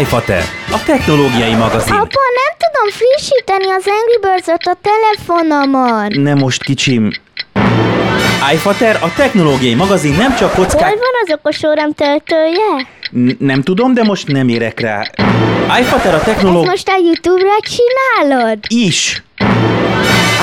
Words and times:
iFater, 0.00 0.42
a 0.70 0.82
technológiai 0.84 1.54
magazin. 1.54 1.92
Apa, 1.92 2.20
nem 2.40 2.52
tudom 2.58 2.90
frissíteni 2.90 3.70
az 3.70 3.84
Angry 3.86 4.18
birds 4.20 4.48
a 4.48 4.76
telefonomon. 4.82 6.20
Nem 6.22 6.38
most, 6.38 6.62
kicsim. 6.62 7.10
iFater, 8.52 8.98
a 9.02 9.12
technológiai 9.16 9.74
magazin 9.74 10.14
nem 10.14 10.34
csak 10.36 10.52
Hol 10.54 10.64
kockák... 10.64 10.88
van 10.90 11.14
az 11.24 11.32
okos 11.38 11.62
órám 11.64 11.92
töltője? 11.92 12.86
N- 13.10 13.40
nem 13.40 13.62
tudom, 13.62 13.94
de 13.94 14.02
most 14.02 14.26
nem 14.28 14.48
érek 14.48 14.80
rá. 14.80 15.10
iFater, 15.80 16.12
a 16.12 16.16
Ezt 16.16 16.24
technológia... 16.24 16.70
most 16.70 16.88
a 16.88 16.96
Youtube-ra 17.04 17.56
csinálod? 17.60 18.58
is. 18.68 19.22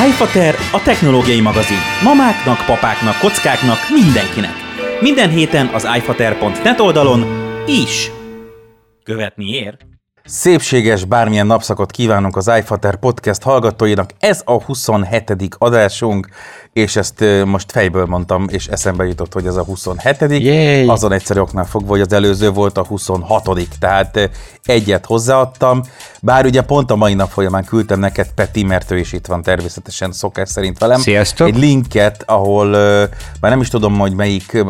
iFater, 0.07 0.55
a 0.71 0.81
technológiai 0.81 1.41
magazin. 1.41 1.77
Mamáknak, 2.03 2.65
papáknak, 2.65 3.19
kockáknak, 3.19 3.77
mindenkinek. 3.89 4.53
Minden 4.99 5.29
héten 5.29 5.69
az 5.73 5.87
iFater.net 5.97 6.79
oldalon 6.79 7.25
is. 7.67 8.11
Követni 9.09 9.49
ér. 9.49 9.77
Szépséges 10.23 11.05
bármilyen 11.05 11.47
napszakot 11.47 11.91
kívánunk 11.91 12.35
az 12.35 12.51
iFater 12.59 12.95
podcast 12.95 13.41
hallgatóinak. 13.41 14.09
Ez 14.19 14.41
a 14.45 14.63
27. 14.63 15.55
adásunk, 15.57 16.27
és 16.79 16.95
ezt 16.95 17.23
most 17.45 17.71
fejből 17.71 18.05
mondtam, 18.05 18.47
és 18.49 18.67
eszembe 18.67 19.05
jutott, 19.05 19.33
hogy 19.33 19.45
ez 19.45 19.55
a 19.55 19.63
27. 19.63 20.25
Yay! 20.29 20.87
Azon 20.87 21.11
egyszerű 21.11 21.39
oknál 21.39 21.65
fogva, 21.65 21.89
hogy 21.89 22.01
az 22.01 22.13
előző 22.13 22.49
volt 22.49 22.77
a 22.77 22.85
26. 22.85 23.49
Tehát 23.79 24.29
egyet 24.63 25.05
hozzáadtam, 25.05 25.81
bár 26.21 26.45
ugye 26.45 26.61
pont 26.61 26.91
a 26.91 26.95
mai 26.95 27.13
nap 27.13 27.29
folyamán 27.29 27.63
küldtem 27.63 27.99
neked 27.99 28.27
Peti, 28.35 28.63
mert 28.63 28.91
ő 28.91 28.97
is 28.97 29.13
itt 29.13 29.25
van 29.25 29.41
természetesen 29.41 30.11
szokás 30.11 30.49
szerint 30.49 30.77
velem. 30.77 30.99
Sziasztok! 30.99 31.47
Egy 31.47 31.57
linket, 31.57 32.23
ahol 32.25 32.67
már 33.39 33.51
nem 33.51 33.61
is 33.61 33.67
tudom, 33.69 33.99
hogy 33.99 34.13
melyik 34.13 34.63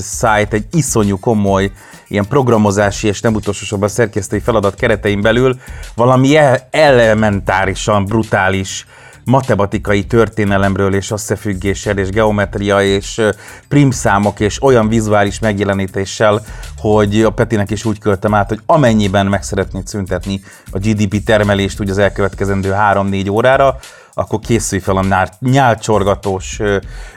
szájt, 0.00 0.52
egy 0.52 0.66
iszonyú 0.72 1.18
komoly 1.18 1.70
ilyen 2.08 2.26
programozási 2.28 3.06
és 3.08 3.20
nem 3.20 3.34
utolsó 3.34 3.64
sorban 3.64 3.88
szerkesztői 3.88 4.40
feladat 4.40 4.74
keretein 4.74 5.20
belül 5.20 5.56
valami 5.94 6.36
el- 6.36 6.68
elementárisan 6.70 8.04
brutális 8.04 8.86
matematikai 9.24 10.04
történelemről 10.04 10.94
és 10.94 11.10
összefüggéssel 11.10 11.98
és 11.98 12.08
geometria 12.08 12.82
és 12.82 13.20
primszámok 13.68 14.40
és 14.40 14.62
olyan 14.62 14.88
vizuális 14.88 15.38
megjelenítéssel, 15.38 16.42
hogy 16.76 17.22
a 17.22 17.30
Petinek 17.30 17.70
is 17.70 17.84
úgy 17.84 17.98
költem 17.98 18.34
át, 18.34 18.48
hogy 18.48 18.60
amennyiben 18.66 19.26
meg 19.26 19.42
szeretnéd 19.42 19.86
szüntetni 19.86 20.40
a 20.70 20.78
GDP 20.78 21.24
termelést 21.24 21.80
úgy 21.80 21.90
az 21.90 21.98
elkövetkezendő 21.98 22.74
3-4 22.76 23.30
órára, 23.30 23.78
akkor 24.14 24.38
készülj 24.38 24.80
fel 24.80 24.96
a 24.96 25.04
nyál- 25.04 25.36
nyálcsorgatós 25.40 26.60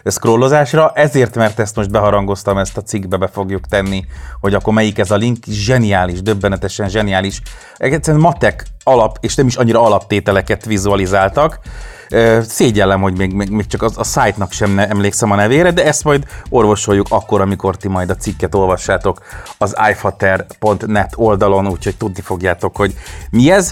scrollozásra. 0.06 0.92
Ezért, 0.94 1.36
mert 1.36 1.60
ezt 1.60 1.76
most 1.76 1.92
beharangoztam, 1.92 2.58
ezt 2.58 2.78
a 2.78 2.82
cikkbe 2.82 3.18
be 3.18 3.28
fogjuk 3.28 3.66
tenni, 3.66 4.06
hogy 4.40 4.54
akkor 4.54 4.74
melyik 4.74 4.98
ez 4.98 5.12
a 5.12 5.16
link. 5.16 5.38
Zseniális, 5.48 6.22
döbbenetesen 6.22 6.90
zseniális. 6.90 7.42
Egyszerűen 7.78 8.24
matek 8.24 8.66
alap, 8.84 9.18
és 9.22 9.36
nem 9.36 9.48
is 9.48 9.56
annyira 9.56 9.82
alaptételeket 9.82 10.66
vizualizáltak. 10.66 11.60
Szégyellem, 12.42 13.02
hogy 13.02 13.18
még, 13.18 13.34
még, 13.34 13.50
még 13.50 13.68
csak 13.68 13.82
az, 13.82 13.98
a 13.98 14.04
szájtnak 14.04 14.52
sem 14.52 14.72
ne 14.72 14.88
emlékszem 14.88 15.32
a 15.32 15.36
nevére, 15.36 15.72
de 15.72 15.86
ezt 15.86 16.04
majd 16.04 16.24
orvosoljuk 16.50 17.08
akkor, 17.10 17.42
amikor 17.42 17.78
ti 17.78 17.88
majd 17.88 18.10
a 18.10 18.16
cikket 18.16 18.56
olvassátok 18.56 19.22
az 19.58 19.76
ifater.net 19.90 21.14
oldalon, 21.16 21.68
úgyhogy 21.68 21.98
tudni 21.98 22.22
fogjátok, 22.22 22.76
hogy 22.76 22.96
mi 23.30 23.52
ez. 23.52 23.72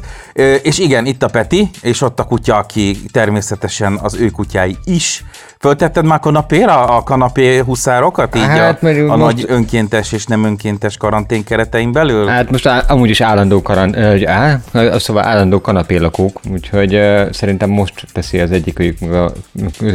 És 0.62 0.80
igen, 0.80 1.06
itt 1.06 1.24
a 1.24 1.28
Peti, 1.28 1.70
és 1.82 2.02
ott 2.02 2.20
a 2.20 2.24
kutya, 2.24 2.58
aki 2.58 2.98
természetesen 3.12 3.98
az 4.02 4.16
ő 4.16 4.30
kutyái 4.30 4.78
is. 4.84 5.24
Föltetted 5.64 6.06
már 6.06 6.20
kanapéra 6.20 6.86
a 6.86 7.04
kanapé 7.04 7.58
huszárokat? 7.58 8.36
Így 8.36 8.42
Hát, 8.42 8.84
a, 8.84 8.88
a 8.88 9.18
most- 9.18 9.36
nagy 9.36 9.46
önkéntes 9.48 10.12
és 10.12 10.26
nem 10.26 10.44
önkéntes 10.44 10.98
karantén 10.98 11.44
keretein 11.44 11.92
belül? 11.92 12.28
Hát 12.28 12.52
most 12.52 12.68
á, 12.68 12.84
amúgy 12.88 13.10
is 13.10 13.22
állandó 13.22 13.62
karan, 13.62 13.98
ö, 13.98 14.26
á, 14.28 14.60
szóval 14.98 15.24
állandó 15.26 15.62
kanapélakók, 15.62 16.40
úgyhogy 16.52 16.94
ö, 16.94 17.28
szerintem 17.32 17.70
most 17.70 18.06
teszi 18.14 18.40
az 18.40 18.52
egyikük 18.52 19.02
a 19.02 19.32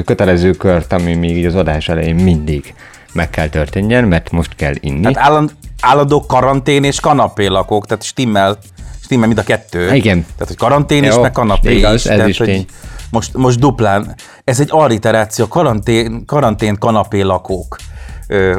kötelező 0.04 0.50
kört, 0.50 0.92
ami 0.92 1.14
még 1.14 1.36
így 1.36 1.44
az 1.46 1.54
adás 1.54 1.88
elején 1.88 2.14
mindig 2.14 2.74
meg 3.12 3.30
kell 3.30 3.48
történjen, 3.48 4.04
mert 4.04 4.30
most 4.30 4.54
kell 4.56 4.74
inni. 4.80 5.04
Hát 5.04 5.16
álland, 5.16 5.50
állandó 5.80 6.26
karantén 6.26 6.84
és 6.84 7.00
kanapé 7.00 7.46
lakók, 7.46 7.86
tehát 7.86 8.02
stimmel, 8.02 8.58
stimmel 9.02 9.26
mind 9.26 9.38
a 9.38 9.42
kettő. 9.44 9.94
Igen. 9.94 10.22
Tehát, 10.22 10.46
hogy 10.46 10.56
karantén 10.56 11.04
Jó, 11.04 11.20
meg 11.20 11.32
kanapé 11.32 11.76
igaz, 11.76 11.94
is. 11.94 12.04
ez 12.04 12.14
tehát, 12.16 12.28
is 12.28 12.38
hogy 12.38 12.46
tény. 12.46 12.64
Most, 13.10 13.36
most 13.36 13.58
duplán. 13.58 14.14
Ez 14.44 14.60
egy 14.60 14.68
alliteráció, 14.70 15.48
karantén, 15.48 16.24
karantén 16.26 16.78
kanapé 16.78 17.20
lakók. 17.20 17.76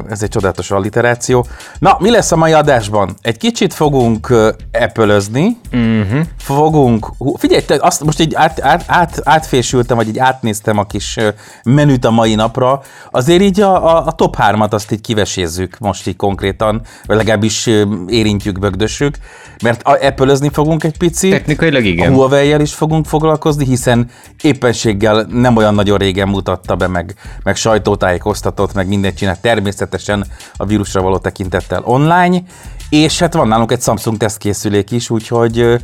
Ez 0.10 0.24
egy 0.24 0.30
csodálatos 0.30 0.72
alliteráció. 0.72 1.46
Na, 1.80 1.98
mi 2.00 2.10
lesz 2.12 2.32
a 2.32 2.36
mai 2.36 2.54
adásban? 2.54 3.16
Egy 3.22 3.38
kicsit 3.38 3.74
fogunk 3.74 4.34
epölözni, 4.72 5.58
uh-huh. 5.72 6.20
fogunk, 6.38 7.10
figyelj, 7.38 7.62
te 7.62 7.78
azt 7.80 8.04
most 8.04 8.20
így 8.20 8.36
át, 8.36 8.62
át, 8.62 8.84
át, 8.88 9.22
átfésültem, 9.24 9.98
vagy 9.98 10.08
így 10.08 10.20
átnéztem 10.20 10.78
a 10.78 10.84
kis 10.84 11.18
menüt 11.64 12.06
a 12.06 12.12
mai 12.12 12.36
napra, 12.36 12.82
azért 13.12 13.42
így 13.42 13.62
a, 13.62 13.98
a, 13.98 14.06
a 14.06 14.12
top 14.12 14.36
3-at 14.40 14.70
azt 14.70 14.92
így 14.92 15.02
kivesézzük 15.02 15.78
most 15.80 16.08
így 16.08 16.16
konkrétan, 16.16 16.82
vagy 17.06 17.18
legalábbis 17.18 17.70
érintjük, 18.08 18.60
bögdössük, 18.60 19.18
mert 19.64 19.84
a, 19.84 19.98
epölözni 20.02 20.50
fogunk 20.50 20.84
egy 20.84 20.98
picit. 20.98 21.32
Technikailag 21.32 21.86
igen. 21.86 22.12
A 22.12 22.16
Huawei-jel 22.16 22.62
is 22.62 22.74
fogunk 22.74 23.06
foglalkozni, 23.06 23.66
hiszen 23.66 24.10
éppenséggel 24.42 25.26
nem 25.30 25.56
olyan 25.56 25.74
nagyon 25.74 25.98
régen 25.98 26.28
mutatta 26.28 26.76
be, 26.76 26.88
meg, 26.88 27.16
meg 27.44 27.56
sajtótájékoztatott, 27.56 28.74
meg 28.74 28.88
mindent 28.88 29.18
csinált 29.18 29.40
természetesen 29.60 30.26
a 30.58 30.66
vírusra 30.66 31.02
való 31.02 31.18
tekintettel 31.18 31.82
online, 31.86 32.42
és 32.90 33.20
hát 33.20 33.34
van 33.34 33.48
nálunk 33.48 33.72
egy 33.72 33.82
Samsung 33.82 34.18
tesztkészülék 34.18 34.92
is, 34.92 35.10
úgyhogy 35.10 35.80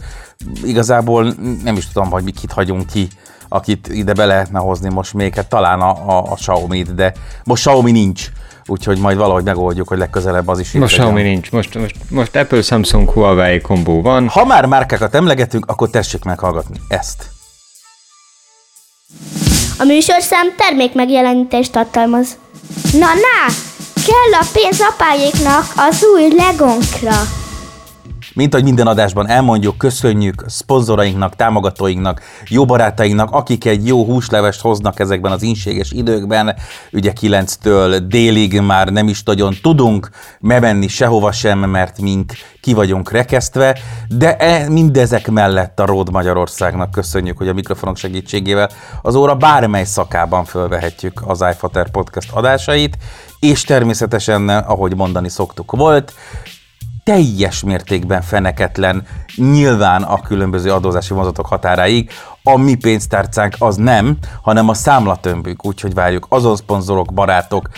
igazából 0.64 1.36
nem 1.64 1.76
is 1.76 1.88
tudom, 1.88 2.12
hogy 2.12 2.24
mi 2.24 2.32
kit 2.32 2.52
hagyunk 2.52 2.86
ki, 2.88 3.08
akit 3.50 3.88
ide 3.88 4.14
be 4.14 4.26
lehetne 4.26 4.60
hozni 4.60 4.90
most 4.90 5.14
még, 5.14 5.36
hát 5.36 5.48
talán 5.48 5.80
a, 5.82 5.90
a, 5.90 6.32
a 6.32 6.34
Xiaomi-t, 6.34 6.96
de 6.96 7.14
most 7.44 7.62
Xiaomi 7.62 7.92
nincs, 7.92 8.30
úgyhogy 8.66 9.00
majd 9.00 9.18
valahogy 9.18 9.44
megoldjuk, 9.44 9.88
hogy 9.88 9.98
legközelebb 9.98 10.48
az 10.48 10.60
is 10.60 10.74
itt 10.74 10.80
Most. 10.80 10.94
Xiaomi 10.94 11.22
nincs, 11.22 11.52
most, 11.52 11.76
most, 11.76 11.96
most 12.10 12.36
Apple, 12.36 12.62
Samsung, 12.62 13.10
Huawei 13.10 13.62
kombó 13.62 14.02
van. 14.02 14.28
Ha 14.28 14.46
már 14.46 14.66
márkákat 14.66 15.16
emlegetünk, 15.16 15.66
akkor 15.66 15.90
tessék 15.90 16.24
meghallgatni 16.24 16.78
ezt. 16.88 17.30
A 19.80 19.84
műsorszám 19.84 20.56
termék 20.58 20.94
megjelenítést 20.94 21.72
tartalmaz. 21.72 22.38
Na, 22.94 23.08
na! 23.14 23.54
Kell 24.06 24.40
a 24.42 24.46
pénz 24.54 24.82
apáéknak 24.82 25.74
az 25.76 26.06
új 26.14 26.34
legonkra. 26.36 27.45
Mint 28.36 28.54
ahogy 28.54 28.66
minden 28.66 28.88
adásban 28.88 29.28
elmondjuk, 29.28 29.78
köszönjük 29.78 30.44
szponzorainknak, 30.48 31.36
támogatóinknak, 31.36 32.22
jó 32.48 32.66
barátainknak, 32.66 33.32
akik 33.32 33.66
egy 33.66 33.88
jó 33.88 34.06
húslevest 34.06 34.62
hoznak 34.62 35.00
ezekben 35.00 35.32
az 35.32 35.42
inséges 35.42 35.92
időkben. 35.92 36.56
Ugye 36.92 37.14
9-től 37.22 38.04
délig 38.08 38.62
már 38.62 38.88
nem 38.88 39.08
is 39.08 39.24
nagyon 39.24 39.56
tudunk 39.62 40.10
bemenni 40.40 40.88
sehova 40.88 41.32
sem, 41.32 41.60
mert 41.60 42.02
mink 42.02 42.34
ki 42.62 42.74
vagyunk 42.74 43.12
rekesztve, 43.12 43.78
de 44.08 44.38
e, 44.38 44.70
mindezek 44.70 45.28
mellett 45.32 45.80
a 45.80 45.86
Ród 45.86 46.12
Magyarországnak 46.12 46.92
köszönjük, 46.92 47.38
hogy 47.38 47.48
a 47.48 47.54
mikrofonok 47.54 47.98
segítségével 47.98 48.70
az 49.02 49.16
óra 49.16 49.36
bármely 49.36 49.84
szakában 49.84 50.46
fölvehetjük 50.46 51.22
az 51.26 51.46
iFater 51.52 51.90
podcast 51.90 52.32
adásait, 52.32 52.98
és 53.40 53.64
természetesen, 53.64 54.50
ahogy 54.50 54.96
mondani 54.96 55.30
szoktuk, 55.30 55.72
volt, 55.72 56.14
teljes 57.06 57.64
mértékben 57.64 58.22
feneketlen, 58.22 59.04
nyilván 59.36 60.04
a 60.04 60.22
különböző 60.22 60.72
adózási 60.72 61.14
mozatok 61.14 61.46
határáig. 61.46 62.10
A 62.44 62.58
mi 62.58 62.76
pénztárcánk 62.76 63.56
az 63.60 63.76
nem, 63.76 64.18
hanem 64.42 64.70
a 64.70 64.74
számlatömbük, 64.74 65.66
úgyhogy 65.66 65.94
várjuk 65.94 66.26
azon 66.30 66.56
szponzorok, 66.56 67.14
barátok, 67.14 67.70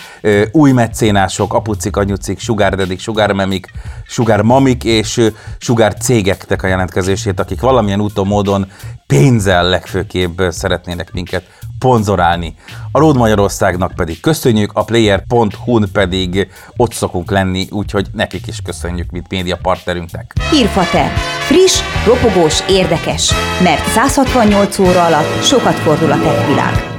új 0.51 0.71
mecénások, 0.71 1.53
apucik, 1.53 1.97
anyucik, 1.97 2.39
sugárdedik, 2.39 2.99
sugármemik, 2.99 3.71
sugármamik 4.05 4.83
és 4.83 5.31
sugár 5.57 5.93
cégeknek 5.93 6.63
a 6.63 6.67
jelentkezését, 6.67 7.40
akik 7.40 7.61
valamilyen 7.61 8.02
úton, 8.02 8.28
módon 8.28 8.72
pénzzel 9.07 9.69
legfőképp 9.69 10.41
szeretnének 10.41 11.13
minket 11.13 11.43
ponzorálni. 11.79 12.56
A 12.91 13.00
Road 13.00 13.18
Magyarországnak 13.18 13.91
pedig 13.96 14.20
köszönjük, 14.20 14.72
a 14.74 14.84
player.hu-n 14.84 15.90
pedig 15.94 16.50
ott 16.78 16.94
szokunk 16.94 17.32
lenni, 17.32 17.68
úgyhogy 17.72 18.08
nekik 18.14 18.47
is 18.47 18.62
köszönjük, 18.62 19.12
mint 19.12 19.29
média 19.29 19.58
partnerünknek. 19.62 20.34
Hírfater. 20.52 21.12
Friss, 21.47 21.79
ropogós, 22.06 22.64
érdekes. 22.70 23.34
Mert 23.64 23.88
168 23.88 24.79
óra 24.79 25.06
alatt 25.06 25.44
sokat 25.44 25.76
fordul 25.76 26.12
a 26.12 26.20
tech 26.20 26.47
világ. 26.47 26.97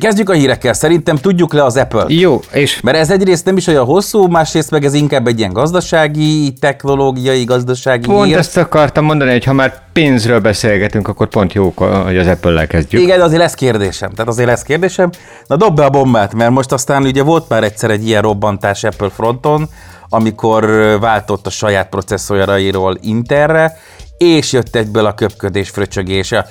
Kezdjük 0.00 0.30
a 0.30 0.32
hírekkel, 0.32 0.72
szerintem 0.72 1.16
tudjuk 1.16 1.52
le 1.52 1.64
az 1.64 1.76
Apple. 1.76 2.04
Jó, 2.08 2.40
és 2.52 2.80
Mert 2.80 2.96
ez 2.96 3.10
egyrészt 3.10 3.44
nem 3.44 3.56
is 3.56 3.66
olyan 3.66 3.84
hosszú, 3.84 4.26
másrészt 4.26 4.70
meg 4.70 4.84
ez 4.84 4.94
inkább 4.94 5.26
egy 5.26 5.38
ilyen 5.38 5.52
gazdasági, 5.52 6.52
technológiai, 6.60 7.44
gazdasági 7.44 8.06
pont 8.06 8.26
hír. 8.26 8.36
ezt 8.36 8.56
akartam 8.56 9.04
mondani, 9.04 9.30
hogy 9.30 9.44
ha 9.44 9.52
már 9.52 9.82
pénzről 9.92 10.40
beszélgetünk, 10.40 11.08
akkor 11.08 11.28
pont 11.28 11.52
jó, 11.52 11.72
hogy 12.04 12.18
az 12.18 12.26
Apple-lel 12.26 12.66
kezdjük. 12.66 13.02
Igen, 13.02 13.20
azért 13.20 13.40
lesz 13.40 13.54
kérdésem. 13.54 14.10
Tehát 14.10 14.28
azért 14.28 14.48
lesz 14.48 14.62
kérdésem. 14.62 15.10
Na 15.46 15.56
dob 15.56 15.76
be 15.76 15.84
a 15.84 15.90
bombát, 15.90 16.34
mert 16.34 16.50
most 16.50 16.72
aztán 16.72 17.02
ugye 17.02 17.22
volt 17.22 17.48
már 17.48 17.64
egyszer 17.64 17.90
egy 17.90 18.06
ilyen 18.06 18.22
robbantás 18.22 18.84
Apple 18.84 19.10
fronton, 19.10 19.68
amikor 20.08 20.64
váltott 21.00 21.46
a 21.46 21.50
saját 21.50 21.88
processzorjairól 21.88 22.98
Interre, 23.00 23.76
és 24.18 24.52
jött 24.52 24.76
egyből 24.76 25.06
a 25.06 25.14
köpködés, 25.14 25.70
fröcsögés, 25.70 26.32
a 26.32 26.44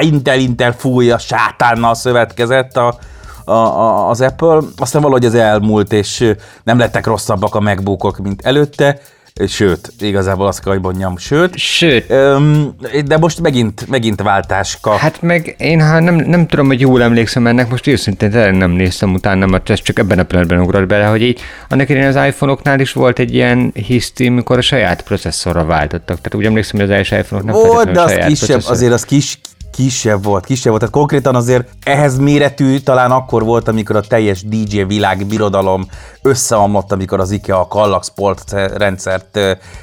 Intel, 0.00 0.38
Intel 0.38 0.72
fújja, 0.72 1.18
sátánnal 1.18 1.94
szövetkezett 1.94 2.76
a, 2.76 2.98
a, 3.44 3.52
a, 3.52 4.08
az 4.08 4.20
Apple, 4.20 4.60
aztán 4.76 5.02
valahogy 5.02 5.24
ez 5.24 5.34
elmúlt, 5.34 5.92
és 5.92 6.34
nem 6.62 6.78
lettek 6.78 7.06
rosszabbak 7.06 7.54
a 7.54 7.60
MacBookok, 7.60 8.18
mint 8.18 8.42
előtte, 8.42 9.00
Sőt, 9.48 9.92
igazából 10.00 10.46
azt 10.46 10.62
kell, 10.62 10.72
hogy 10.72 10.82
mondjam, 10.82 11.16
sőt. 11.16 11.56
Sőt. 11.58 12.10
Öm, 12.10 12.74
de 13.04 13.18
most 13.18 13.40
megint, 13.40 13.88
megint 13.88 14.22
váltáska. 14.22 14.90
Hát 14.90 15.22
meg 15.22 15.54
én 15.58 15.80
ha 15.80 16.00
nem, 16.00 16.14
nem 16.14 16.46
tudom, 16.46 16.66
hogy 16.66 16.80
jól 16.80 17.02
emlékszem 17.02 17.46
ennek, 17.46 17.70
most 17.70 17.86
őszintén 17.86 18.30
tényleg 18.30 18.56
nem 18.56 18.70
néztem 18.70 19.14
utána, 19.14 19.46
mert 19.46 19.70
ez 19.70 19.82
csak 19.82 19.98
ebben 19.98 20.18
a 20.18 20.22
pillanatban 20.22 20.60
ugrott 20.60 20.86
bele, 20.86 21.04
hogy 21.04 21.22
így 21.22 21.40
annak 21.68 21.88
idején 21.88 22.16
az 22.16 22.26
iPhone-oknál 22.26 22.80
is 22.80 22.92
volt 22.92 23.18
egy 23.18 23.34
ilyen 23.34 23.70
hiszti, 23.74 24.28
mikor 24.28 24.58
a 24.58 24.60
saját 24.60 25.02
processzorra 25.02 25.64
váltottak. 25.64 26.16
Tehát 26.16 26.34
úgy 26.34 26.44
emlékszem, 26.44 26.80
hogy 26.80 26.90
az 26.90 26.96
első 26.96 27.16
iPhone-ok 27.16 27.46
nem 27.46 27.54
Volt, 27.54 27.90
de 27.90 28.00
az 28.00 28.18
kisebb, 28.26 28.62
azért 28.64 28.92
az 28.92 29.04
kis, 29.04 29.38
kisebb 29.72 30.24
volt, 30.24 30.44
kisebb 30.44 30.68
volt. 30.68 30.80
Tehát 30.80 30.94
konkrétan 30.94 31.34
azért 31.34 31.68
ehhez 31.82 32.18
méretű 32.18 32.78
talán 32.78 33.10
akkor 33.10 33.44
volt, 33.44 33.68
amikor 33.68 33.96
a 33.96 34.00
teljes 34.00 34.42
DJ 34.42 34.82
világ 34.82 35.26
birodalom 35.26 35.86
összeomlott, 36.22 36.92
amikor 36.92 37.20
az 37.20 37.30
IKEA 37.30 37.60
a 37.60 37.66
Kallax 37.66 38.06
Sport 38.06 38.50
rendszert 38.76 39.38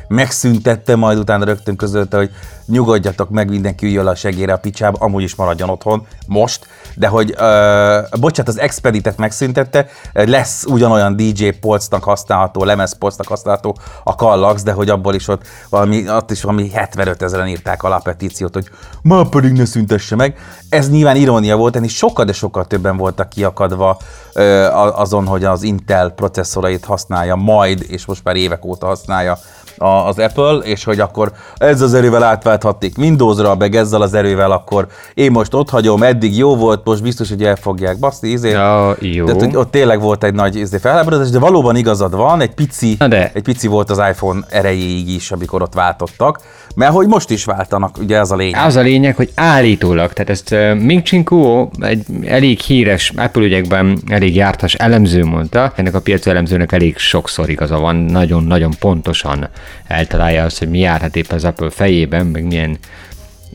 megszüntette, 0.07 0.95
majd 0.95 1.18
utána 1.18 1.45
rögtön 1.45 1.75
közölte, 1.75 2.18
hogy 2.18 2.31
nyugodjatok 2.68 3.30
meg, 3.30 3.50
mindenki 3.50 3.86
üljön 3.86 4.07
a 4.07 4.16
segére 4.16 4.54
a 4.54 4.57
picsába, 4.57 4.98
amúgy 5.00 5.24
is 5.24 5.36
maradjon 5.36 5.69
otthon, 5.69 6.06
most, 6.28 6.68
de 6.95 7.07
hogy, 7.07 7.30
uh, 7.30 8.19
bocsánat, 8.19 8.48
az 8.48 8.60
Expeditet 8.60 9.18
megszüntette, 9.18 9.88
lesz 10.13 10.66
ugyanolyan 10.66 11.16
DJ 11.16 11.50
polcnak 11.50 12.04
használható, 12.04 12.63
lemezpolcnak 12.63 13.28
használható 13.28 13.78
a 14.04 14.16
Kallax, 14.16 14.63
de 14.63 14.72
hogy 14.72 14.89
abból 14.89 15.13
is 15.13 15.28
ott 15.28 15.42
valami, 15.69 16.10
ott 16.10 16.31
is 16.31 16.42
valami 16.42 16.69
75 16.69 17.22
ezeren 17.22 17.48
írták 17.48 17.84
alá 17.84 17.95
a 17.95 18.00
petíciót, 18.04 18.54
hogy 18.54 18.69
ma 19.01 19.24
pedig 19.24 19.51
ne 19.51 19.66
szüntesse 19.66 20.16
meg. 20.16 20.38
Ez 20.69 20.89
nyilván 20.89 21.16
irónia 21.16 21.56
volt, 21.56 21.75
és 21.75 21.95
sokkal, 21.95 22.25
de 22.25 22.34
sokkal 22.34 22.66
többen 22.66 22.98
voltak 22.98 23.30
kiakadva 23.30 23.98
uh, 24.36 25.00
azon, 25.00 25.25
hogy 25.25 25.44
az 25.44 25.63
Intel 25.63 26.10
processzorait 26.27 26.85
használja 26.85 27.35
majd, 27.35 27.85
és 27.88 28.06
most 28.06 28.24
már 28.24 28.35
évek 28.35 28.65
óta 28.65 28.85
használja 28.85 29.38
az 29.77 30.19
Apple, 30.19 30.57
és 30.57 30.83
hogy 30.83 31.00
akkor 31.00 31.31
ez 31.57 31.81
az 31.81 31.94
erővel 31.94 32.24
átválthatték 32.24 32.97
Windowsra, 32.97 33.56
meg 33.56 33.75
ezzel 33.75 34.01
az 34.01 34.13
erővel, 34.13 34.51
akkor 34.51 34.88
én 35.13 35.31
most 35.31 35.53
ott 35.53 35.69
hagyom, 35.69 36.03
eddig 36.03 36.38
jó 36.38 36.56
volt, 36.56 36.85
most 36.85 37.01
biztos, 37.01 37.29
hogy 37.29 37.44
el 37.44 37.56
fogják 37.56 38.00
baszni, 38.00 38.29
izé. 38.29 38.50
Ja, 38.50 38.95
jó. 39.00 39.25
Tehát, 39.25 39.41
hogy 39.41 39.56
ott 39.56 39.71
tényleg 39.71 40.01
volt 40.01 40.24
egy 40.24 40.33
nagy 40.33 40.56
izé 40.56 40.77
felháborodás, 40.77 41.29
de 41.29 41.39
valóban 41.39 41.75
igazad 41.75 42.15
van, 42.15 42.41
egy 42.41 42.53
pici, 42.53 42.95
de. 43.07 43.31
egy 43.33 43.44
pici 43.44 43.68
volt 43.68 43.89
az 43.89 43.97
iPhone 43.97 44.39
erejéig 44.50 45.09
is, 45.09 45.31
amikor 45.31 45.62
ott 45.62 45.74
váltottak, 45.74 46.39
mert 46.77 46.91
hogy 46.91 47.07
most 47.07 47.29
is 47.29 47.45
váltanak, 47.45 47.97
ugye 47.97 48.18
ez 48.18 48.31
a 48.31 48.35
lényeg. 48.35 48.65
Az 48.65 48.75
a 48.75 48.81
lényeg, 48.81 49.15
hogy 49.15 49.31
állítólag, 49.35 50.13
tehát 50.13 50.29
ezt 50.29 50.51
uh, 50.51 50.83
Ming 50.83 51.03
Chin 51.03 51.24
Kuo, 51.24 51.69
egy 51.79 52.06
elég 52.25 52.59
híres 52.59 53.13
Apple 53.15 53.44
ügyekben 53.44 54.00
elég 54.07 54.35
jártas 54.35 54.74
elemző 54.74 55.24
mondta, 55.24 55.74
ennek 55.75 55.94
a 55.94 56.01
piaci 56.01 56.29
elemzőnek 56.29 56.71
elég 56.71 56.97
sokszor 56.97 57.50
igaza 57.50 57.79
van, 57.79 57.95
nagyon-nagyon 57.95 58.74
pontosan 58.79 59.50
eltalálja 59.88 60.44
azt, 60.44 60.59
hogy 60.59 60.69
mi 60.69 60.79
járhat 60.79 61.15
épp 61.15 61.31
az 61.31 61.44
Apple 61.44 61.69
fejében, 61.69 62.25
meg 62.25 62.44
milyen 62.44 62.77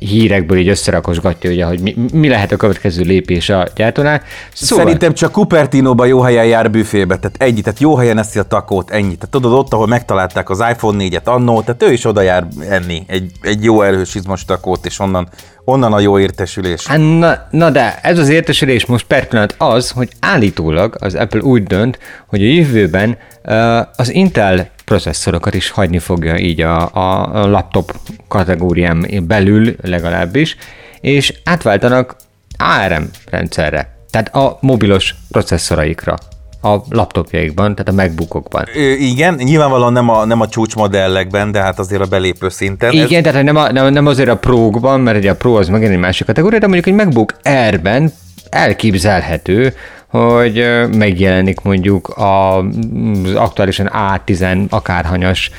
hírekből 0.09 0.59
így 0.59 0.69
összerakosgatja, 0.69 1.51
ugye, 1.51 1.65
hogy 1.65 1.81
mi, 1.81 1.95
mi 2.13 2.29
lehet 2.29 2.53
a 2.53 2.57
következő 2.57 3.03
lépés 3.03 3.49
a 3.49 3.67
gyártónál. 3.75 4.23
Szóval... 4.53 4.85
Szerintem 4.85 5.15
csak 5.15 5.33
Cupertino-ba 5.33 6.05
jó 6.05 6.21
helyen 6.21 6.47
jár 6.47 6.71
büfébe, 6.71 7.19
tehát 7.19 7.37
egy, 7.43 7.61
tehát 7.63 7.81
jó 7.81 7.97
helyen 7.97 8.19
eszi 8.19 8.39
a 8.39 8.43
takót, 8.43 8.91
ennyi. 8.91 9.15
Tehát 9.15 9.29
tudod, 9.31 9.53
ott, 9.53 9.73
ahol 9.73 9.87
megtalálták 9.87 10.51
az 10.51 10.65
iPhone 10.71 11.05
4-et 11.05 11.25
annó, 11.25 11.61
tehát 11.61 11.83
ő 11.83 11.93
is 11.93 12.05
oda 12.05 12.21
jár 12.21 12.47
enni 12.69 13.05
egy, 13.07 13.33
egy 13.41 13.65
jó 13.65 13.83
erős 13.83 14.15
izmos 14.15 14.45
takót, 14.45 14.87
és 14.87 14.99
onnan, 14.99 15.29
onnan 15.65 15.93
a 15.93 16.01
jó 16.01 16.19
értesülés. 16.19 16.87
Hát 16.87 16.99
na, 16.99 17.47
na 17.51 17.71
de 17.71 17.99
ez 18.03 18.19
az 18.19 18.29
értesülés 18.29 18.87
most 18.87 19.07
per 19.07 19.29
pillanat 19.29 19.55
az, 19.59 19.91
hogy 19.91 20.09
állítólag 20.21 20.97
az 20.99 21.15
Apple 21.15 21.41
úgy 21.41 21.63
dönt, 21.63 21.99
hogy 22.27 22.43
a 22.43 22.47
jövőben 22.47 23.19
uh, 23.45 23.81
az 23.97 24.13
Intel 24.13 24.71
processzorokat 24.93 25.55
is 25.55 25.71
hagyni 25.71 25.99
fogja 25.99 26.39
így 26.39 26.61
a, 26.61 26.91
a 26.93 27.47
laptop 27.47 27.97
kategóriám 28.29 29.07
belül 29.23 29.75
legalábbis, 29.83 30.57
és 31.01 31.35
átváltanak 31.45 32.17
ARM 32.57 33.03
rendszerre, 33.31 33.97
tehát 34.11 34.35
a 34.35 34.59
mobilos 34.61 35.15
processzoraikra 35.31 36.17
a 36.63 36.77
laptopjaikban, 36.91 37.75
tehát 37.75 37.89
a 37.89 38.03
MacBookokban. 38.03 38.65
Ö, 38.75 38.81
igen, 38.93 39.35
nyilvánvalóan 39.35 39.93
nem 39.93 40.09
a, 40.09 40.25
nem 40.25 40.41
a 40.41 40.49
csúcsmodellekben, 40.49 41.53
de 41.53 41.61
hát 41.61 41.79
azért 41.79 42.03
a 42.03 42.07
belépő 42.07 42.49
szinten. 42.49 42.93
Igen, 42.93 43.25
ez... 43.25 43.33
tehát 43.33 43.45
nem, 43.45 43.57
a, 43.57 43.73
nem, 43.73 43.93
nem 43.93 44.07
azért 44.07 44.29
a 44.29 44.37
Pro-kban, 44.37 45.01
mert 45.01 45.17
ugye 45.19 45.31
a 45.31 45.37
Pro 45.37 45.55
az 45.55 45.69
megint 45.69 45.93
egy 45.93 45.99
másik 45.99 46.27
kategória, 46.27 46.59
de 46.59 46.67
mondjuk 46.67 46.87
egy 46.87 47.05
MacBook 47.05 47.35
Air-ben 47.43 48.13
elképzelhető, 48.51 49.75
hogy 50.13 50.87
megjelenik 50.97 51.61
mondjuk 51.61 52.13
az 52.17 53.35
aktuálisan 53.35 53.91
A10 53.93 54.69
akárhanyas 54.69 55.51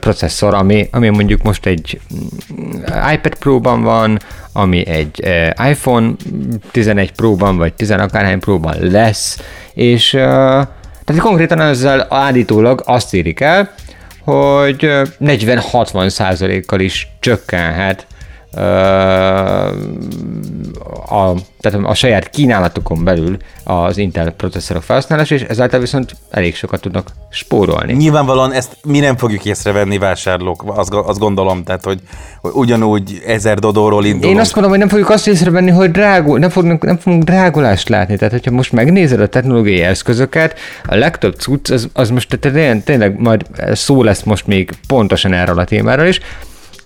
processzor, 0.00 0.54
ami, 0.54 0.88
ami 0.92 1.08
mondjuk 1.08 1.42
most 1.42 1.66
egy 1.66 2.00
mm, 2.54 2.70
iPad 3.12 3.34
Pro-ban 3.34 3.82
van, 3.82 4.18
ami 4.52 4.86
egy 4.86 5.28
iPhone 5.68 6.10
11 6.70 7.12
Pro-ban, 7.12 7.56
vagy 7.56 7.72
10 7.72 7.90
akárhány 7.90 8.38
Pro-ban 8.38 8.76
lesz, 8.80 9.38
és 9.74 10.10
tehát 10.10 11.20
konkrétan 11.22 11.60
ezzel 11.60 12.06
állítólag 12.10 12.82
azt 12.86 13.14
érik 13.14 13.40
el, 13.40 13.74
hogy 14.24 14.76
40-60 15.20 16.08
százalékkal 16.08 16.80
is 16.80 17.08
csökkenhet 17.20 18.06
a, 21.06 21.34
tehát 21.60 21.78
a 21.82 21.94
saját 21.94 22.30
kínálatokon 22.30 23.04
belül 23.04 23.36
az 23.64 23.98
Intel 23.98 24.30
processzorok 24.30 24.82
felhasználása, 24.82 25.34
és 25.34 25.42
ezáltal 25.42 25.80
viszont 25.80 26.16
elég 26.30 26.54
sokat 26.56 26.80
tudnak 26.80 27.08
spórolni. 27.30 27.92
Nyilvánvalóan 27.92 28.52
ezt 28.52 28.76
mi 28.84 28.98
nem 28.98 29.16
fogjuk 29.16 29.44
észrevenni 29.44 29.98
vásárlók, 29.98 30.62
azt, 30.66 30.92
azt 30.92 31.18
gondolom, 31.18 31.64
tehát 31.64 31.84
hogy, 31.84 32.00
hogy 32.40 32.50
ugyanúgy 32.54 33.22
ezer 33.26 33.58
dodóról 33.58 34.04
indulunk. 34.04 34.34
Én 34.34 34.40
azt 34.40 34.54
mondom, 34.54 34.70
hogy 34.72 34.80
nem 34.80 34.88
fogjuk 34.88 35.10
azt 35.10 35.28
észrevenni, 35.28 35.70
hogy 35.70 35.90
drágul, 35.90 36.38
nem, 36.38 36.50
fogunk, 36.50 36.84
nem 36.84 36.98
fogunk 36.98 37.22
drágulást 37.22 37.88
látni. 37.88 38.16
Tehát, 38.16 38.32
hogyha 38.32 38.50
most 38.50 38.72
megnézed 38.72 39.20
a 39.20 39.28
technológiai 39.28 39.80
eszközöket, 39.80 40.58
a 40.84 40.94
legtöbb 40.94 41.34
cucc, 41.34 41.70
az, 41.70 41.88
az 41.92 42.10
most 42.10 42.38
tényleg, 42.38 42.84
tényleg 42.84 43.20
majd 43.20 43.46
szó 43.72 44.02
lesz 44.02 44.22
most 44.22 44.46
még 44.46 44.70
pontosan 44.86 45.32
erről 45.32 45.58
a 45.58 45.64
témáról 45.64 46.06
is, 46.06 46.20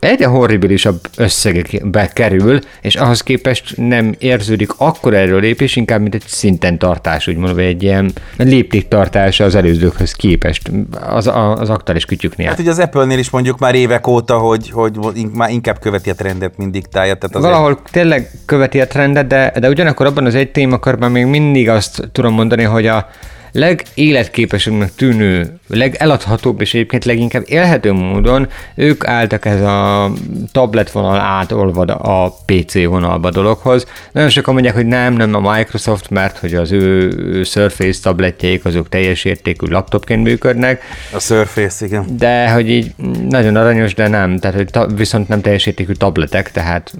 egyre 0.04 0.26
horribilisabb 0.26 1.00
összegekbe 1.16 2.06
kerül, 2.06 2.58
és 2.80 2.94
ahhoz 2.94 3.22
képest 3.22 3.76
nem 3.76 4.14
érződik 4.18 4.70
akkor 4.76 5.14
erről 5.14 5.40
lépés, 5.40 5.76
inkább 5.76 6.00
mint 6.00 6.14
egy 6.14 6.22
szinten 6.26 6.78
tartás, 6.78 7.26
úgymond, 7.26 7.54
vagy 7.54 7.64
egy 7.64 7.82
ilyen 7.82 8.12
léptéktartás 8.36 9.40
az 9.40 9.54
előzőkhöz 9.54 10.12
képest, 10.12 10.70
az, 11.00 11.30
az 11.56 11.70
aktuális 11.70 12.04
kütyüknél. 12.04 12.48
Hát 12.48 12.58
ugye 12.58 12.70
az 12.70 12.78
Apple-nél 12.78 13.18
is 13.18 13.30
mondjuk 13.30 13.58
már 13.58 13.74
évek 13.74 14.06
óta, 14.06 14.38
hogy, 14.38 14.70
hogy 14.70 14.98
már 15.32 15.50
inkább 15.50 15.78
követi 15.78 16.10
a 16.10 16.14
trendet, 16.14 16.56
mint 16.56 16.72
diktálja. 16.72 17.14
Tehát 17.14 17.36
azért... 17.36 17.52
Valahol 17.52 17.82
tényleg 17.90 18.30
követi 18.46 18.80
a 18.80 18.86
trendet, 18.86 19.26
de, 19.26 19.52
de 19.60 19.68
ugyanakkor 19.68 20.06
abban 20.06 20.26
az 20.26 20.34
egy 20.34 20.50
témakörben 20.50 21.10
még 21.10 21.26
mindig 21.26 21.68
azt 21.68 22.08
tudom 22.12 22.34
mondani, 22.34 22.62
hogy 22.62 22.86
a, 22.86 23.08
legéletképesebbnek 23.54 24.94
tűnő, 24.94 25.58
legeladhatóbb 25.66 26.60
és 26.60 26.74
egyébként 26.74 27.04
leginkább 27.04 27.42
élhető 27.46 27.92
módon 27.92 28.48
ők 28.74 29.06
álltak 29.06 29.44
ez 29.44 29.60
a 29.60 30.12
tablet 30.52 30.90
vonal 30.90 31.18
átolvad 31.18 31.90
a 31.90 32.34
PC 32.46 32.84
vonalba 32.84 33.30
dologhoz. 33.30 33.86
Nagyon 34.12 34.30
sokan 34.30 34.54
mondják, 34.54 34.74
hogy 34.74 34.86
nem, 34.86 35.14
nem 35.14 35.34
a 35.34 35.54
Microsoft, 35.54 36.10
mert 36.10 36.38
hogy 36.38 36.54
az 36.54 36.72
ő 36.72 37.42
Surface 37.44 38.00
tabletjeik 38.02 38.64
azok 38.64 38.88
teljes 38.88 39.24
értékű 39.24 39.66
laptopként 39.66 40.22
működnek. 40.22 40.82
A 41.12 41.20
Surface, 41.20 41.86
igen. 41.86 42.04
De 42.16 42.50
hogy 42.50 42.70
így 42.70 42.94
nagyon 43.28 43.56
aranyos, 43.56 43.94
de 43.94 44.08
nem, 44.08 44.38
tehát 44.38 44.56
hogy 44.56 44.70
ta, 44.70 44.86
viszont 44.86 45.28
nem 45.28 45.40
teljes 45.40 45.66
értékű 45.66 45.92
tabletek, 45.92 46.50
tehát 46.50 46.92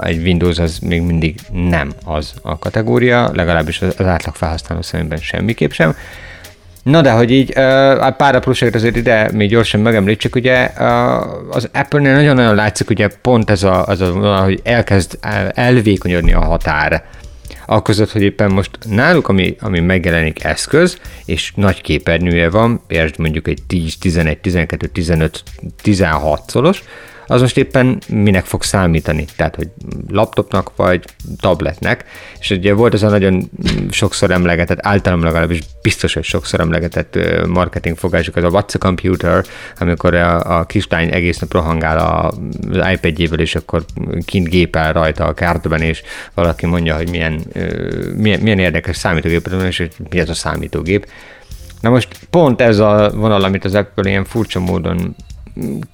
egy 0.00 0.22
Windows 0.22 0.58
az 0.58 0.78
még 0.78 1.02
mindig 1.02 1.34
nem 1.52 1.92
az 2.04 2.32
a 2.42 2.58
kategória, 2.58 3.30
legalábbis 3.32 3.82
az 3.82 4.06
átlag 4.06 4.34
felhasználó 4.34 4.82
szemében 4.82 5.18
semmiképp 5.18 5.70
sem. 5.70 5.94
Na 6.82 7.00
de, 7.00 7.10
hogy 7.10 7.30
így 7.30 7.48
uh, 7.48 8.16
pár 8.16 8.34
apróságot 8.34 8.74
azért 8.74 8.96
ide 8.96 9.30
még 9.32 9.48
gyorsan 9.48 9.80
megemlítsük, 9.80 10.34
ugye 10.34 10.70
az 11.50 11.68
Apple-nél 11.72 12.14
nagyon-nagyon 12.14 12.54
látszik, 12.54 12.90
ugye 12.90 13.08
pont 13.22 13.50
ez 13.50 13.62
a, 13.62 13.86
az 13.86 14.00
a 14.00 14.36
hogy 14.42 14.60
elkezd 14.62 15.18
elvékonyodni 15.54 16.32
a 16.32 16.44
határ. 16.44 17.04
A 17.66 17.82
között, 17.82 18.10
hogy 18.10 18.22
éppen 18.22 18.50
most 18.50 18.70
náluk, 18.88 19.28
ami, 19.28 19.56
ami 19.60 19.80
megjelenik 19.80 20.44
eszköz, 20.44 20.98
és 21.24 21.52
nagy 21.54 21.80
képernyője 21.80 22.50
van, 22.50 22.82
például 22.86 23.10
mondjuk 23.18 23.48
egy 23.48 23.62
10, 23.66 23.98
11, 23.98 24.38
12, 24.38 24.86
15, 24.86 25.42
16 25.82 26.50
szolos, 26.50 26.82
az 27.32 27.40
most 27.40 27.56
éppen 27.56 27.98
minek 28.08 28.44
fog 28.44 28.62
számítani. 28.62 29.24
Tehát, 29.36 29.54
hogy 29.54 29.68
laptopnak 30.08 30.76
vagy 30.76 31.04
tabletnek. 31.40 32.04
És 32.40 32.50
ugye 32.50 32.72
volt 32.72 32.94
az 32.94 33.02
a 33.02 33.08
nagyon 33.08 33.50
sokszor 33.90 34.30
emlegetett, 34.30 34.78
általam 34.86 35.22
legalábbis 35.22 35.60
biztos, 35.82 36.14
hogy 36.14 36.24
sokszor 36.24 36.60
emlegetett 36.60 37.18
marketing 37.46 37.96
fogásuk, 37.96 38.36
az 38.36 38.44
a 38.44 38.50
What's 38.50 38.74
a 38.74 38.78
Computer, 38.78 39.44
amikor 39.78 40.14
a, 40.14 40.58
a 40.58 40.64
kislány 40.64 41.12
egész 41.12 41.38
nap 41.38 41.52
rohangál 41.52 41.98
az 41.98 42.92
iPad-jével, 42.92 43.38
és 43.38 43.54
akkor 43.54 43.84
kint 44.24 44.48
gépel 44.48 44.92
rajta 44.92 45.24
a 45.24 45.34
kártban, 45.34 45.80
és 45.80 46.02
valaki 46.34 46.66
mondja, 46.66 46.96
hogy 46.96 47.10
milyen, 47.10 47.40
milyen, 48.16 48.40
milyen 48.40 48.58
érdekes 48.58 48.96
számítógépet 48.96 49.52
van, 49.52 49.66
és 49.66 49.78
hogy 49.78 49.92
mi 50.10 50.18
ez 50.18 50.28
a 50.28 50.34
számítógép. 50.34 51.06
Na 51.80 51.90
most 51.90 52.08
pont 52.30 52.60
ez 52.60 52.78
a 52.78 53.10
vonal, 53.14 53.44
amit 53.44 53.64
az 53.64 53.74
Apple 53.74 54.10
ilyen 54.10 54.24
furcsa 54.24 54.60
módon 54.60 55.14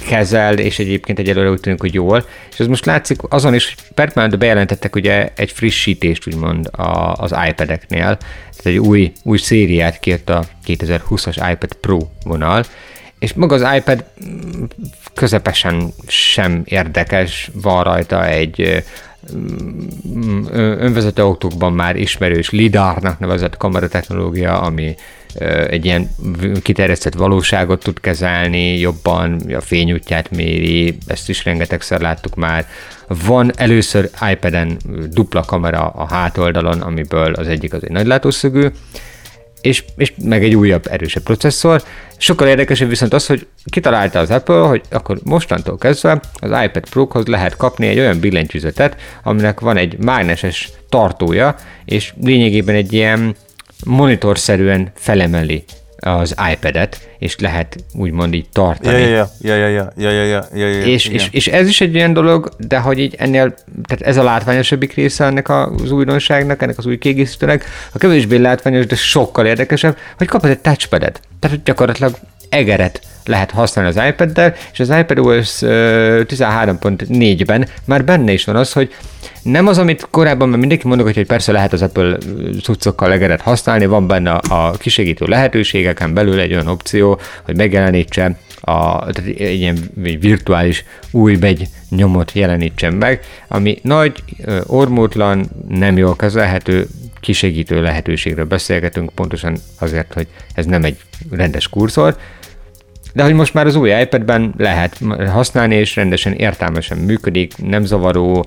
kezel, 0.08 0.58
és 0.58 0.78
egyébként 0.78 1.18
egyelőre 1.18 1.50
úgy 1.50 1.60
tűnik, 1.60 1.80
hogy 1.80 1.94
jól. 1.94 2.26
És 2.52 2.60
ez 2.60 2.66
most 2.66 2.84
látszik 2.84 3.20
azon 3.28 3.54
is, 3.54 3.74
hogy 3.74 3.94
permanent 3.94 4.38
bejelentettek 4.38 4.96
ugye 4.96 5.28
egy 5.34 5.52
frissítést 5.52 6.26
úgymond 6.26 6.66
a, 6.72 7.12
az 7.12 7.34
iPad-eknél, 7.48 8.18
tehát 8.56 8.62
egy 8.62 8.78
új, 8.78 9.12
új 9.22 9.38
szériát 9.38 9.98
kért 9.98 10.30
a 10.30 10.44
2020-as 10.66 11.50
iPad 11.52 11.72
Pro 11.72 11.98
vonal, 12.24 12.64
és 13.18 13.32
maga 13.32 13.54
az 13.54 13.76
iPad 13.76 14.04
közepesen 15.14 15.92
sem 16.06 16.62
érdekes, 16.64 17.50
van 17.54 17.84
rajta 17.84 18.26
egy 18.26 18.84
önvezető 20.52 21.22
autókban 21.22 21.72
már 21.72 21.96
ismerős 21.96 22.50
lidárnak 22.50 23.18
nevezett 23.18 23.56
kameratechnológia, 23.56 24.60
ami 24.60 24.94
egy 25.68 25.84
ilyen 25.84 26.10
kiterjesztett 26.62 27.14
valóságot 27.14 27.82
tud 27.82 28.00
kezelni, 28.00 28.78
jobban 28.78 29.40
a 29.54 29.60
fényútját 29.60 30.30
méri, 30.30 30.98
ezt 31.06 31.28
is 31.28 31.44
rengetegszer 31.44 32.00
láttuk 32.00 32.34
már. 32.34 32.66
Van 33.26 33.52
először 33.56 34.10
iPad-en 34.30 34.76
dupla 35.10 35.42
kamera 35.42 35.86
a 35.86 36.06
hátoldalon, 36.06 36.80
amiből 36.80 37.32
az 37.32 37.48
egyik 37.48 37.72
az 37.72 37.84
egy 37.84 37.90
nagylátószögű, 37.90 38.66
és, 39.60 39.84
és 39.96 40.12
meg 40.22 40.44
egy 40.44 40.54
újabb, 40.54 40.86
erősebb 40.90 41.22
processzor. 41.22 41.82
Sokkal 42.16 42.48
érdekesebb 42.48 42.88
viszont 42.88 43.12
az, 43.12 43.26
hogy 43.26 43.46
kitalálta 43.64 44.18
az 44.18 44.30
Apple, 44.30 44.60
hogy 44.60 44.82
akkor 44.90 45.18
mostantól 45.24 45.78
kezdve 45.78 46.20
az 46.34 46.50
iPad 46.64 46.88
Pro-hoz 46.90 47.26
lehet 47.26 47.56
kapni 47.56 47.86
egy 47.86 47.98
olyan 47.98 48.20
billentyűzetet, 48.20 48.96
aminek 49.22 49.60
van 49.60 49.76
egy 49.76 49.98
mágneses 49.98 50.70
tartója, 50.88 51.54
és 51.84 52.12
lényegében 52.22 52.74
egy 52.74 52.92
ilyen 52.92 53.34
monitorszerűen 53.84 54.90
felemeli 54.94 55.64
az 55.98 56.34
iPad-et, 56.52 57.08
és 57.18 57.38
lehet 57.38 57.76
úgymond 57.94 58.34
így 58.34 58.48
tartani. 58.52 59.00
Ja, 59.00 59.30
ja, 59.40 59.54
ja, 59.54 59.68
ja, 59.68 59.92
ja, 59.96 60.10
ja, 60.10 60.10
ja, 60.10 60.44
ja, 60.54 60.66
ja, 60.66 60.84
és, 60.84 61.06
és, 61.06 61.28
és, 61.30 61.46
ez 61.46 61.68
is 61.68 61.80
egy 61.80 61.96
olyan 61.96 62.12
dolog, 62.12 62.48
de 62.58 62.78
hogy 62.78 62.98
így 62.98 63.14
ennél, 63.18 63.54
tehát 63.86 64.02
ez 64.02 64.16
a 64.16 64.22
látványosabbik 64.22 64.94
része 64.94 65.24
ennek 65.24 65.48
az 65.48 65.90
újdonságnak, 65.90 66.62
ennek 66.62 66.78
az 66.78 66.86
új 66.86 66.98
kiegészítőnek, 66.98 67.64
a 67.92 67.98
kevésbé 67.98 68.36
látványos, 68.36 68.86
de 68.86 68.96
sokkal 68.96 69.46
érdekesebb, 69.46 69.96
hogy 70.16 70.26
kapod 70.26 70.50
egy 70.50 70.58
touchpadet. 70.58 71.20
Tehát 71.40 71.62
gyakorlatilag 71.62 72.14
egeret 72.48 73.00
lehet 73.28 73.50
használni 73.50 73.90
az 73.90 74.00
iPad-del, 74.08 74.54
és 74.72 74.80
az 74.80 74.90
iPadOS 74.90 75.58
13.4-ben 75.60 77.68
már 77.84 78.04
benne 78.04 78.32
is 78.32 78.44
van 78.44 78.56
az, 78.56 78.72
hogy 78.72 78.94
nem 79.42 79.66
az, 79.66 79.78
amit 79.78 80.06
korábban 80.10 80.48
már 80.48 80.58
mindenki 80.58 80.86
mondok, 80.86 81.14
hogy 81.14 81.26
persze 81.26 81.52
lehet 81.52 81.72
az 81.72 81.82
Apple 81.82 82.16
cuccokkal 82.62 83.12
egeret 83.12 83.40
használni, 83.40 83.86
van 83.86 84.06
benne 84.06 84.32
a 84.32 84.70
kisegítő 84.70 85.26
lehetőségeken 85.26 86.14
belül 86.14 86.40
egy 86.40 86.52
olyan 86.52 86.68
opció, 86.68 87.20
hogy 87.42 87.56
megjelenítse 87.56 88.38
a, 88.60 89.12
tehát 89.12 89.30
egy 89.38 89.58
ilyen 89.58 89.78
virtuális 89.94 90.84
új 91.10 91.36
begy 91.36 91.68
nyomot 91.90 92.32
jelenítsen 92.32 92.94
meg, 92.94 93.20
ami 93.48 93.78
nagy, 93.82 94.22
ormótlan, 94.66 95.46
nem 95.68 95.96
jól 95.96 96.16
kezelhető, 96.16 96.86
kisegítő 97.20 97.82
lehetőségről 97.82 98.44
beszélgetünk, 98.44 99.10
pontosan 99.14 99.56
azért, 99.78 100.12
hogy 100.12 100.26
ez 100.54 100.66
nem 100.66 100.84
egy 100.84 100.96
rendes 101.30 101.68
kurzor, 101.68 102.16
de 103.18 103.24
hogy 103.24 103.34
most 103.34 103.54
már 103.54 103.66
az 103.66 103.74
új 103.74 103.90
iPad-ben 104.00 104.54
lehet 104.56 104.98
használni, 105.32 105.74
és 105.74 105.96
rendesen 105.96 106.32
értelmesen 106.32 106.98
működik, 106.98 107.56
nem 107.56 107.84
zavaró, 107.84 108.46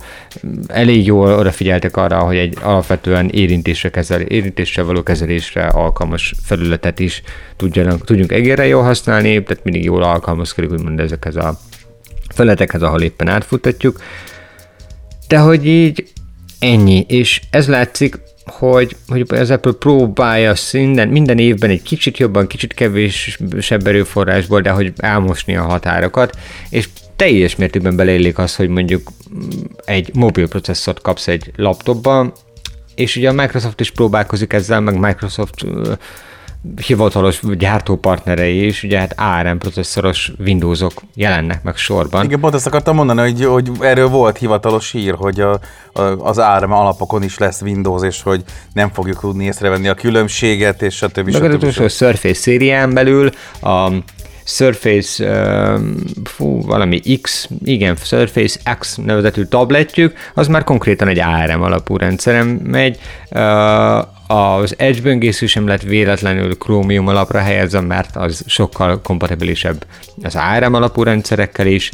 elég 0.66 1.06
jól 1.06 1.32
odafigyeltek 1.32 1.96
arra, 1.96 2.18
hogy 2.18 2.36
egy 2.36 2.56
alapvetően 2.62 3.28
érintésre, 3.28 3.90
kezel, 3.90 4.20
érintésre 4.20 4.82
való 4.82 5.02
kezelésre 5.02 5.66
alkalmas 5.66 6.34
felületet 6.44 6.98
is 6.98 7.22
tudjanak, 7.56 8.04
tudjunk 8.04 8.32
egérre 8.32 8.66
jól 8.66 8.82
használni, 8.82 9.42
tehát 9.42 9.64
mindig 9.64 9.84
jól 9.84 10.02
alkalmazkodik, 10.02 10.70
úgymond 10.70 11.00
ezekhez 11.00 11.36
a 11.36 11.58
felületekhez, 12.34 12.82
ahol 12.82 13.02
éppen 13.02 13.28
átfutatjuk. 13.28 14.00
De 15.28 15.38
hogy 15.38 15.66
így 15.66 16.04
ennyi, 16.58 17.04
és 17.08 17.40
ez 17.50 17.68
látszik 17.68 18.18
hogy, 18.46 18.96
hogy 19.08 19.26
az 19.28 19.50
Apple 19.50 19.72
próbálja 19.72 20.54
minden, 20.72 21.08
minden 21.08 21.38
évben 21.38 21.70
egy 21.70 21.82
kicsit 21.82 22.18
jobban, 22.18 22.46
kicsit 22.46 22.74
kevésebb 22.74 23.86
erőforrásból, 23.86 24.60
de 24.60 24.70
hogy 24.70 24.92
elmosni 24.96 25.56
a 25.56 25.62
határokat, 25.62 26.38
és 26.70 26.88
teljes 27.16 27.56
mértékben 27.56 27.96
beleillik 27.96 28.38
az, 28.38 28.56
hogy 28.56 28.68
mondjuk 28.68 29.10
egy 29.84 30.14
mobil 30.14 30.48
processzort 30.48 31.00
kapsz 31.00 31.28
egy 31.28 31.50
laptopban, 31.56 32.32
és 32.94 33.16
ugye 33.16 33.28
a 33.28 33.32
Microsoft 33.32 33.80
is 33.80 33.90
próbálkozik 33.90 34.52
ezzel, 34.52 34.80
meg 34.80 34.98
Microsoft 34.98 35.64
hivatalos 36.86 37.40
gyártópartnerei 37.58 38.66
is, 38.66 38.82
ugye 38.82 38.98
hát 38.98 39.14
ARM 39.16 39.56
processzoros 39.56 40.32
Windowsok 40.38 40.92
jelennek 41.14 41.62
meg 41.62 41.76
sorban. 41.76 42.24
Igen, 42.24 42.40
pont 42.40 42.54
ezt 42.54 42.66
akartam 42.66 42.94
mondani, 42.94 43.20
hogy, 43.20 43.44
hogy 43.44 43.70
erről 43.80 44.08
volt 44.08 44.38
hivatalos 44.38 44.90
hír, 44.90 45.14
hogy 45.14 45.40
a, 45.40 45.60
a, 45.92 46.02
az 46.02 46.38
ARM 46.38 46.72
alapokon 46.72 47.22
is 47.22 47.38
lesz 47.38 47.60
Windows, 47.60 48.02
és 48.02 48.22
hogy 48.22 48.44
nem 48.72 48.90
fogjuk 48.92 49.20
tudni 49.20 49.44
észrevenni 49.44 49.88
a 49.88 49.94
különbséget, 49.94 50.82
és 50.82 50.96
stb. 50.96 51.30
Meg 51.30 51.34
stb. 51.34 51.70
stb. 51.70 51.84
a 51.84 51.88
Surface 51.88 52.40
szérián 52.40 52.94
belül 52.94 53.30
a 53.62 53.90
Surface, 54.44 55.24
fú, 56.24 56.62
valami 56.62 57.00
X, 57.20 57.48
igen, 57.64 57.96
Surface 57.96 58.76
X 58.78 58.96
nevezetű 58.96 59.44
tabletjük, 59.44 60.16
az 60.34 60.48
már 60.48 60.64
konkrétan 60.64 61.08
egy 61.08 61.18
ARM 61.18 61.62
alapú 61.62 61.96
rendszeren 61.96 62.46
megy, 62.46 62.98
az 64.32 64.74
Edge 64.78 65.00
böngésző 65.00 65.46
sem 65.46 65.66
lett 65.66 65.82
véletlenül 65.82 66.58
Chromium 66.58 67.08
alapra 67.08 67.38
helyezve, 67.38 67.80
mert 67.80 68.16
az 68.16 68.42
sokkal 68.46 69.00
kompatibilisebb 69.00 69.86
az 70.22 70.36
ARM 70.36 70.74
alapú 70.74 71.02
rendszerekkel 71.02 71.66
is. 71.66 71.90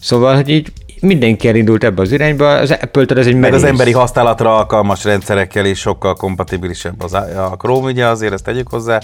Szóval, 0.00 0.34
hogy 0.34 0.48
így 0.48 0.72
mindenki 1.00 1.48
elindult 1.48 1.84
ebbe 1.84 2.02
az 2.02 2.12
irányba, 2.12 2.54
az 2.54 2.70
Apple-től 2.70 3.18
ez 3.18 3.26
egy 3.26 3.34
Meg 3.34 3.54
az 3.54 3.64
emberi 3.64 3.92
használatra 3.92 4.56
alkalmas 4.56 5.04
rendszerekkel 5.04 5.66
is 5.66 5.78
sokkal 5.78 6.14
kompatibilisebb 6.14 7.02
az 7.02 7.12
a 7.12 7.54
Chrome, 7.58 7.90
ugye 7.90 8.06
azért 8.06 8.32
ezt 8.32 8.44
tegyük 8.44 8.68
hozzá. 8.68 8.98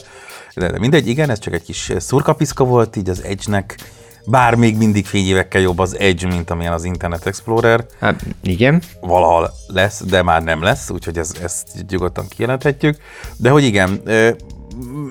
De, 0.54 0.70
de 0.70 0.78
mindegy, 0.78 1.08
igen, 1.08 1.30
ez 1.30 1.38
csak 1.38 1.54
egy 1.54 1.62
kis 1.62 1.92
szurkapiszka 1.98 2.64
volt 2.64 2.96
így 2.96 3.08
az 3.08 3.24
Edge-nek, 3.24 3.76
bár 4.26 4.54
még 4.54 4.76
mindig 4.76 5.06
fényévekkel 5.06 5.60
jobb 5.60 5.78
az 5.78 5.98
Edge, 5.98 6.26
mint 6.26 6.50
amilyen 6.50 6.72
az 6.72 6.84
Internet 6.84 7.26
Explorer. 7.26 7.86
Hát 8.00 8.24
igen. 8.42 8.82
Valahol 9.00 9.50
lesz, 9.66 10.02
de 10.04 10.22
már 10.22 10.42
nem 10.42 10.62
lesz, 10.62 10.90
úgyhogy 10.90 11.18
ez, 11.18 11.32
ezt 11.42 11.68
nyugodtan 11.88 12.26
kijelenthetjük. 12.28 12.96
De 13.36 13.50
hogy 13.50 13.64
igen, 13.64 14.00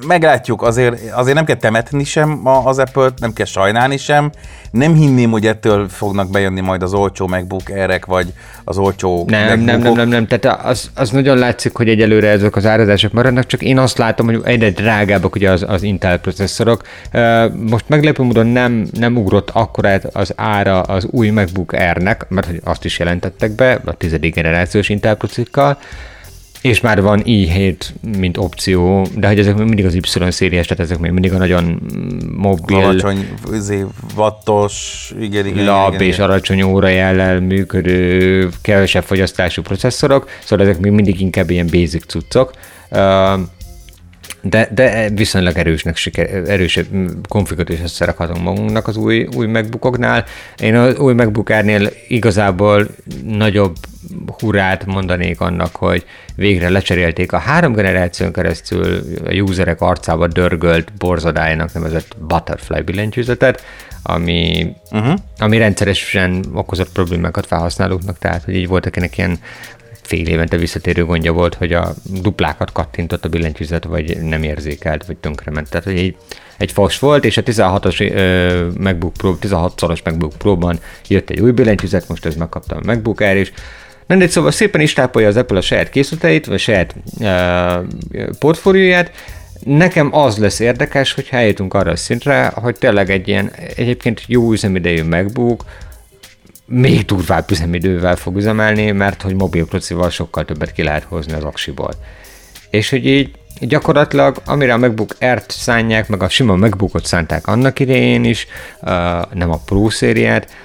meglátjuk, 0.08 0.62
azért, 0.62 1.12
azért 1.12 1.36
nem 1.36 1.46
kell 1.46 1.56
temetni 1.56 2.04
sem 2.04 2.48
az 2.48 2.80
Apple-t, 2.80 3.20
nem 3.20 3.34
kell 3.34 3.46
sajnálni 3.46 3.98
sem. 3.98 4.32
Nem 4.72 4.94
hinném, 4.94 5.32
hogy 5.32 5.46
ettől 5.46 5.90
fognak 5.90 6.30
bejönni 6.30 6.62
majd 6.62 6.84
az 6.84 6.94
olcsó 6.94 7.28
MacBook 7.28 7.72
erek, 7.72 8.06
vagy 8.06 8.34
az 8.64 8.78
olcsó 8.78 9.24
nem, 9.28 9.60
nem, 9.60 9.80
nem, 9.80 9.94
nem, 9.94 10.08
nem, 10.08 10.28
tehát 10.28 10.66
az, 10.66 10.90
az 10.96 11.10
nagyon 11.10 11.38
látszik, 11.38 11.76
hogy 11.76 11.90
egyelőre 11.90 12.30
ezek 12.30 12.56
az 12.56 12.66
árazások 12.66 13.12
maradnak, 13.12 13.46
csak 13.46 13.62
én 13.62 13.78
azt 13.78 13.98
látom, 13.98 14.26
hogy 14.26 14.42
egyre 14.44 14.70
drágábbak 14.70 15.36
ugye 15.36 15.52
az, 15.52 15.66
az 15.68 15.84
Intel 15.84 16.20
processzorok. 16.20 16.82
Most 17.70 17.86
meglepő 17.88 18.24
módon 18.24 18.48
nem, 18.48 18.88
nem 18.92 19.18
ugrott 19.18 19.50
akkor 19.50 20.00
az 20.14 20.34
ára 20.36 20.82
az 20.82 21.06
új 21.12 21.30
MacBook 21.30 21.74
Air-nek, 21.74 22.26
mert 22.30 22.48
azt 22.64 22.86
is 22.86 23.00
jelentettek 23.00 23.52
be 23.52 23.82
a 23.86 23.94
tizedik 23.94 24.36
generációs 24.36 24.90
Intel 24.90 25.16
processzokkal, 25.16 25.78
és 26.66 26.82
már 26.82 27.02
van 27.02 27.22
i7, 27.26 27.76
mint 28.18 28.38
opció, 28.38 29.08
de 29.16 29.28
hogy 29.28 29.40
ezek 29.40 29.56
még 29.56 29.66
mindig 29.66 29.86
az 29.86 29.96
Y 29.96 30.00
szériás, 30.30 30.68
tehát 30.68 30.84
ezek 30.84 31.00
még 31.00 31.12
mindig 31.12 31.34
a 31.34 31.38
nagyon 31.38 31.82
mobil. 32.38 32.78
Alacsony, 32.78 33.28
izé, 33.54 33.86
vattos, 34.16 35.14
igen, 35.20 35.46
igen. 35.46 35.66
Lap 35.66 35.94
igen, 35.94 36.08
és 36.08 36.16
igen. 36.16 36.30
alacsony 36.30 36.62
órajellel 36.62 37.40
működő, 37.40 38.50
kevesebb 38.62 39.04
fogyasztású 39.04 39.62
processzorok, 39.62 40.30
szóval 40.44 40.68
ezek 40.68 40.82
még 40.82 40.92
mindig 40.92 41.22
inkább 41.22 41.50
ilyen 41.50 41.68
basic 41.72 42.06
cuccok. 42.06 42.52
De, 44.50 44.70
de 44.74 45.10
viszonylag 45.10 45.58
erősnek 45.58 45.96
siker, 45.96 46.50
erős 46.50 46.80
konfigot 47.28 47.70
is 47.70 47.80
összerakhatunk 47.82 48.44
magunknak 48.44 48.88
az 48.88 48.98
új, 48.98 49.28
új 49.36 49.46
MacBookoknál. 49.46 50.26
Én 50.58 50.76
az 50.76 50.98
új 50.98 51.14
MacBook 51.14 51.50
Air-nél 51.50 51.90
igazából 52.08 52.88
nagyobb 53.24 53.76
hurrát 54.40 54.86
mondanék 54.86 55.42
annak, 55.42 55.76
hogy 55.76 56.06
végre 56.36 56.70
lecserélték 56.70 57.32
a 57.32 57.38
három 57.38 57.74
generáción 57.74 58.32
keresztül 58.32 59.04
a 59.26 59.34
userek 59.34 59.82
arcába 59.82 60.28
dörgölt 60.28 60.94
borzadájának 60.98 61.74
nevezett 61.74 62.16
Butterfly 62.20 62.82
billentyűzetet, 62.82 63.64
ami, 64.08 64.74
uh-huh. 64.92 65.14
ami 65.38 65.58
rendszeresen 65.58 66.46
okozott 66.54 66.92
problémákat 66.92 67.46
felhasználóknak, 67.46 68.18
tehát 68.18 68.44
hogy 68.44 68.56
így 68.56 68.68
voltak 68.68 68.98
ennek 68.98 69.18
ilyen 69.18 69.40
fél 70.06 70.28
évente 70.28 70.58
visszatérő 70.58 71.06
gondja 71.06 71.32
volt, 71.32 71.56
hogy 71.56 71.74
a 71.74 71.94
duplákat 72.04 72.72
kattintott 72.72 73.26
a 73.26 73.30
billentyűzet, 73.30 73.84
vagy 73.84 74.18
nem 74.22 74.44
érzékelt, 74.44 75.06
vagy 75.06 75.18
tönkrement. 75.18 75.70
Tehát, 75.70 75.86
hogy 75.86 75.98
egy, 75.98 76.16
egy 76.58 76.72
fos 76.72 77.00
volt, 77.00 77.26
és 77.26 77.38
a 77.38 77.44
16-os 77.44 78.00
uh, 78.00 78.78
MacBook 78.78 79.14
Pro, 79.14 79.38
16-szoros 79.42 80.04
MacBook 80.04 80.34
Pro-ban 80.38 80.80
jött 81.08 81.30
egy 81.30 81.40
új 81.40 81.52
billentyűzet, 81.52 82.08
most 82.08 82.26
ez 82.26 82.36
megkaptam 82.36 82.78
a 82.82 82.86
MacBook 82.86 83.22
Air 83.22 83.38
is. 83.38 83.52
Mindegy, 84.08 84.30
szóval 84.30 84.52
szépen 84.52 84.82
is 84.82 84.94
tápolja 84.94 85.28
az 85.28 85.38
Apple 85.38 85.58
a 85.58 85.62
saját 85.62 85.90
készleteit, 85.90 86.46
vagy 86.46 86.60
saját 86.60 86.96
uh, 87.20 88.30
portfólióját, 88.40 89.12
Nekem 89.64 90.16
az 90.16 90.38
lesz 90.38 90.60
érdekes, 90.60 91.14
hogy 91.14 91.28
eljutunk 91.30 91.74
arra 91.74 91.92
a 91.92 91.96
szintre, 91.96 92.52
hogy 92.56 92.76
tényleg 92.76 93.10
egy 93.10 93.28
ilyen 93.28 93.52
egyébként 93.76 94.24
jó 94.28 94.52
üzemidejű 94.52 95.04
MacBook, 95.04 95.64
még 96.66 97.06
durvább 97.06 97.52
üzemidővel 97.52 98.16
fog 98.16 98.36
üzemelni, 98.36 98.92
mert 98.92 99.22
hogy 99.22 99.36
mobil 99.36 99.66
procival 99.66 100.10
sokkal 100.10 100.46
többet 100.46 100.72
ki 100.72 100.84
lehet 100.84 101.04
hozni 101.04 101.34
az 101.34 101.44
aksiból. 101.44 101.92
És 102.70 102.90
hogy 102.90 103.06
így 103.06 103.32
gyakorlatilag, 103.60 104.42
amire 104.46 104.74
a 104.74 104.78
MacBook 104.78 105.16
Air-t 105.20 105.52
szánják, 105.52 106.08
meg 106.08 106.24
a 106.24 106.30
sima 106.30 106.56
MacBookot 106.56 107.06
szánták 107.06 107.48
annak 107.48 107.80
idején 107.80 108.24
is, 108.24 108.48
uh, 108.82 108.90
nem 109.34 109.52
a 109.52 109.62
Pro 109.66 109.90
szériát, 109.90 110.56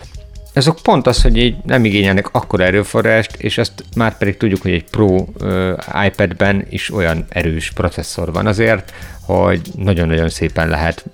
azok 0.55 0.79
pont 0.83 1.07
az, 1.07 1.23
hogy 1.23 1.37
így 1.37 1.57
nem 1.65 1.85
igényelnek 1.85 2.29
akkora 2.33 2.65
erőforrást, 2.65 3.37
és 3.37 3.59
azt 3.59 3.85
már 3.97 4.19
pedig 4.19 4.37
tudjuk, 4.37 4.63
hogy 4.63 4.73
egy 4.73 4.85
Pro 4.91 5.07
uh, 5.07 5.79
iPad-ben 6.07 6.67
is 6.71 6.93
olyan 6.93 7.25
erős 7.29 7.71
processzor 7.71 8.33
van 8.33 8.47
azért, 8.47 8.93
hogy 9.37 9.61
nagyon-nagyon 9.77 10.29
szépen 10.29 10.69
lehet 10.69 11.05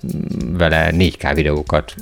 vele 0.53 0.91
4K 0.93 1.33
videókat 1.35 1.95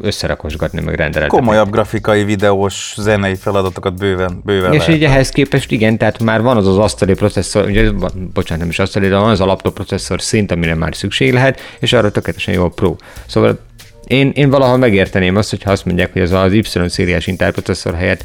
összerakosgatni, 0.00 0.80
meg 0.80 0.94
rendelni. 0.94 1.28
Komolyabb 1.28 1.70
grafikai, 1.70 2.24
videós, 2.24 2.94
zenei 2.98 3.34
feladatokat 3.34 3.98
bőven, 3.98 4.40
bőven 4.44 4.72
És 4.72 4.78
lehet. 4.78 4.94
így 4.94 5.04
ehhez 5.04 5.28
képest 5.28 5.70
igen, 5.70 5.98
tehát 5.98 6.22
már 6.22 6.42
van 6.42 6.56
az 6.56 6.66
az 6.66 6.78
asztali 6.78 7.14
processzor, 7.14 7.64
ugye, 7.64 7.90
bocsánat, 8.32 8.60
nem 8.62 8.68
is 8.68 8.78
asztali, 8.78 9.08
de 9.08 9.16
van 9.16 9.30
az 9.30 9.40
a 9.40 9.44
laptop 9.44 9.74
processzor 9.74 10.22
szint, 10.22 10.50
amire 10.52 10.74
már 10.74 10.94
szükség 10.94 11.32
lehet, 11.32 11.60
és 11.78 11.92
arra 11.92 12.10
tökéletesen 12.10 12.54
jó 12.54 12.64
a 12.64 12.68
Pro. 12.68 12.96
Szóval 13.26 13.58
én, 14.06 14.30
én 14.34 14.50
valahol 14.50 14.76
megérteném 14.76 15.36
azt, 15.36 15.50
hogyha 15.50 15.70
azt 15.70 15.84
mondják, 15.84 16.12
hogy 16.12 16.22
az 16.22 16.32
az 16.32 16.52
Y-szériás 16.52 17.26
Intel 17.26 17.52
processzor 17.52 17.94
helyett 17.94 18.24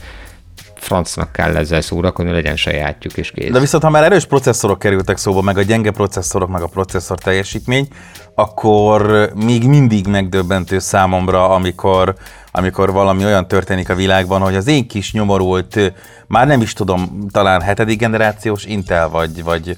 francnak 0.85 1.31
kell 1.31 1.55
ezzel 1.55 1.81
szórakozni, 1.81 2.31
legyen 2.31 2.55
sajátjuk 2.55 3.17
és 3.17 3.31
kész. 3.31 3.51
De 3.51 3.59
viszont 3.59 3.83
ha 3.83 3.89
már 3.89 4.03
erős 4.03 4.25
processzorok 4.25 4.79
kerültek 4.79 5.17
szóba, 5.17 5.41
meg 5.41 5.57
a 5.57 5.61
gyenge 5.61 5.91
processzorok, 5.91 6.49
meg 6.49 6.61
a 6.61 6.67
processzor 6.67 7.17
teljesítmény, 7.17 7.87
akkor 8.35 9.31
még 9.35 9.67
mindig 9.67 10.07
megdöbbentő 10.07 10.79
számomra, 10.79 11.49
amikor, 11.49 12.15
amikor 12.51 12.91
valami 12.91 13.25
olyan 13.25 13.47
történik 13.47 13.89
a 13.89 13.95
világban, 13.95 14.41
hogy 14.41 14.55
az 14.55 14.67
én 14.67 14.87
kis 14.87 15.13
nyomorult, 15.13 15.93
már 16.27 16.47
nem 16.47 16.61
is 16.61 16.73
tudom, 16.73 17.27
talán 17.31 17.61
hetedik 17.61 17.99
generációs 17.99 18.65
Intel, 18.65 19.09
vagy, 19.09 19.43
vagy 19.43 19.77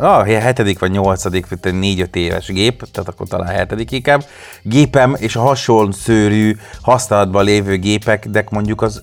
a 0.00 0.22
hetedik 0.22 0.78
vagy 0.78 0.90
nyolcadik, 0.90 1.46
négy-öt 1.72 2.16
éves 2.16 2.46
gép, 2.46 2.84
tehát 2.92 3.08
akkor 3.08 3.28
talán 3.28 3.54
hetedik 3.54 3.90
inkább, 3.90 4.24
gépem 4.62 5.16
és 5.18 5.36
a 5.36 5.40
hasonló 5.40 5.90
szőrű 5.90 6.56
használatban 6.82 7.44
lévő 7.44 7.76
gépek, 7.76 8.26
de 8.26 8.44
mondjuk 8.50 8.82
az 8.82 9.02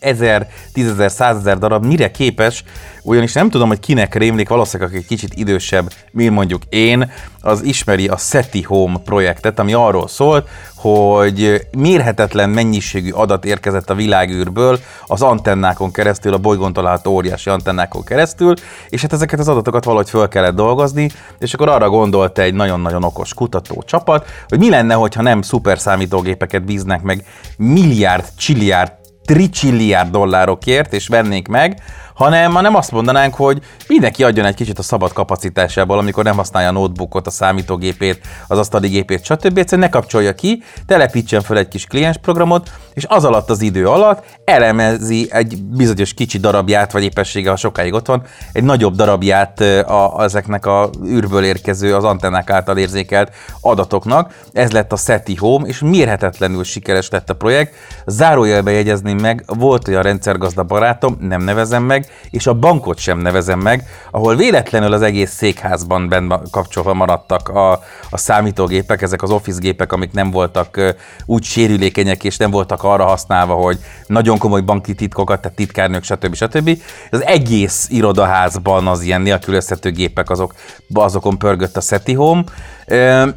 ezer, 0.00 0.48
tízezer, 0.72 1.10
százezer 1.10 1.58
darab 1.58 1.84
mire 1.84 2.10
képes, 2.10 2.64
ugyanis 3.04 3.32
nem 3.32 3.50
tudom, 3.50 3.68
hogy 3.68 3.80
kinek 3.80 4.14
rémlik, 4.14 4.48
valószínűleg 4.48 4.92
aki 4.92 5.04
kicsit 5.04 5.34
idősebb, 5.34 5.92
mint 6.10 6.34
mondjuk 6.34 6.62
én, 6.68 7.10
az 7.40 7.62
ismeri 7.62 8.08
a 8.08 8.16
SETI 8.16 8.62
Home 8.62 8.98
projektet, 9.04 9.58
ami 9.58 9.72
arról 9.72 10.08
szólt, 10.08 10.48
hogy 10.74 11.66
mérhetetlen 11.76 12.50
mennyiségű 12.50 13.10
adat 13.10 13.44
érkezett 13.44 13.90
a 13.90 13.94
világűrből 13.94 14.78
az 15.06 15.22
antennákon 15.22 15.92
keresztül, 15.92 16.32
a 16.32 16.38
bolygón 16.38 16.72
található 16.72 17.12
óriási 17.12 17.50
antennákon 17.50 18.04
keresztül, 18.04 18.54
és 18.88 19.02
hát 19.02 19.12
ezeket 19.12 19.38
az 19.38 19.48
adatokat 19.48 19.84
valahogy 19.84 20.08
föl 20.08 20.28
kellett 20.28 20.54
dolgozni, 20.54 21.10
és 21.38 21.54
akkor 21.54 21.68
arra 21.68 21.88
gondolt 21.88 22.38
egy 22.38 22.54
nagyon-nagyon 22.54 23.04
okos 23.04 23.34
kutató 23.34 23.82
csapat, 23.86 24.26
hogy 24.48 24.58
mi 24.58 24.70
lenne, 24.70 24.94
hogyha 24.94 25.22
nem 25.22 25.42
szuper 25.42 25.78
számítógépeket 25.78 26.64
bíznek 26.64 27.02
meg 27.02 27.24
milliárd, 27.56 28.24
csilliárd, 28.36 28.92
tricsilliárd 29.24 30.10
dollárokért, 30.10 30.92
és 30.92 31.08
vennék 31.08 31.48
meg, 31.48 31.82
hanem, 32.14 32.52
hanem 32.52 32.74
azt 32.74 32.90
mondanánk, 32.90 33.34
hogy 33.34 33.62
mindenki 33.88 34.24
adjon 34.24 34.46
egy 34.46 34.54
kicsit 34.54 34.78
a 34.78 34.82
szabad 34.82 35.12
kapacitásából, 35.12 35.98
amikor 35.98 36.24
nem 36.24 36.36
használja 36.36 36.68
a 36.68 36.72
notebookot, 36.72 37.26
a 37.26 37.30
számítógépét, 37.30 38.20
az 38.48 38.58
asztali 38.58 38.88
gépét, 38.88 39.24
stb. 39.24 39.58
Egyszerűen 39.58 39.88
ne 39.88 39.98
kapcsolja 39.98 40.34
ki, 40.34 40.62
telepítsen 40.86 41.40
fel 41.42 41.58
egy 41.58 41.68
kis 41.68 41.84
kliensprogramot, 41.84 42.70
és 42.94 43.04
az 43.08 43.24
alatt 43.24 43.50
az 43.50 43.60
idő 43.60 43.88
alatt 43.88 44.24
elemezi 44.44 45.28
egy 45.30 45.62
bizonyos 45.62 46.14
kicsi 46.14 46.38
darabját, 46.38 46.92
vagy 46.92 47.02
épessége, 47.02 47.50
ha 47.50 47.56
sokáig 47.56 47.92
ott 47.92 48.12
egy 48.52 48.64
nagyobb 48.64 48.94
darabját 48.94 49.60
a, 49.60 50.22
ezeknek 50.22 50.66
a 50.66 50.90
űrből 51.06 51.44
érkező, 51.44 51.94
az 51.94 52.04
antennák 52.04 52.50
által 52.50 52.78
érzékelt 52.78 53.32
adatoknak. 53.60 54.34
Ez 54.52 54.70
lett 54.70 54.92
a 54.92 54.96
SETI 54.96 55.34
Home, 55.34 55.66
és 55.66 55.80
mérhetetlenül 55.80 56.64
sikeres 56.64 57.10
lett 57.10 57.30
a 57.30 57.34
projekt. 57.34 57.74
Zárójelbe 58.06 58.70
jegyezném 58.70 59.18
meg, 59.18 59.44
volt 59.46 59.88
olyan 59.88 60.02
rendszergazda 60.02 60.62
barátom, 60.62 61.16
nem 61.20 61.42
nevezem 61.42 61.82
meg, 61.82 62.03
és 62.30 62.46
a 62.46 62.54
bankot 62.54 62.98
sem 62.98 63.18
nevezem 63.18 63.60
meg, 63.60 63.84
ahol 64.10 64.36
véletlenül 64.36 64.92
az 64.92 65.02
egész 65.02 65.30
székházban 65.30 66.08
benne 66.08 66.40
kapcsolva 66.50 66.94
maradtak 66.94 67.48
a, 67.48 67.72
a 68.10 68.16
számítógépek, 68.16 69.02
ezek 69.02 69.22
az 69.22 69.30
office 69.30 69.58
gépek, 69.60 69.92
amik 69.92 70.12
nem 70.12 70.30
voltak 70.30 70.94
úgy 71.26 71.44
sérülékenyek, 71.44 72.24
és 72.24 72.36
nem 72.36 72.50
voltak 72.50 72.82
arra 72.82 73.04
használva, 73.04 73.54
hogy 73.54 73.78
nagyon 74.06 74.38
komoly 74.38 74.60
banki 74.60 74.94
titkokat, 74.94 75.40
tehát 75.40 75.56
titkárnők, 75.56 76.04
stb. 76.04 76.34
stb. 76.34 76.78
Az 77.10 77.24
egész 77.24 77.86
irodaházban 77.90 78.86
az 78.86 79.02
ilyen 79.02 79.20
nélkülözhető 79.20 79.90
gépek, 79.90 80.30
azok, 80.30 80.54
azokon 80.94 81.38
pörgött 81.38 81.76
a 81.76 81.80
SETI 81.80 82.12
Home, 82.12 82.44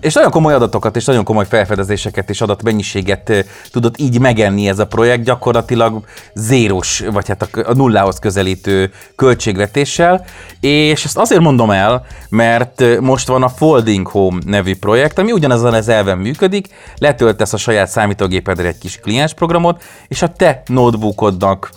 és 0.01 0.13
nagyon 0.13 0.31
komoly 0.31 0.53
adatokat 0.53 0.95
és 0.95 1.05
nagyon 1.05 1.23
komoly 1.23 1.45
felfedezéseket 1.45 2.29
és 2.29 2.41
adatmennyiséget 2.41 3.45
tudott 3.71 3.97
így 3.97 4.19
megenni 4.19 4.67
ez 4.67 4.79
a 4.79 4.87
projekt, 4.87 5.23
gyakorlatilag 5.23 6.03
zéros, 6.33 7.03
vagy 7.11 7.27
hát 7.27 7.41
a 7.41 7.73
nullához 7.73 8.19
közelítő 8.19 8.91
költségvetéssel, 9.15 10.25
és 10.59 11.05
ezt 11.05 11.17
azért 11.17 11.41
mondom 11.41 11.71
el, 11.71 12.05
mert 12.29 12.99
most 12.99 13.27
van 13.27 13.43
a 13.43 13.49
Folding 13.49 14.07
Home 14.07 14.39
nevű 14.45 14.75
projekt, 14.75 15.19
ami 15.19 15.31
ugyanazon 15.31 15.73
az 15.73 15.87
elven 15.87 16.17
működik, 16.17 16.67
letöltesz 16.97 17.53
a 17.53 17.57
saját 17.57 17.89
számítógépedre 17.89 18.67
egy 18.67 18.77
kis 18.77 18.99
kliensprogramot, 18.99 19.83
és 20.07 20.21
a 20.21 20.27
te 20.27 20.61
notebookodnak 20.65 21.69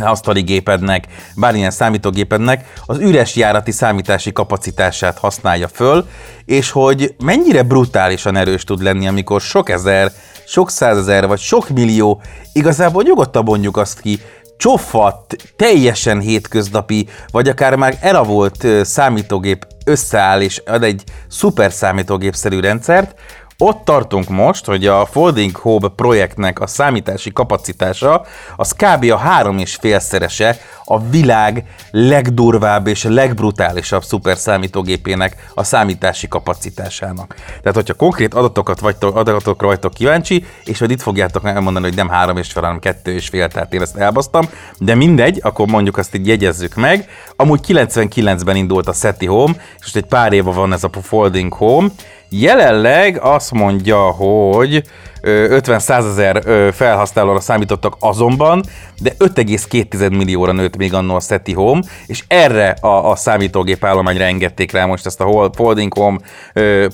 asztali 0.00 0.40
gépednek, 0.40 1.04
bármilyen 1.36 1.70
számítógépednek 1.70 2.72
az 2.86 2.98
üres 2.98 3.36
járati 3.36 3.70
számítási 3.70 4.32
kapacitását 4.32 5.18
használja 5.18 5.68
föl, 5.68 6.06
és 6.44 6.70
hogy 6.70 7.14
mennyire 7.24 7.62
brutálisan 7.62 8.36
erős 8.36 8.64
tud 8.64 8.82
lenni, 8.82 9.06
amikor 9.06 9.40
sok 9.40 9.68
ezer, 9.68 10.12
sok 10.46 10.70
százezer 10.70 11.26
vagy 11.26 11.38
sok 11.38 11.68
millió, 11.68 12.22
igazából 12.52 13.02
nyugodtan 13.02 13.44
mondjuk 13.44 13.76
azt 13.76 14.00
ki, 14.00 14.20
csofat, 14.56 15.36
teljesen 15.56 16.20
hétköznapi, 16.20 17.08
vagy 17.30 17.48
akár 17.48 17.76
már 17.76 17.98
elavult 18.00 18.66
számítógép 18.82 19.66
összeáll 19.84 20.40
és 20.40 20.62
ad 20.66 20.82
egy 20.82 21.02
szuper 21.28 21.72
számítógépszerű 21.72 22.60
rendszert, 22.60 23.14
ott 23.58 23.84
tartunk 23.84 24.28
most, 24.28 24.64
hogy 24.64 24.86
a 24.86 25.06
Folding 25.06 25.56
Home 25.56 25.88
projektnek 25.88 26.60
a 26.60 26.66
számítási 26.66 27.32
kapacitása 27.32 28.24
az 28.56 28.72
kb. 28.72 29.10
a 29.10 29.16
három 29.16 29.58
és 29.58 29.74
félszerese 29.74 30.58
a 30.84 31.00
világ 31.08 31.64
legdurvább 31.90 32.86
és 32.86 33.04
legbrutálisabb 33.04 34.02
szuper 34.02 34.36
számítógépének 34.36 35.50
a 35.54 35.64
számítási 35.64 36.28
kapacitásának. 36.28 37.34
Tehát, 37.34 37.74
hogyha 37.74 37.94
konkrét 37.94 38.34
adatokat 38.34 38.80
vagytok, 38.80 39.16
adatokra 39.16 39.66
vagytok 39.66 39.94
kíváncsi, 39.94 40.44
és 40.64 40.78
hogy 40.78 40.90
itt 40.90 41.02
fogjátok 41.02 41.44
elmondani, 41.44 41.86
hogy 41.86 41.96
nem 41.96 42.08
három 42.08 42.36
és 42.36 42.52
fél, 42.52 42.62
hanem 42.62 42.78
kettő 42.78 43.12
és 43.12 43.28
fél, 43.28 43.48
tehát 43.48 43.74
én 43.74 43.82
ezt 43.82 43.96
elbasztam, 43.96 44.48
de 44.78 44.94
mindegy, 44.94 45.40
akkor 45.42 45.66
mondjuk 45.66 45.96
azt 45.96 46.14
így 46.14 46.26
jegyezzük 46.26 46.74
meg. 46.74 47.08
Amúgy 47.36 47.60
99-ben 47.66 48.56
indult 48.56 48.88
a 48.88 48.92
SETI 48.92 49.26
Home, 49.26 49.52
és 49.52 49.80
most 49.80 49.96
egy 49.96 50.06
pár 50.06 50.32
éve 50.32 50.50
van 50.50 50.72
ez 50.72 50.84
a 50.84 50.90
Folding 51.02 51.52
Home, 51.52 51.88
Jelenleg 52.28 53.20
azt 53.22 53.52
mondja, 53.52 53.98
hogy 53.98 54.82
ö, 55.20 55.44
50 55.50 55.80
ezer 55.86 56.42
felhasználóra 56.74 57.40
számítottak 57.40 57.96
azonban, 58.00 58.62
de 59.00 59.12
5,2 59.18 60.10
millióra 60.16 60.52
nőtt 60.52 60.76
még 60.76 60.94
annó 60.94 61.14
a 61.14 61.20
SETI 61.20 61.52
Home, 61.52 61.82
és 62.06 62.24
erre 62.26 62.76
a, 62.80 63.10
a 63.10 63.16
számítógép 63.16 63.84
állományra 63.84 64.24
engedték 64.24 64.72
rá 64.72 64.84
most 64.84 65.06
ezt 65.06 65.20
a 65.20 65.50
Folding 65.54 65.94
Home 65.94 66.18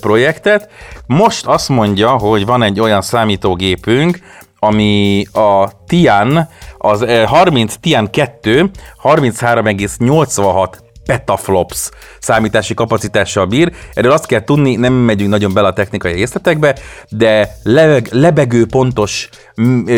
projektet. 0.01 0.69
Most 1.07 1.47
azt 1.47 1.69
mondja, 1.69 2.11
hogy 2.11 2.47
van 2.47 2.63
egy 2.63 2.81
olyan 2.81 3.03
számítógépünk, 3.03 4.19
ami 4.63 5.25
a 5.33 5.71
Tian, 5.87 6.49
az 6.79 7.03
eh, 7.03 7.29
30 7.29 7.75
Tian 7.81 8.11
2, 8.11 8.71
33,86 9.03 10.90
petaflops 11.05 11.89
számítási 12.19 12.75
kapacitással 12.75 13.47
bír. 13.47 13.73
Erről 13.95 14.13
azt 14.13 14.27
kell 14.27 14.45
tudni, 14.45 14.77
nem 14.77 14.93
megyünk 14.93 15.31
nagyon 15.31 15.53
bele 15.53 15.69
a 15.69 15.73
technikai 15.73 16.13
részletekbe, 16.13 16.77
de 17.09 17.57
lebeg, 17.63 18.09
lebegő 18.11 18.67
pontos 18.67 19.29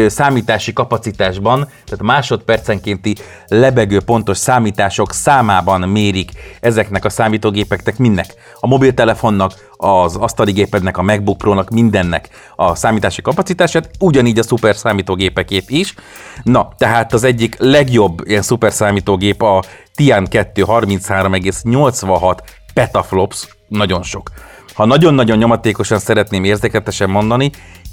számítási 0.07 0.73
kapacitásban, 0.73 1.69
tehát 1.85 2.03
másodpercenkénti 2.03 3.17
lebegő 3.47 4.01
pontos 4.01 4.37
számítások 4.37 5.13
számában 5.13 5.89
mérik 5.89 6.31
ezeknek 6.61 7.05
a 7.05 7.11
számítógépeknek 7.11 7.99
mindnek. 7.99 8.35
A 8.61 8.67
mobiltelefonnak, 8.67 9.71
az 9.77 10.17
asztali 10.17 10.53
gépednek, 10.53 10.99
a 10.99 11.03
MacBook 11.03 11.39
Pro-nak, 11.39 11.71
mindennek 11.71 12.29
a 12.57 12.75
számítási 12.75 13.23
kapacitását, 13.23 13.91
ugyanígy 13.99 14.39
a 14.39 14.43
szuper 14.43 14.77
számítógépekép 14.77 15.71
is. 15.71 15.95
Na, 16.43 16.69
tehát 16.77 17.13
az 17.13 17.25
egyik 17.25 17.57
legjobb 17.59 18.23
ilyen 18.25 18.43
szuper 18.43 18.73
számítógép 18.73 19.43
a 19.43 19.63
Tian 19.95 20.27
2 20.27 20.65
33,86 20.67 22.39
petaflops, 22.75 23.49
nagyon 23.69 24.03
sok. 24.03 24.31
Ha 24.75 24.85
nagyon-nagyon 24.85 25.39
nyomatékosan 25.39 25.99
szeretném 25.99 26.45
érzéketesen 26.45 27.11
mondani, 27.11 27.51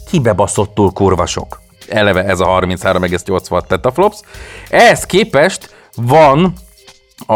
kibebaszottul 0.10 0.92
kurva 0.92 1.26
sok. 1.26 1.62
Eleve 1.88 2.24
ez 2.24 2.40
a 2.40 2.46
33,86 2.46 3.64
petaflops. 3.68 4.20
Ehhez 4.70 5.06
képest 5.06 5.76
van 5.96 6.54
a... 7.26 7.34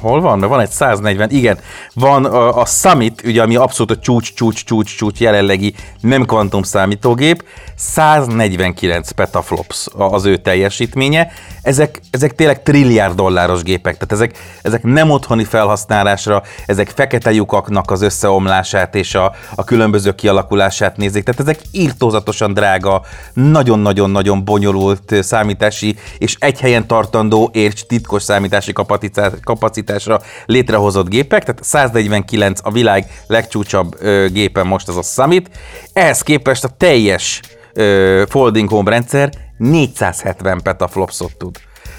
Hol 0.00 0.20
van? 0.20 0.40
Van 0.40 0.60
egy 0.60 0.70
140, 0.70 1.30
igen. 1.30 1.58
Van 1.94 2.24
a, 2.24 2.60
a 2.60 2.64
Summit, 2.64 3.22
ugye, 3.26 3.42
ami 3.42 3.56
abszolút 3.56 3.90
a 3.90 3.98
csúcs, 3.98 4.34
csúcs, 4.34 4.64
csúcs, 4.64 4.96
csúcs 4.96 5.20
jelenlegi 5.20 5.74
nem 6.00 6.24
kvantum 6.24 6.62
számítógép, 6.62 7.44
149 7.80 9.10
petaflops 9.10 9.86
az 9.92 10.24
ő 10.24 10.36
teljesítménye. 10.36 11.32
Ezek, 11.62 12.00
ezek 12.10 12.34
tényleg 12.34 12.62
trilliárd 12.62 13.14
dolláros 13.14 13.62
gépek, 13.62 13.94
tehát 13.94 14.12
ezek, 14.12 14.38
ezek 14.62 14.82
nem 14.82 15.10
otthoni 15.10 15.44
felhasználásra, 15.44 16.42
ezek 16.66 16.88
fekete 16.88 17.32
lyukaknak 17.32 17.90
az 17.90 18.02
összeomlását 18.02 18.94
és 18.94 19.14
a, 19.14 19.32
a 19.54 19.64
különböző 19.64 20.14
kialakulását 20.14 20.96
nézik, 20.96 21.24
tehát 21.24 21.40
ezek 21.40 21.60
írtózatosan 21.72 22.54
drága, 22.54 23.02
nagyon-nagyon-nagyon 23.32 24.44
bonyolult 24.44 25.14
számítási 25.20 25.96
és 26.18 26.36
egy 26.38 26.60
helyen 26.60 26.86
tartandó 26.86 27.50
és 27.52 27.86
titkos 27.86 28.22
számítási 28.22 28.72
kapacitás, 28.72 29.32
kapacitásra 29.44 30.20
létrehozott 30.46 31.08
gépek, 31.08 31.44
tehát 31.44 31.64
149 31.64 32.60
a 32.62 32.70
világ 32.70 33.22
legcsúcsabb 33.26 33.96
gépen 34.32 34.66
most 34.66 34.88
ez 34.88 34.96
a 34.96 35.02
Summit. 35.02 35.50
Ehhez 35.92 36.22
képest 36.22 36.64
a 36.64 36.68
teljes 36.68 37.40
ö, 37.72 38.22
Folding 38.28 38.68
Home 38.68 38.90
rendszer 38.90 39.30
470 39.58 40.60
petaflopsot 40.62 41.36
tud. 41.38 41.56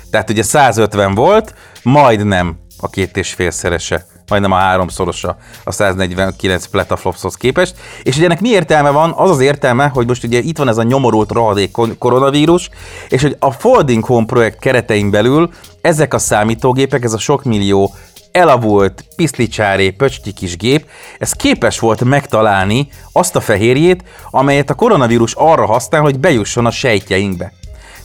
Tehát 0.09 0.29
ugye 0.29 0.43
150 0.43 1.15
volt, 1.15 1.53
majdnem 1.83 2.57
a 2.79 2.89
két 2.89 3.17
és 3.17 3.33
félszerese, 3.33 4.05
majdnem 4.27 4.51
a 4.51 4.55
háromszorosa 4.55 5.37
a 5.63 5.71
149 5.71 6.65
petaflopshoz 6.65 7.35
képest. 7.35 7.75
És 8.03 8.15
ugye 8.15 8.25
ennek 8.25 8.41
mi 8.41 8.49
értelme 8.49 8.89
van? 8.89 9.13
Az 9.15 9.29
az 9.29 9.39
értelme, 9.39 9.87
hogy 9.87 10.07
most 10.07 10.23
ugye 10.23 10.39
itt 10.39 10.57
van 10.57 10.67
ez 10.67 10.77
a 10.77 10.83
nyomorult 10.83 11.31
rohadék 11.31 11.71
koronavírus, 11.97 12.69
és 13.09 13.21
hogy 13.21 13.35
a 13.39 13.51
Folding 13.51 14.03
Home 14.03 14.25
projekt 14.25 14.59
keretein 14.59 15.11
belül 15.11 15.49
ezek 15.81 16.13
a 16.13 16.19
számítógépek, 16.19 17.03
ez 17.03 17.13
a 17.13 17.17
sok 17.17 17.43
millió 17.43 17.93
elavult, 18.31 19.05
piszlicsáré, 19.15 19.89
pöcsty 19.89 20.33
kis 20.33 20.57
gép, 20.57 20.89
ez 21.19 21.31
képes 21.31 21.79
volt 21.79 22.03
megtalálni 22.03 22.87
azt 23.11 23.35
a 23.35 23.39
fehérjét, 23.39 24.03
amelyet 24.29 24.69
a 24.69 24.73
koronavírus 24.73 25.33
arra 25.33 25.65
használ, 25.65 26.01
hogy 26.01 26.19
bejusson 26.19 26.65
a 26.65 26.71
sejtjeinkbe. 26.71 27.53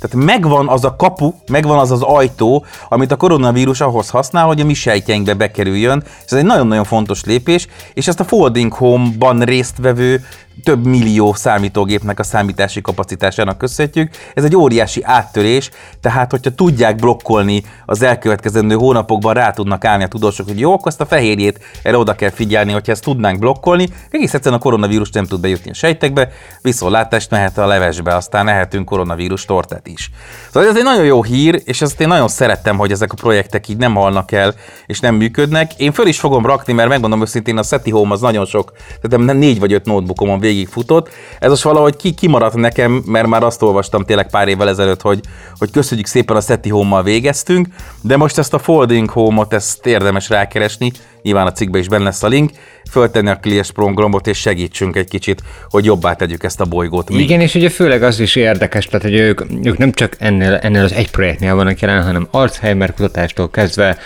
Tehát 0.00 0.26
megvan 0.26 0.68
az 0.68 0.84
a 0.84 0.96
kapu, 0.96 1.32
megvan 1.46 1.78
az 1.78 1.90
az 1.90 2.02
ajtó, 2.02 2.64
amit 2.88 3.12
a 3.12 3.16
koronavírus 3.16 3.80
ahhoz 3.80 4.10
használ, 4.10 4.46
hogy 4.46 4.60
a 4.60 4.64
mi 4.64 4.74
sejtjeinkbe 4.74 5.34
bekerüljön. 5.34 6.02
Ez 6.24 6.32
egy 6.32 6.44
nagyon-nagyon 6.44 6.84
fontos 6.84 7.24
lépés, 7.24 7.66
és 7.94 8.08
ezt 8.08 8.20
a 8.20 8.24
Folding 8.24 8.72
Home-ban 8.72 9.40
résztvevő 9.40 10.24
több 10.62 10.87
millió 10.87 11.33
számítógépnek 11.33 12.19
a 12.19 12.23
számítási 12.23 12.81
kapacitásának 12.81 13.59
köszönhetjük. 13.59 14.11
Ez 14.35 14.45
egy 14.45 14.57
óriási 14.57 15.03
áttörés, 15.05 15.71
tehát 16.01 16.31
hogyha 16.31 16.55
tudják 16.55 16.97
blokkolni 16.97 17.62
az 17.87 18.03
elkövetkezendő 18.03 18.75
hónapokban, 18.75 19.35
rá 19.35 19.51
tudnak 19.51 19.85
állni 19.85 20.05
a 20.05 20.09
tudósok, 20.09 20.47
hogy 20.47 20.61
jó, 20.61 20.73
akkor 20.73 20.87
ezt 20.87 21.01
a 21.01 21.07
fehérjét 21.07 21.61
erre 21.83 21.99
oda 21.99 22.14
kell 22.14 22.31
figyelni, 22.31 22.73
hogyha 22.73 22.92
ezt 22.92 23.03
tudnánk 23.03 23.38
blokkolni, 23.38 23.88
egész 24.11 24.35
egyszerűen 24.35 24.61
a 24.61 24.62
koronavírus 24.62 25.11
nem 25.11 25.27
tud 25.27 25.40
bejutni 25.40 25.71
a 25.71 25.75
sejtekbe, 25.75 26.31
viszontlátás 26.62 27.29
mehet 27.29 27.59
a 27.59 27.66
levesbe, 27.66 28.14
aztán 28.14 28.49
ehetünk 28.49 28.85
koronavírus 28.85 29.45
tortát 29.45 29.87
is. 29.87 30.11
Szóval 30.53 30.69
ez 30.69 30.77
egy 30.77 30.83
nagyon 30.83 31.05
jó 31.05 31.23
hír, 31.23 31.62
és 31.64 31.83
ezt 31.83 32.01
én 32.01 32.09
nagyon 32.09 32.29
szerettem, 32.29 32.77
hogy 32.77 32.90
ezek 32.90 33.12
a 33.12 33.14
projektek 33.14 33.69
így 33.69 33.77
nem 33.77 33.95
halnak 33.95 34.33
el, 34.33 34.55
és 34.87 35.01
nem 35.01 35.14
működnek. 35.14 35.75
Én 35.77 35.92
föl 35.92 36.07
is 36.07 36.21
fogom 36.21 36.47
rakni, 36.47 36.73
mert 36.73 36.88
megmondom 36.88 37.21
őszintén, 37.21 37.59
a 37.59 37.62
SETI 37.62 37.90
Home 37.90 38.12
az 38.12 38.21
nagyon 38.21 38.47
sok, 38.47 38.73
tehát 39.01 39.27
nem 39.27 39.37
négy 39.37 39.61
vagy 39.61 39.73
öt 39.73 39.85
notebookomon 39.85 40.40
végig 40.46 40.68
futott. 40.68 41.09
Ez 41.38 41.50
most 41.50 41.62
valahogy 41.62 41.96
ki, 41.96 42.14
kimaradt 42.14 42.54
nekem, 42.54 43.02
mert 43.06 43.26
már 43.26 43.42
azt 43.42 43.62
olvastam 43.62 44.04
tényleg 44.04 44.30
pár 44.30 44.48
évvel 44.48 44.68
ezelőtt, 44.68 45.02
hogy, 45.02 45.20
hogy 45.59 45.70
köszönjük 45.70 46.06
szépen 46.06 46.37
a 46.37 46.40
SETI 46.40 46.68
Home-mal 46.68 47.02
végeztünk, 47.02 47.66
de 48.00 48.16
most 48.16 48.38
ezt 48.38 48.54
a 48.54 48.59
Folding 48.59 49.11
Home-ot, 49.11 49.52
ezt 49.52 49.87
érdemes 49.87 50.28
rákeresni, 50.28 50.92
nyilván 51.26 51.46
a 51.46 51.52
cikkben 51.52 51.80
is 51.80 51.88
benne 51.88 52.04
lesz 52.04 52.22
a 52.22 52.28
link, 52.28 52.50
föltenni 52.90 53.28
a 53.28 53.36
Klies 53.36 53.70
programot, 53.70 54.26
és 54.26 54.38
segítsünk 54.38 54.96
egy 54.96 55.08
kicsit, 55.08 55.42
hogy 55.70 55.84
jobbá 55.84 56.14
tegyük 56.14 56.44
ezt 56.44 56.60
a 56.60 56.64
bolygót. 56.64 57.10
mi. 57.10 57.22
Igen, 57.22 57.40
és 57.40 57.54
ugye 57.54 57.68
főleg 57.68 58.02
az 58.02 58.20
is 58.20 58.36
érdekes, 58.36 58.86
tehát 58.86 59.02
hogy 59.02 59.14
ők, 59.14 59.40
ők 59.62 59.78
nem 59.78 59.92
csak 59.92 60.16
ennél, 60.18 60.54
ennél 60.54 60.84
az 60.84 60.92
egy 60.92 61.10
projektnél 61.10 61.54
vannak 61.54 61.80
jelen, 61.80 62.02
hanem 62.02 62.28
Alzheimer 62.30 62.94
kutatástól 62.94 63.50
kezdve 63.50 63.98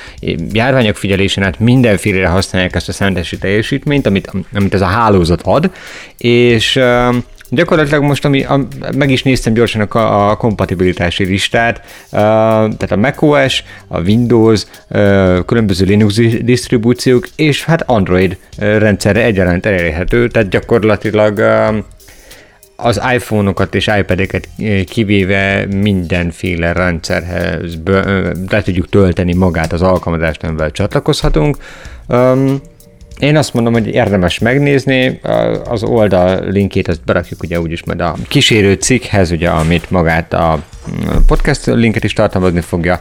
járványok 0.52 0.96
figyelésen 0.96 1.44
át 1.44 1.59
mindenfélére 1.59 2.28
használják 2.28 2.74
ezt 2.74 2.88
a 2.88 2.92
számítási 2.92 3.38
teljesítményt, 3.38 4.06
amit, 4.06 4.30
amit 4.54 4.74
ez 4.74 4.80
a 4.80 4.87
hálózat 4.87 5.42
ad, 5.42 5.70
és 6.16 6.80
Gyakorlatilag 7.51 8.03
most, 8.03 8.25
ami, 8.25 8.45
a, 8.45 8.67
meg 8.97 9.11
is 9.11 9.23
néztem 9.23 9.53
gyorsan 9.53 9.81
a, 9.81 10.31
a 10.31 10.37
kompatibilitási 10.37 11.25
listát, 11.25 11.77
uh, 11.79 12.11
tehát 12.11 12.91
a 12.91 12.97
macOS, 12.97 13.65
a 13.89 14.01
Windows, 14.01 14.65
uh, 14.89 15.45
különböző 15.45 15.85
Linux 15.85 16.15
disztribúciók, 16.43 17.29
és 17.37 17.65
hát 17.65 17.83
Android 17.83 18.37
rendszerre 18.59 19.25
egyaránt 19.25 19.67
elérhető, 19.67 20.29
tehát 20.29 20.49
gyakorlatilag 20.49 21.39
uh, 21.39 21.77
az 22.83 23.01
iPhone-okat 23.15 23.75
és 23.75 23.91
iPad-eket 23.99 24.49
kivéve 24.87 25.67
mindenféle 25.67 26.73
rendszerhez 26.73 27.79
le 28.49 28.63
tudjuk 28.63 28.89
tölteni 28.89 29.35
magát 29.35 29.73
az 29.73 29.83
alkalmazást, 29.83 30.43
amivel 30.43 30.71
csatlakozhatunk. 30.71 31.57
Um, 32.09 32.61
én 33.20 33.37
azt 33.37 33.54
mondom, 33.54 33.72
hogy 33.72 33.87
érdemes 33.87 34.38
megnézni, 34.38 35.20
az 35.64 35.83
oldal 35.83 36.50
linkjét 36.50 36.88
azt 36.88 37.04
berakjuk 37.04 37.42
ugye 37.42 37.61
úgyis 37.61 37.85
majd 37.85 38.00
a 38.00 38.16
kísérő 38.28 38.74
cikkhez, 38.74 39.30
ugye, 39.30 39.48
amit 39.48 39.90
magát 39.90 40.33
a 40.33 40.62
podcast 41.26 41.66
linket 41.66 42.04
is 42.04 42.12
tartalmazni 42.12 42.61
fogja. 42.61 42.98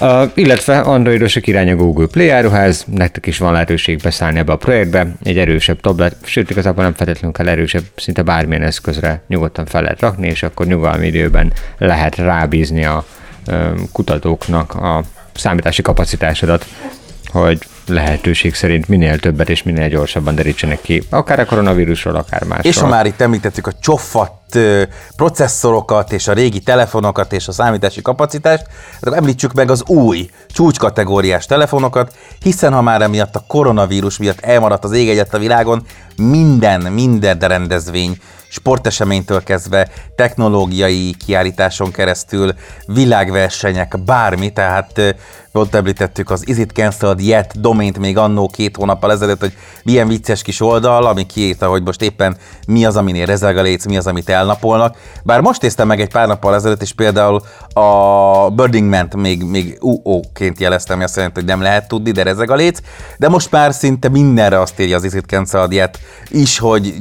Uh, 0.00 0.30
illetve 0.34 0.78
androidosok 0.78 1.46
irány 1.46 1.70
a 1.70 1.76
Google 1.76 2.06
Play 2.06 2.28
áruház, 2.28 2.84
nektek 2.92 3.26
is 3.26 3.38
van 3.38 3.52
lehetőség 3.52 4.00
beszállni 4.02 4.38
ebbe 4.38 4.52
a 4.52 4.56
projektbe, 4.56 5.06
egy 5.22 5.38
erősebb 5.38 5.80
tablet, 5.80 6.16
sőt 6.24 6.50
igazából 6.50 6.82
nem 6.82 6.94
feltétlenül 6.94 7.32
kell 7.32 7.48
erősebb, 7.48 7.82
szinte 7.96 8.22
bármilyen 8.22 8.62
eszközre 8.62 9.22
nyugodtan 9.28 9.66
fel 9.66 9.82
lehet 9.82 10.00
rakni, 10.00 10.28
és 10.28 10.42
akkor 10.42 10.66
nyugalmi 10.66 11.06
időben 11.06 11.52
lehet 11.78 12.16
rábízni 12.16 12.84
a 12.84 13.04
uh, 13.46 13.68
kutatóknak 13.92 14.74
a 14.74 15.02
számítási 15.34 15.82
kapacitásodat, 15.82 16.66
hogy 17.26 17.58
lehetőség 17.86 18.54
szerint 18.54 18.88
minél 18.88 19.18
többet 19.18 19.48
és 19.48 19.62
minél 19.62 19.88
gyorsabban 19.88 20.34
derítsenek 20.34 20.80
ki, 20.80 21.02
akár 21.10 21.38
a 21.38 21.44
koronavírusról, 21.44 22.14
akár 22.14 22.44
másról. 22.44 22.72
És 22.72 22.78
ha 22.78 22.86
már 22.86 23.06
itt 23.06 23.20
említettük 23.20 23.66
a 23.66 23.72
csoffadt 23.80 24.58
processzorokat, 25.16 26.12
és 26.12 26.28
a 26.28 26.32
régi 26.32 26.60
telefonokat, 26.60 27.32
és 27.32 27.48
a 27.48 27.52
számítási 27.52 28.02
kapacitást, 28.02 28.66
akkor 29.00 29.16
említsük 29.16 29.52
meg 29.52 29.70
az 29.70 29.82
új 29.86 30.30
csúcskategóriás 30.48 31.46
telefonokat, 31.46 32.16
hiszen 32.42 32.72
ha 32.72 32.82
már 32.82 33.02
emiatt 33.02 33.36
a 33.36 33.44
koronavírus 33.46 34.18
miatt 34.18 34.40
elmaradt 34.40 34.84
az 34.84 34.92
ég 34.92 35.08
egyet 35.08 35.34
a 35.34 35.38
világon, 35.38 35.86
minden, 36.16 36.80
minden 36.80 37.38
rendezvény 37.38 38.18
sporteseménytől 38.54 39.42
kezdve 39.42 39.88
technológiai 40.16 41.14
kiállításon 41.26 41.90
keresztül, 41.90 42.54
világversenyek, 42.86 43.98
bármi, 44.04 44.52
tehát 44.52 45.16
ott 45.52 45.74
említettük 45.74 46.30
az 46.30 46.48
Is 46.48 46.58
It 46.58 46.70
Cancelled 46.70 47.20
Yet 47.20 47.60
domént 47.60 47.98
még 47.98 48.16
annó 48.16 48.48
két 48.48 48.76
hónappal 48.76 49.12
ezelőtt, 49.12 49.40
hogy 49.40 49.52
milyen 49.84 50.08
vicces 50.08 50.42
kis 50.42 50.60
oldal, 50.60 51.06
ami 51.06 51.26
kiírta, 51.26 51.68
hogy 51.68 51.82
most 51.82 52.02
éppen 52.02 52.36
mi 52.66 52.84
az, 52.84 52.96
aminél 52.96 53.38
léc, 53.62 53.86
mi 53.86 53.96
az, 53.96 54.06
amit 54.06 54.28
elnapolnak. 54.28 54.96
Bár 55.24 55.40
most 55.40 55.62
néztem 55.62 55.86
meg 55.86 56.00
egy 56.00 56.10
pár 56.10 56.26
nappal 56.26 56.54
ezelőtt, 56.54 56.82
és 56.82 56.92
például 56.92 57.42
a 57.72 58.50
Birding 58.50 58.88
Man-t 58.88 59.14
még, 59.14 59.42
még 59.42 59.78
UO-ként 59.80 60.60
jeleztem, 60.60 61.00
azt 61.00 61.16
jelenti, 61.16 61.40
hogy 61.40 61.48
nem 61.48 61.62
lehet 61.62 61.88
tudni, 61.88 62.10
de 62.10 62.22
rezeg 62.22 62.50
a 62.50 62.54
léc, 62.54 62.78
de 63.18 63.28
most 63.28 63.50
már 63.50 63.72
szinte 63.72 64.08
mindenre 64.08 64.60
azt 64.60 64.80
írja 64.80 64.96
az 64.96 65.04
Is 65.04 65.12
It 65.12 65.26
Cancelled 65.26 65.72
Yet 65.72 65.98
is, 66.28 66.58
hogy 66.58 66.94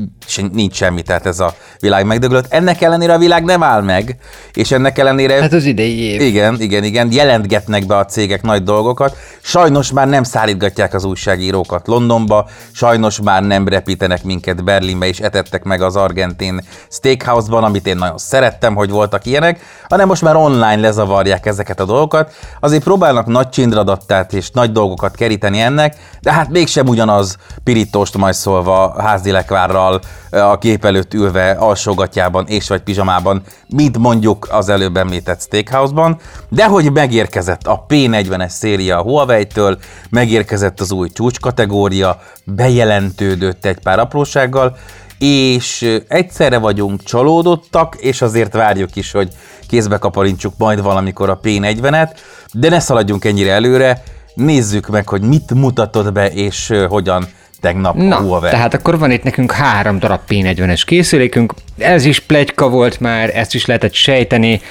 nincs 0.52 0.76
semmi, 0.76 1.02
tehát 1.02 1.26
ez 1.26 1.40
a 1.44 1.54
világ 1.80 2.06
megdöglött. 2.06 2.46
Ennek 2.50 2.82
ellenére 2.82 3.14
a 3.14 3.18
világ 3.18 3.44
nem 3.44 3.64
áll 3.64 3.82
meg, 3.82 4.16
és 4.54 4.72
ennek 4.72 4.98
ellenére... 4.98 5.42
Hát 5.42 5.54
az 5.54 5.66
idei 5.66 6.00
év. 6.00 6.22
Igen, 6.22 6.56
igen, 6.60 6.84
igen, 6.84 7.12
jelentgetnek 7.12 7.86
be 7.86 7.98
a 7.98 8.06
cégek 8.06 8.42
nagy 8.42 8.64
dolgokat. 8.64 9.18
Sajnos 9.42 9.92
már 9.92 10.08
nem 10.08 10.24
szállítgatják 10.24 10.94
az 10.94 11.04
újságírókat 11.04 11.88
Londonba, 11.88 12.48
sajnos 12.72 13.22
már 13.22 13.44
nem 13.44 13.68
repítenek 13.68 14.24
minket 14.24 14.64
Berlinbe, 14.64 15.08
és 15.08 15.20
etettek 15.20 15.64
meg 15.64 15.82
az 15.82 15.96
argentin 15.96 16.62
steakhouse-ban, 16.90 17.64
amit 17.64 17.88
én 17.88 17.96
nagyon 17.96 18.18
szerettem, 18.18 18.76
hogy 18.76 18.90
voltak 18.90 19.26
ilyenek, 19.26 19.60
hanem 19.90 20.08
most 20.08 20.22
már 20.22 20.36
online 20.36 20.76
lezavarják 20.76 21.46
ezeket 21.46 21.80
a 21.80 21.86
dolgokat. 21.86 22.34
Azért 22.60 22.84
próbálnak 22.84 23.26
nagy 23.26 23.50
csindradattát 23.50 24.34
és 24.34 24.50
nagy 24.52 24.72
dolgokat 24.72 25.16
keríteni 25.16 25.60
ennek, 25.60 25.96
de 26.22 26.34
hát 26.34 26.50
mégsem 26.50 26.88
ugyanaz 26.88 27.38
pirítóst 27.64 28.18
majd 28.18 28.34
szólva 28.34 29.02
házdilekvárral 29.02 30.02
a 30.32 30.58
kép 30.58 30.86
előtt 30.86 31.14
ülve 31.14 31.33
alsógatjában 31.36 32.48
és 32.48 32.68
vagy 32.68 32.82
pizsamában, 32.82 33.42
mint 33.68 33.98
mondjuk 33.98 34.48
az 34.52 34.70
előbb 34.70 34.98
említett 34.98 35.42
Steakhouse-ban, 35.42 36.18
de 36.50 36.66
hogy 36.66 36.92
megérkezett 36.92 37.68
a 37.68 37.86
P40-es 37.90 38.50
széria 38.50 38.98
a 38.98 39.02
Huawei-től, 39.02 39.78
megérkezett 40.10 40.80
az 40.80 40.92
új 40.92 41.10
csúcskategória, 41.10 42.20
bejelentődött 42.46 43.66
egy 43.66 43.80
pár 43.80 44.00
aprósággal, 44.00 44.78
és 45.20 46.00
egyszerre 46.08 46.58
vagyunk 46.58 47.04
csalódottak, 47.04 47.96
és 47.96 48.22
azért 48.22 48.54
várjuk 48.54 48.96
is, 48.96 49.12
hogy 49.12 49.34
kézbe 49.68 49.98
kaparintsuk 49.98 50.54
majd 50.58 50.82
valamikor 50.82 51.30
a 51.30 51.40
P40-et, 51.44 52.10
de 52.54 52.70
ne 52.70 52.80
szaladjunk 52.80 53.26
ennyire 53.26 53.52
előre, 53.52 54.04
nézzük 54.34 54.88
meg, 54.88 55.08
hogy 55.08 55.22
mit 55.22 55.54
mutatott 55.54 56.12
be, 56.12 56.32
és 56.32 56.74
hogyan 56.88 57.28
tegnap 57.64 57.96
Na, 57.96 58.18
a 58.18 58.22
Huawei. 58.22 58.50
tehát 58.50 58.74
akkor 58.74 59.00
van 59.00 59.12
itt 59.12 59.24
nekünk 59.24 59.52
három 59.52 60.00
darab 60.00 60.20
P40-es 60.30 60.82
készülékünk, 60.86 61.54
ez 61.78 62.06
is 62.06 62.20
plegyka 62.20 62.70
volt 62.70 63.00
már, 63.00 63.38
ezt 63.38 63.54
is 63.54 63.66
lehetett 63.66 63.94
sejteni. 63.94 64.62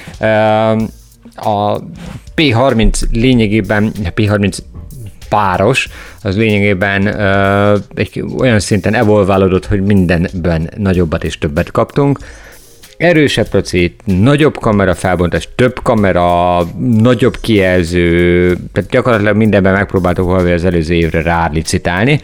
A 1.35 1.79
P30 2.35 3.01
lényegében, 3.11 3.91
a 4.05 4.09
P30 4.15 4.57
páros, 5.29 5.89
az 6.21 6.37
lényegében 6.37 7.07
uh, 7.07 7.79
egy 7.93 8.23
olyan 8.37 8.59
szinten 8.59 8.93
evolválódott, 8.93 9.65
hogy 9.65 9.81
mindenben 9.81 10.69
nagyobbat 10.77 11.23
és 11.23 11.37
többet 11.37 11.71
kaptunk. 11.71 12.19
Erősebb 12.97 13.47
proci, 13.47 13.95
nagyobb 14.05 14.57
kamera 14.57 14.95
felbontás, 14.95 15.49
több 15.55 15.79
kamera, 15.83 16.59
nagyobb 16.97 17.37
kijelző, 17.41 18.57
tehát 18.71 18.89
gyakorlatilag 18.89 19.35
mindenben 19.35 19.73
megpróbáltuk 19.73 20.25
Huawei 20.25 20.51
az 20.51 20.65
előző 20.65 20.93
évre 20.93 21.21
rálicitálni. 21.21 22.19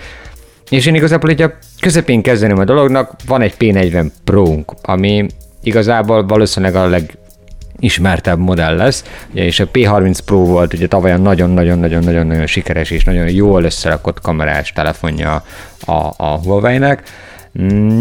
És 0.69 0.86
én 0.86 0.95
igazából 0.95 1.29
egy 1.29 1.41
a 1.41 1.58
közepén 1.79 2.21
kezdeném 2.21 2.58
a 2.58 2.63
dolognak, 2.63 3.12
van 3.25 3.41
egy 3.41 3.53
P40 3.60 4.10
pro 4.23 4.55
ami 4.82 5.25
igazából 5.63 6.25
valószínűleg 6.25 6.75
a 6.75 6.89
legismertebb 6.89 8.39
modell 8.39 8.75
lesz, 8.75 9.03
ugye, 9.32 9.43
és 9.43 9.60
a 9.60 9.67
P30 9.73 10.17
Pro 10.25 10.38
volt 10.38 10.73
ugye 10.73 10.88
tavaly 10.88 11.17
nagyon-nagyon-nagyon-nagyon 11.17 12.45
sikeres 12.45 12.91
és 12.91 13.03
nagyon 13.03 13.29
jól 13.29 13.63
összerakott 13.63 14.21
kamerás 14.21 14.71
telefonja 14.71 15.43
a, 15.86 15.91
a 16.17 16.39
Huawei-nek. 16.43 17.03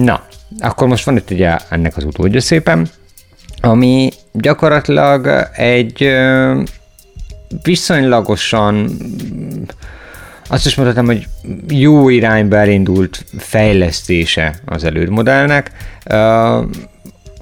Na, 0.02 0.22
akkor 0.58 0.88
most 0.88 1.04
van 1.04 1.16
itt 1.16 1.30
ugye 1.30 1.56
ennek 1.68 1.96
az 1.96 2.04
utódja 2.04 2.40
szépen, 2.40 2.88
ami 3.60 4.10
gyakorlatilag 4.32 5.48
egy 5.52 6.16
viszonylagosan 7.62 8.96
azt 10.48 10.66
is 10.66 10.74
mondhatom, 10.74 11.06
hogy 11.06 11.28
jó 11.68 12.08
irányba 12.08 12.56
elindult 12.56 13.24
fejlesztése 13.38 14.54
az 14.64 14.84
elődmodellnek. 14.84 15.70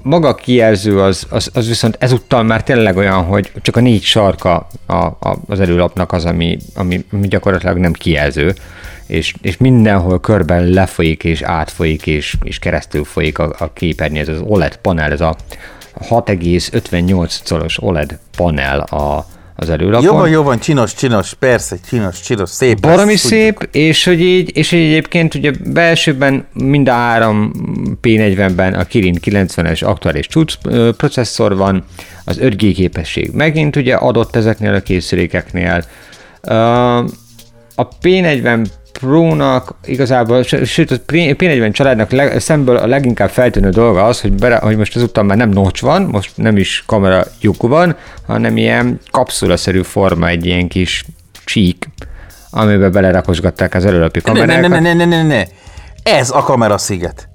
Maga 0.01 0.27
a 0.27 0.35
kijelző 0.35 1.01
az, 1.01 1.27
az, 1.29 1.49
az 1.53 1.67
viszont 1.67 1.97
ezúttal 1.99 2.43
már 2.43 2.63
tényleg 2.63 2.97
olyan, 2.97 3.23
hogy 3.23 3.51
csak 3.61 3.75
a 3.75 3.79
négy 3.79 4.03
sarka 4.03 4.67
a, 4.85 4.93
a, 4.93 5.37
az 5.47 5.59
előlapnak 5.59 6.11
az, 6.11 6.25
ami, 6.25 6.57
ami, 6.75 7.05
ami 7.11 7.27
gyakorlatilag 7.27 7.77
nem 7.77 7.93
kijelző, 7.93 8.53
és, 9.07 9.33
és 9.41 9.57
mindenhol 9.57 10.19
körben 10.19 10.63
lefolyik 10.63 11.23
és 11.23 11.41
átfolyik 11.41 12.07
és, 12.07 12.35
és 12.43 12.59
keresztül 12.59 13.03
folyik 13.03 13.39
a, 13.39 13.55
a 13.59 13.73
képernyő, 13.73 14.19
ez 14.19 14.27
az 14.27 14.41
OLED 14.43 14.77
panel, 14.77 15.11
ez 15.11 15.21
a 15.21 15.35
6,58 16.09 17.37
colos 17.49 17.83
OLED 17.83 18.19
panel 18.35 18.79
a, 18.79 19.25
az 19.59 19.69
előlapon. 19.69 20.05
Jó 20.05 20.13
van, 20.13 20.29
jó 20.29 20.43
van, 20.43 20.59
csinos, 20.59 20.93
csinos, 20.93 21.33
persze, 21.33 21.77
csinos, 21.89 22.21
csinos, 22.21 22.49
szép. 22.49 22.79
Baromi 22.79 23.15
szép, 23.15 23.69
és 23.71 24.03
hogy 24.03 24.21
így, 24.21 24.57
és 24.57 24.69
hogy 24.69 24.79
egyébként 24.79 25.35
ugye 25.35 25.51
belsőben 25.65 26.47
mind 26.53 26.87
a 26.87 26.91
három 26.91 27.51
P40-ben 28.01 28.73
a 28.73 28.83
Kirin 28.83 29.17
90-es 29.25 29.85
aktuális 29.85 30.27
csúcs 30.27 30.55
processzor 30.97 31.55
van, 31.55 31.83
az 32.25 32.39
5G 32.41 32.71
képesség 32.75 33.31
megint 33.33 33.75
ugye 33.75 33.95
adott 33.95 34.35
ezeknél 34.35 34.73
a 34.73 34.79
készülékeknél. 34.79 35.83
A 37.75 37.87
P40 38.01 38.65
Pro-nak 38.99 39.73
igazából, 39.85 40.43
sőt 40.43 40.91
a 40.91 40.95
P40 41.07 41.71
családnak 41.71 42.11
leg, 42.11 42.39
szemből 42.39 42.75
a 42.75 42.87
leginkább 42.87 43.29
feltűnő 43.29 43.69
dolga 43.69 44.05
az, 44.05 44.21
hogy, 44.21 44.33
bere, 44.33 44.57
hogy 44.57 44.77
most 44.77 44.95
ezúttal 44.95 45.23
már 45.23 45.37
nem 45.37 45.49
notch 45.49 45.81
van, 45.81 46.01
most 46.01 46.31
nem 46.35 46.57
is 46.57 46.83
kamera 46.85 47.23
lyuk 47.41 47.61
van, 47.61 47.95
hanem 48.27 48.57
ilyen 48.57 48.99
kapszulaszerű 49.11 49.81
forma, 49.81 50.27
egy 50.27 50.45
ilyen 50.45 50.67
kis 50.67 51.05
csík, 51.45 51.89
amiben 52.49 52.91
belerakosgatták 52.91 53.73
az 53.73 53.85
előlapi 53.85 54.21
kamerákat. 54.21 54.61
Ne, 54.61 54.79
ne, 54.79 54.79
ne, 54.79 54.93
ne, 54.93 55.05
ne, 55.05 55.23
ne, 55.23 55.35
ne. 55.35 55.43
Ez 56.03 56.29
a 56.29 56.41
kamera 56.41 56.77
sziget. 56.77 57.29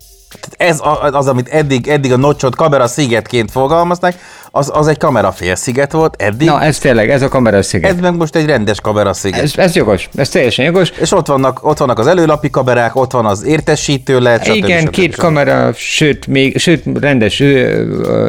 Ez 0.57 0.81
az, 1.12 1.27
amit 1.27 1.48
eddig, 1.48 1.88
eddig 1.88 2.12
a 2.12 2.16
nocsot 2.16 2.57
kamera 2.57 2.87
szigetként 2.87 3.51
fogalmazták, 3.51 4.14
az, 4.54 4.70
az 4.74 4.86
egy 4.86 4.98
kamerafélsziget 4.98 5.92
volt 5.92 6.22
eddig. 6.22 6.46
Na, 6.46 6.62
ez 6.62 6.78
tényleg, 6.78 7.10
ez 7.10 7.22
a 7.22 7.28
kamerasziget. 7.28 7.90
Ez 7.90 8.00
meg 8.00 8.16
most 8.16 8.36
egy 8.36 8.46
rendes 8.46 8.80
kamerasziget. 8.80 9.42
Ez, 9.42 9.52
ez 9.56 9.74
jogos, 9.74 10.08
ez 10.14 10.28
teljesen 10.28 10.64
jogos. 10.64 10.90
És 10.90 11.12
ott 11.12 11.26
vannak, 11.26 11.66
ott 11.66 11.78
vannak 11.78 11.98
az 11.98 12.06
előlapi 12.06 12.50
kamerák, 12.50 12.96
ott 12.96 13.12
van 13.12 13.26
az 13.26 13.44
értesítő 13.44 14.20
lehet, 14.20 14.46
Igen, 14.46 14.80
stb. 14.80 14.90
két 14.90 15.12
stb. 15.12 15.20
kamera, 15.20 15.72
sőt, 15.74 16.26
még, 16.26 16.58
sőt, 16.58 16.84
rendes 17.00 17.42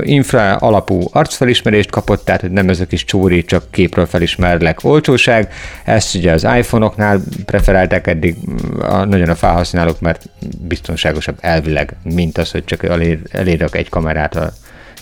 infra 0.02 0.56
alapú 0.56 1.02
arcfelismerést 1.12 1.90
kapott, 1.90 2.26
tehát 2.26 2.52
nem 2.52 2.70
ez 2.70 2.80
a 2.80 2.86
kis 2.86 3.06
csóri, 3.06 3.46
csak 3.46 3.64
képről 3.72 4.06
felismerlek 4.06 4.80
olcsóság. 4.84 5.54
Ezt 5.84 6.16
ugye 6.16 6.32
az 6.32 6.48
iPhone-oknál 6.58 7.22
preferálták 7.46 8.08
eddig 8.08 8.36
a, 8.80 9.04
nagyon 9.04 9.30
a 9.30 9.36
felhasználók, 9.36 10.00
mert 10.00 10.30
biztonságosabb 10.60 11.38
elvileg, 11.40 11.96
mint 12.04 12.38
az, 12.38 12.52
hogy 12.52 12.66
csak 12.66 12.84
elér, 12.84 13.20
elérek 13.32 13.76
egy 13.76 13.90
kamerát 13.90 14.36
a 14.36 14.54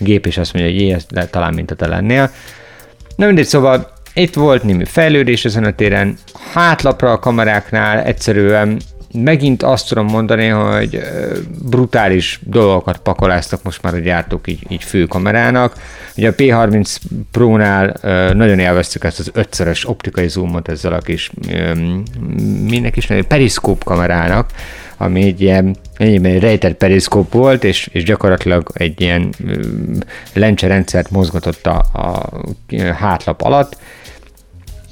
gép 0.04 0.26
is 0.26 0.38
azt 0.38 0.54
mondja, 0.54 0.72
hogy 0.72 0.90
ez 0.92 1.30
talán 1.30 1.54
mint 1.54 1.72
a 1.72 1.76
te 1.76 1.88
lennél. 1.88 2.32
Na 3.16 3.26
mindegy, 3.26 3.46
szóval 3.46 3.94
itt 4.14 4.34
volt 4.34 4.64
némi 4.64 4.86
fejlődés 4.86 5.46
ezen 5.46 5.64
a 5.64 5.76
téren, 5.76 6.18
hátlapra 6.54 7.12
a 7.12 7.20
kameráknál 7.20 8.04
egyszerűen 8.04 8.82
megint 9.14 9.64
azt 9.64 9.88
tudom 9.88 10.06
mondani, 10.06 10.48
hogy 10.48 11.02
brutális 11.66 12.40
dolgokat 12.44 12.98
pakoláztak 12.98 13.64
most 13.64 13.82
már 13.82 13.94
a 13.94 14.00
gyártók 14.00 14.48
így, 14.48 14.66
így 14.70 14.84
főkamerának. 14.84 15.76
Ugye 16.18 16.30
a 16.30 16.36
P30 16.36 16.96
Pro-nál 17.32 17.96
nagyon 18.34 18.60
élveztük 18.60 19.04
ezt 19.04 19.20
az 19.20 19.32
ötszörös 19.34 19.88
optikai 19.88 20.28
zoomot 20.28 20.70
ezzel 20.70 20.94
a 20.94 21.00
kis, 21.00 21.32
minek 22.64 22.98
is 22.98 23.08
periszkóp 23.28 23.84
kamerának, 23.84 24.50
ami 24.98 25.24
egy 25.24 25.42
ilyen 25.42 25.76
egy 25.98 26.40
rejtett 26.40 26.78
periszkóp 26.78 27.34
volt, 27.34 27.64
és, 27.64 27.90
és 27.92 28.04
gyakorlatilag 28.04 28.72
egy 28.74 29.02
ilyen 29.02 29.34
lencserendszert 30.34 31.12
mozgatott 31.12 31.68
a, 31.68 31.86
a 31.94 32.30
hátlap 32.98 33.42
alatt, 33.42 33.78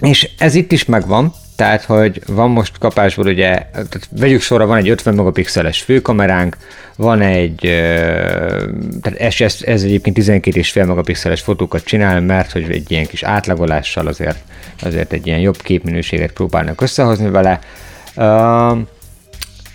és 0.01 0.29
ez 0.37 0.55
itt 0.55 0.71
is 0.71 0.85
megvan, 0.85 1.33
tehát, 1.59 1.83
hogy 1.83 2.21
van 2.27 2.49
most 2.49 2.77
kapásból 2.77 3.25
ugye, 3.25 3.51
tehát 3.71 4.09
vegyük 4.11 4.41
sorra, 4.41 4.65
van 4.65 4.77
egy 4.77 4.89
50 4.89 5.13
megapixeles 5.13 5.81
főkameránk, 5.81 6.57
van 6.95 7.21
egy, 7.21 7.59
tehát 9.01 9.19
ez, 9.19 9.35
ez, 9.39 9.57
ez 9.61 9.83
egyébként 9.83 10.17
12,5 10.17 10.87
megapixeles 10.87 11.41
fotókat 11.41 11.83
csinál, 11.83 12.21
mert 12.21 12.51
hogy 12.51 12.71
egy 12.71 12.91
ilyen 12.91 13.05
kis 13.05 13.23
átlagolással 13.23 14.07
azért, 14.07 14.37
azért 14.81 15.13
egy 15.13 15.27
ilyen 15.27 15.39
jobb 15.39 15.61
képminőséget 15.61 16.31
próbálnak 16.31 16.81
összehozni 16.81 17.29
vele. 17.29 17.59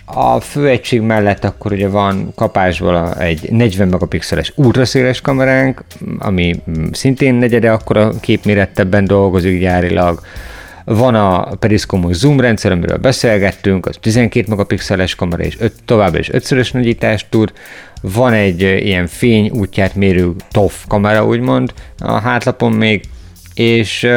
a 0.05 0.39
főegység 0.39 1.01
mellett 1.01 1.43
akkor 1.43 1.71
ugye 1.71 1.87
van 1.87 2.33
kapásból 2.35 3.13
egy 3.13 3.51
40 3.51 3.87
megapixeles 3.87 4.53
ultraszéles 4.55 5.21
kameránk, 5.21 5.83
ami 6.19 6.61
szintén 6.91 7.33
negyede 7.33 7.71
akkor 7.71 7.97
a 7.97 8.11
képmérettebben 8.19 9.05
dolgozik 9.05 9.59
gyárilag. 9.59 10.21
Van 10.85 11.15
a 11.15 11.55
periszkomos 11.55 12.15
zoom 12.15 12.39
rendszer, 12.39 12.71
amiről 12.71 12.97
beszélgettünk, 12.97 13.85
az 13.85 13.97
12 13.99 14.45
megapixeles 14.49 15.15
kamera, 15.15 15.43
és 15.43 15.57
öt, 15.59 15.73
továbbra 15.85 16.19
is 16.19 16.29
ötszörös 16.29 16.71
nagyítást 16.71 17.27
tud. 17.29 17.53
Van 18.01 18.33
egy 18.33 18.61
ilyen 18.61 19.07
fény 19.07 19.49
útját 19.49 19.95
mérő 19.95 20.31
TOF 20.51 20.83
kamera, 20.87 21.25
úgymond, 21.25 21.73
a 21.99 22.19
hátlapon 22.19 22.71
még, 22.71 23.03
és 23.53 24.07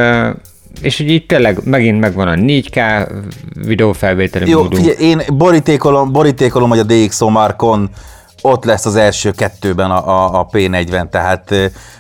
és 0.83 0.99
így 0.99 1.27
tényleg 1.27 1.59
megint 1.65 2.01
megvan 2.01 2.29
a 2.29 2.35
4K 2.35 3.09
videófelvételi 3.67 4.51
Jó, 4.51 4.63
módunk. 4.63 4.85
figyelj, 4.85 5.11
én 5.11 5.23
borítékolom, 5.37 6.13
borítékolom, 6.13 6.69
hogy 6.69 6.79
a 6.79 6.83
DxO 6.83 7.29
Markon 7.29 7.91
ott 8.43 8.65
lesz 8.65 8.87
az 8.87 8.97
első 8.97 9.31
kettőben 9.31 9.91
a, 9.91 10.09
a, 10.09 10.41
a 10.41 10.49
P40, 10.53 11.09
tehát 11.09 11.55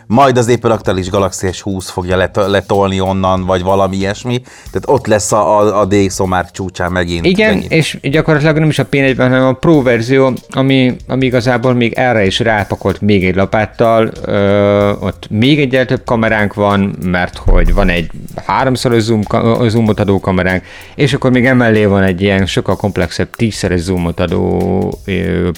majd 0.08 0.36
az 0.36 0.48
éppen 0.48 0.70
aktuális 0.70 1.10
Galaxy 1.10 1.48
S20 1.52 1.84
fogja 1.84 2.16
let, 2.16 2.36
letolni 2.36 3.00
onnan, 3.00 3.44
vagy 3.44 3.62
valami 3.62 3.96
ilyesmi, 3.96 4.40
tehát 4.40 4.82
ott 4.86 5.06
lesz 5.06 5.32
a, 5.32 5.80
a, 5.80 5.88
a 6.18 6.26
Mark 6.26 6.50
csúcsán 6.50 6.92
megint. 6.92 7.26
Igen, 7.26 7.54
megint. 7.54 7.72
és 7.72 7.98
gyakorlatilag 8.02 8.58
nem 8.58 8.68
is 8.68 8.78
a 8.78 8.86
P40, 8.90 9.16
hanem 9.16 9.46
a 9.46 9.52
Pro 9.52 9.82
verzió, 9.82 10.32
ami, 10.50 10.96
ami 11.08 11.26
igazából 11.26 11.74
még 11.74 11.92
erre 11.92 12.26
is 12.26 12.38
rápakolt 12.38 13.00
még 13.00 13.24
egy 13.24 13.34
lapáttal, 13.34 14.10
ö, 14.24 14.92
ott 15.00 15.26
még 15.30 15.60
egyel 15.60 15.84
több 15.84 16.04
kameránk 16.04 16.54
van, 16.54 16.96
mert 17.04 17.36
hogy 17.36 17.74
van 17.74 17.88
egy 17.88 18.10
háromszoros 18.46 19.02
zoom, 19.02 19.22
zoomot 19.66 20.00
adó 20.00 20.20
kameránk, 20.20 20.62
és 20.94 21.14
akkor 21.14 21.30
még 21.30 21.46
emellé 21.46 21.84
van 21.84 22.02
egy 22.02 22.22
ilyen 22.22 22.46
sokkal 22.46 22.76
komplexebb 22.76 23.28
tízszeres 23.36 23.80
zoomot 23.80 24.20
adó 24.20 24.98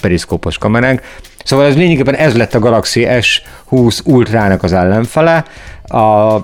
periszkópos 0.01 0.57
kameránk, 0.57 1.01
Szóval 1.43 1.65
ez 1.65 1.75
lényegében 1.75 2.15
ez 2.15 2.35
lett 2.35 2.53
a 2.53 2.59
Galaxy 2.59 3.07
S20 3.09 4.05
Ultrának 4.05 4.63
az 4.63 4.73
ellenfele. 4.73 5.45
A, 5.83 6.37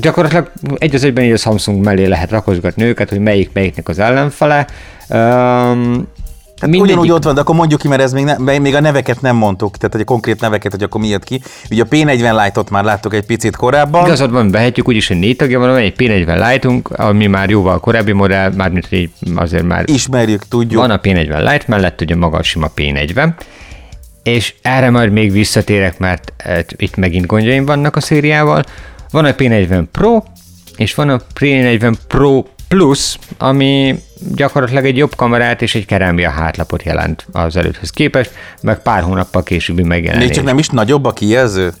gyakorlatilag 0.00 0.50
egy 0.78 0.94
az 0.94 1.04
egyben 1.04 1.24
így 1.24 1.32
a 1.32 1.36
Samsung 1.36 1.84
mellé 1.84 2.06
lehet 2.06 2.30
rakosgatni 2.30 2.82
őket, 2.82 3.08
hogy 3.08 3.20
melyik 3.20 3.50
melyiknek 3.52 3.88
az 3.88 3.98
ellenfele. 3.98 4.66
Um, 5.08 6.08
Hát 6.60 6.76
Ugyanúgy 6.76 7.10
ott 7.10 7.24
van, 7.24 7.34
de 7.34 7.40
akkor 7.40 7.54
mondjuk 7.54 7.80
ki, 7.80 7.88
mert 7.88 8.02
ez 8.02 8.12
még, 8.12 8.24
ne, 8.24 8.58
még 8.58 8.74
a 8.74 8.80
neveket 8.80 9.20
nem 9.20 9.36
mondtuk, 9.36 9.76
tehát 9.76 9.92
hogy 9.92 10.00
a 10.00 10.04
konkrét 10.04 10.40
neveket, 10.40 10.72
hogy 10.72 10.82
akkor 10.82 11.00
mi 11.00 11.08
jött 11.08 11.24
ki. 11.24 11.42
Ugye 11.70 11.82
a 11.82 11.86
P40 11.86 12.44
Lite-ot 12.44 12.70
már 12.70 12.84
láttuk 12.84 13.14
egy 13.14 13.26
picit 13.26 13.56
korábban. 13.56 14.04
Igazad 14.04 14.30
van, 14.30 14.50
behetjük, 14.50 14.88
úgyis, 14.88 15.08
hogy 15.08 15.18
négy 15.18 15.36
tagja 15.36 15.58
van, 15.58 15.76
egy 15.76 15.94
P40 15.98 16.50
Lite-unk, 16.50 16.90
ami 16.90 17.26
már 17.26 17.50
jóval 17.50 17.80
korábbi 17.80 18.12
modell, 18.12 18.52
mármint 18.56 18.88
azért 19.34 19.64
már... 19.64 19.84
Ismerjük, 19.86 20.48
tudjuk. 20.48 20.80
Van 20.80 20.90
a 20.90 21.00
P40 21.00 21.38
Lite 21.38 21.64
mellett, 21.66 22.00
ugye 22.00 22.16
maga 22.16 22.38
a 22.38 22.42
sima 22.42 22.70
P40, 22.76 23.28
és 24.22 24.54
erre 24.62 24.90
majd 24.90 25.12
még 25.12 25.32
visszatérek, 25.32 25.98
mert 25.98 26.32
itt 26.76 26.96
megint 26.96 27.26
gondjaim 27.26 27.64
vannak 27.64 27.96
a 27.96 28.00
szériával. 28.00 28.64
Van 29.10 29.24
a 29.24 29.34
P40 29.34 29.84
Pro, 29.92 30.22
és 30.76 30.94
van 30.94 31.08
a 31.08 31.20
P40 31.40 31.94
Pro 32.08 32.42
Plus, 32.68 33.18
ami 33.38 33.98
gyakorlatilag 34.34 34.84
egy 34.84 34.96
jobb 34.96 35.14
kamerát 35.16 35.62
és 35.62 35.74
egy 35.74 35.86
kerámia 35.86 36.30
hátlapot 36.30 36.82
jelent 36.82 37.26
az 37.32 37.56
előtthöz 37.56 37.90
képest, 37.90 38.30
meg 38.62 38.82
pár 38.82 39.02
hónappal 39.02 39.42
későbbi 39.42 39.82
megjelenés. 39.82 40.26
Még 40.26 40.34
csak 40.34 40.44
nem 40.44 40.58
is 40.58 40.68
nagyobb 40.68 41.04
a 41.04 41.12
kijelző? 41.12 41.72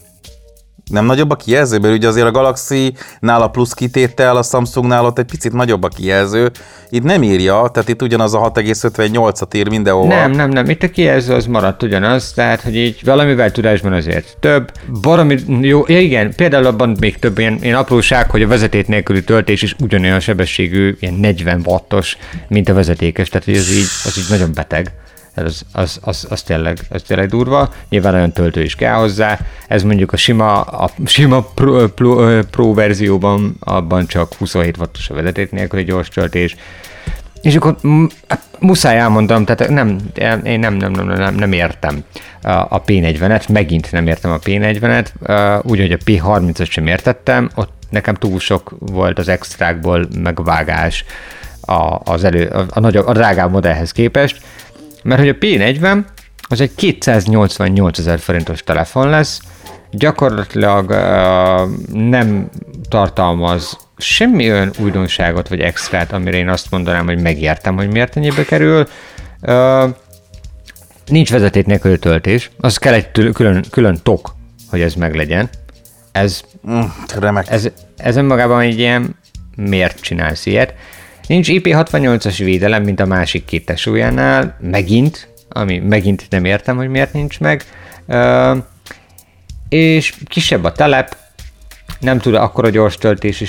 Nem 0.90 1.04
nagyobb 1.04 1.30
a 1.30 1.36
kijelző, 1.36 1.78
mert 1.78 1.94
ugye 1.94 2.08
azért 2.08 2.26
a 2.26 2.30
Galaxy-nál 2.30 3.42
a 3.42 3.48
plusz 3.48 3.72
kitétel, 3.72 4.36
a 4.36 4.42
Samsungnál 4.42 5.04
ott 5.04 5.18
egy 5.18 5.24
picit 5.24 5.52
nagyobb 5.52 5.82
a 5.82 5.88
kijelző. 5.88 6.50
Itt 6.88 7.02
nem 7.02 7.22
írja, 7.22 7.68
tehát 7.72 7.88
itt 7.88 8.02
ugyanaz 8.02 8.34
a 8.34 8.52
6,58-at 8.54 9.56
ír 9.56 9.68
mindenhova. 9.68 10.14
Nem, 10.14 10.30
nem, 10.30 10.50
nem, 10.50 10.68
itt 10.68 10.82
a 10.82 10.90
kijelző 10.90 11.34
az 11.34 11.46
maradt 11.46 11.82
ugyanaz, 11.82 12.32
tehát 12.32 12.60
hogy 12.60 12.76
így 12.76 13.04
valamivel 13.04 13.52
tudásban 13.52 13.92
azért 13.92 14.36
több. 14.40 14.72
Baromi 15.02 15.38
jó, 15.60 15.84
igen, 15.86 16.34
például 16.34 16.66
abban 16.66 16.96
még 17.00 17.18
több 17.18 17.38
ilyen, 17.38 17.58
ilyen 17.62 17.76
apróság, 17.76 18.30
hogy 18.30 18.42
a 18.42 18.48
vezetét 18.48 18.88
nélküli 18.88 19.24
töltés 19.24 19.62
is 19.62 19.76
ugyanolyan 19.80 20.20
sebességű, 20.20 20.96
ilyen 21.00 21.14
40 21.14 21.62
wattos, 21.64 22.16
mint 22.48 22.68
a 22.68 22.74
vezetékes, 22.74 23.28
tehát 23.28 23.46
hogy 23.46 23.56
az 23.56 23.70
így, 23.70 23.88
az 24.04 24.18
így 24.18 24.26
nagyon 24.28 24.50
beteg 24.54 24.92
az, 25.44 25.62
az, 25.72 25.98
az, 26.02 26.26
az, 26.30 26.42
tényleg, 26.42 26.78
az 26.90 27.02
tényleg 27.02 27.28
durva. 27.28 27.72
Nyilván 27.88 28.14
olyan 28.14 28.32
töltő 28.32 28.62
is 28.62 28.74
kell 28.74 28.94
hozzá. 28.94 29.38
Ez 29.68 29.82
mondjuk 29.82 30.12
a 30.12 30.16
sima, 30.16 30.60
a 30.60 30.90
sima 31.04 31.42
pro, 31.42 31.88
pro, 31.88 32.42
pro 32.42 32.74
verzióban 32.74 33.56
abban 33.60 34.06
csak 34.06 34.34
27 34.34 34.76
wattos 34.76 35.10
a 35.10 35.14
vezeték 35.14 35.50
nélküli 35.50 35.84
gyors 35.84 36.08
töltés. 36.08 36.56
És 37.42 37.56
akkor 37.56 37.76
muszáj 38.58 38.98
elmondom, 38.98 39.44
tehát 39.44 39.68
nem, 39.68 39.98
én 40.44 40.58
nem, 40.58 40.74
nem, 40.74 40.92
nem, 40.92 41.06
nem, 41.06 41.34
nem 41.34 41.52
értem 41.52 42.04
a 42.68 42.82
P40-et, 42.82 43.48
megint 43.48 43.92
nem 43.92 44.06
értem 44.06 44.30
a 44.30 44.38
P40-et, 44.38 45.06
úgy, 45.62 45.78
hogy 45.78 45.92
a 45.92 45.96
P30-at 45.96 46.70
sem 46.70 46.86
értettem, 46.86 47.50
ott 47.54 47.72
nekem 47.90 48.14
túl 48.14 48.38
sok 48.38 48.76
volt 48.78 49.18
az 49.18 49.28
extrákból 49.28 50.06
megvágás 50.22 51.04
a, 51.60 52.00
az 52.04 52.24
elő, 52.24 52.46
a, 52.46 52.66
a, 52.68 52.80
nagyobb, 52.80 53.06
a 53.06 53.12
drágább 53.12 53.50
modellhez 53.50 53.92
képest, 53.92 54.40
mert 55.02 55.20
hogy 55.20 55.28
a 55.28 55.34
P40 55.34 56.04
az 56.48 56.60
egy 56.60 56.74
288 56.74 57.98
ezer 57.98 58.18
forintos 58.18 58.62
telefon 58.62 59.08
lesz, 59.08 59.40
gyakorlatilag 59.90 60.90
uh, 60.90 61.94
nem 61.94 62.48
tartalmaz 62.88 63.78
semmi 63.96 64.50
olyan 64.50 64.72
újdonságot 64.78 65.48
vagy 65.48 65.60
extrát, 65.60 66.12
amire 66.12 66.36
én 66.36 66.48
azt 66.48 66.70
mondanám, 66.70 67.06
hogy 67.06 67.20
megértem, 67.20 67.76
hogy 67.76 67.88
miért 67.88 68.16
ennyibe 68.16 68.44
kerül. 68.44 68.86
Uh, 69.42 69.90
nincs 71.06 71.30
vezetét 71.30 71.66
nélkül 71.66 71.98
töltés, 71.98 72.50
az 72.60 72.76
kell 72.76 72.92
egy 72.92 73.10
külön, 73.10 73.64
külön 73.70 73.98
tok, 74.02 74.34
hogy 74.70 74.80
ez 74.80 74.94
meglegyen. 74.94 75.48
Ez, 76.12 76.40
mm, 76.70 76.80
remek. 77.18 77.50
ez, 77.50 77.68
ez 77.96 78.16
önmagában 78.16 78.60
egy 78.60 78.78
ilyen, 78.78 79.16
miért 79.56 80.00
csinálsz 80.00 80.46
ilyet? 80.46 80.74
Nincs 81.30 81.48
IP68-as 81.50 82.34
védelem, 82.38 82.82
mint 82.82 83.00
a 83.00 83.06
másik 83.06 83.44
két 83.44 83.64
tesójánál, 83.64 84.56
megint, 84.60 85.28
ami 85.48 85.78
megint 85.78 86.26
nem 86.30 86.44
értem, 86.44 86.76
hogy 86.76 86.88
miért 86.88 87.12
nincs 87.12 87.40
meg. 87.40 87.64
És 89.68 90.14
kisebb 90.26 90.64
a 90.64 90.72
telep, 90.72 91.16
nem 92.00 92.18
tud 92.18 92.34
akkora 92.34 92.68
gyors 92.68 92.96
töltési 92.96 93.44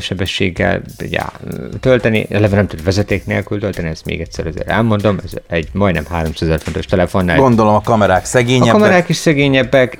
sebességgel 0.00 0.82
já, 1.10 1.32
tölteni, 1.80 2.26
eleve 2.30 2.56
nem 2.56 2.66
tud 2.66 2.84
vezeték 2.84 3.26
nélkül 3.26 3.60
tölteni, 3.60 3.88
ezt 3.88 4.04
még 4.04 4.20
egyszer 4.20 4.46
azért 4.46 4.68
elmondom, 4.68 5.18
ez 5.24 5.32
egy 5.48 5.68
majdnem 5.72 6.04
300 6.10 6.48
ezer 6.48 6.60
fontos 6.60 6.86
telefonnál. 6.86 7.36
Gondolom 7.36 7.74
a 7.74 7.80
kamerák 7.80 8.24
szegényebbek. 8.24 8.74
A 8.74 8.78
kamerák 8.78 9.08
is 9.08 9.16
szegényebbek, 9.16 9.98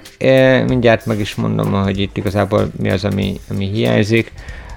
mindjárt 0.67 1.07
meg 1.07 1.21
is 1.21 1.35
mondom, 1.35 1.73
hogy 1.73 1.99
itt 1.99 2.17
igazából 2.17 2.71
mi 2.79 2.91
az, 2.91 3.05
ami, 3.05 3.41
ami 3.51 3.71
hiányzik. 3.71 4.33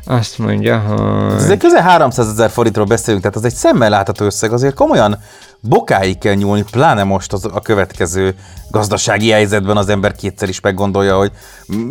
Azt 0.06 0.38
mondja, 0.38 0.80
hogy... 0.80 1.34
Azért 1.34 1.60
közel 1.60 1.82
300 1.82 2.28
ezer 2.28 2.50
forintról 2.50 2.86
beszélünk, 2.86 3.22
tehát 3.22 3.38
az 3.38 3.46
egy 3.46 3.54
szemmel 3.54 3.89
látható 3.89 4.26
összeg, 4.26 4.54
azért 4.54 4.74
komolyan 4.74 5.20
bokáig 5.69 6.17
kell 6.17 6.34
nyúlni, 6.34 6.63
pláne 6.71 7.04
most 7.04 7.34
az 7.34 7.45
a 7.54 7.62
következő 7.62 8.36
gazdasági 8.75 9.30
helyzetben 9.30 9.78
az 9.78 9.89
ember 9.89 10.15
kétszer 10.15 10.49
is 10.49 10.60
meggondolja, 10.60 11.17
hogy 11.17 11.32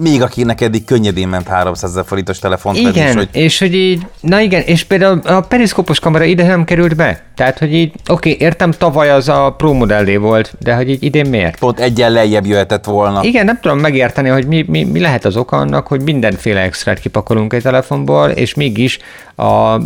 még 0.00 0.22
akinek 0.22 0.60
eddig 0.60 0.84
könnyedén 0.84 1.28
ment 1.28 1.48
300 1.48 1.90
ezer 1.90 2.04
forintos 2.06 2.38
telefont 2.38 2.76
Igen, 2.76 2.92
venni, 2.92 3.06
és 3.06 3.14
hogy 3.14 3.28
és 3.32 3.58
hogy 3.58 3.74
így, 3.74 4.06
na 4.20 4.40
igen, 4.40 4.60
és 4.60 4.84
például 4.84 5.20
a 5.24 5.40
periszkópos 5.40 6.00
kamera 6.00 6.24
ide 6.24 6.46
nem 6.46 6.64
került 6.64 6.96
be. 6.96 7.22
Tehát, 7.34 7.58
hogy 7.58 7.74
így, 7.74 7.92
oké, 8.08 8.32
okay, 8.32 8.46
értem, 8.46 8.70
tavaly 8.70 9.10
az 9.10 9.28
a 9.28 9.54
Pro 9.56 9.72
modellé 9.72 10.16
volt, 10.16 10.54
de 10.60 10.74
hogy 10.74 10.90
így 10.90 11.02
idén 11.02 11.26
miért? 11.28 11.58
pont 11.58 11.80
egyen 11.80 12.12
lejjebb 12.12 12.46
jöhetett 12.46 12.84
volna. 12.84 13.22
Igen, 13.22 13.44
nem 13.44 13.58
tudom 13.60 13.78
megérteni, 13.78 14.28
hogy 14.28 14.46
mi, 14.46 14.64
mi, 14.68 14.84
mi 14.84 15.00
lehet 15.00 15.24
az 15.24 15.36
oka 15.36 15.56
annak, 15.56 15.86
hogy 15.86 16.02
mindenféle 16.02 16.60
extrát 16.60 16.98
kipakolunk 16.98 17.52
egy 17.52 17.62
telefonból, 17.62 18.28
és 18.28 18.54
mégis 18.54 18.98
a, 19.36 19.80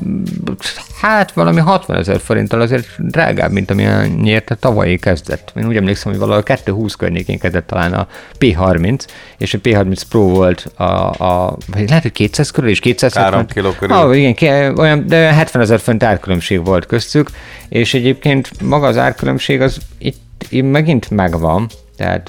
hát 1.01 1.33
valami 1.33 1.61
60 1.61 1.97
ezer 1.97 2.21
forinttal 2.21 2.61
azért 2.61 2.87
drágább, 2.99 3.53
mint 3.53 3.71
ami 3.71 3.85
nyerte 4.23 4.55
tavalyi 4.55 4.97
kezdett. 4.97 5.53
Én 5.57 5.67
úgy 5.67 5.77
emlékszem, 5.77 6.11
hogy 6.13 6.21
valahol 6.21 6.43
220 6.43 6.95
környékén 6.95 7.39
kezdett 7.39 7.67
talán 7.67 7.93
a 7.93 8.07
P30, 8.39 9.07
és 9.39 9.55
a 9.55 9.59
P30 9.59 10.01
Pro 10.09 10.21
volt 10.21 10.71
a, 10.77 10.83
a 10.85 11.57
lehet, 11.87 12.03
hogy 12.03 12.13
200 12.13 12.51
körül, 12.51 12.71
és 12.71 12.81
270. 12.81 13.33
3 13.33 13.47
kiló 13.47 13.71
körül. 13.71 13.97
Ah, 13.97 14.17
igen, 14.17 14.79
olyan, 14.79 15.07
de 15.07 15.33
70 15.33 15.63
ezer 15.63 15.81
font 15.81 16.03
árkülönbség 16.03 16.65
volt 16.65 16.87
köztük, 16.87 17.31
és 17.69 17.95
egyébként 17.95 18.63
maga 18.63 18.87
az 18.87 18.97
árkülönbség 18.97 19.61
az 19.61 19.79
itt, 19.99 20.45
itt 20.49 20.71
megint 20.71 21.11
megvan, 21.11 21.69
tehát 21.99 22.29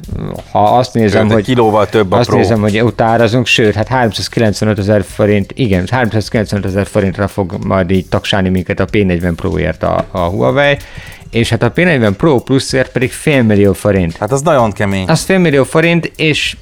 ha 0.52 0.78
azt 0.78 0.94
nézem, 0.94 1.26
egy 1.26 1.32
hogy 1.32 1.44
kilóval 1.44 1.88
több 1.88 2.12
a 2.12 2.18
azt 2.18 2.30
Pro. 2.30 2.38
nézem, 2.38 2.62
hogy 2.62 2.82
utárazunk, 2.82 3.46
sőt, 3.46 3.74
hát 3.74 3.88
395 3.88 4.80
ezer 4.80 5.04
forint, 5.04 5.52
igen, 5.56 5.88
395 5.92 6.66
ezer 6.66 6.88
forintra 6.88 7.28
fog 7.28 7.66
majd 7.66 7.92
így 7.92 8.08
taksálni 8.08 8.50
minket 8.50 8.80
a 8.80 8.86
P40 8.86 9.34
Pro-ért 9.36 9.84
a, 9.84 10.06
a 10.12 10.20
Huawei, 10.20 10.78
és 11.32 11.50
hát 11.50 11.64
a 11.64 11.72
P40 11.72 12.14
Pro 12.18 12.40
Plusért 12.40 12.92
pedig 12.92 13.12
félmillió 13.12 13.74
forint. 13.74 14.18
Hát 14.18 14.32
az 14.32 14.42
nagyon 14.42 14.72
kemény. 14.72 15.08
Az 15.08 15.22
félmillió 15.22 15.64
forint, 15.64 16.12
és 16.16 16.56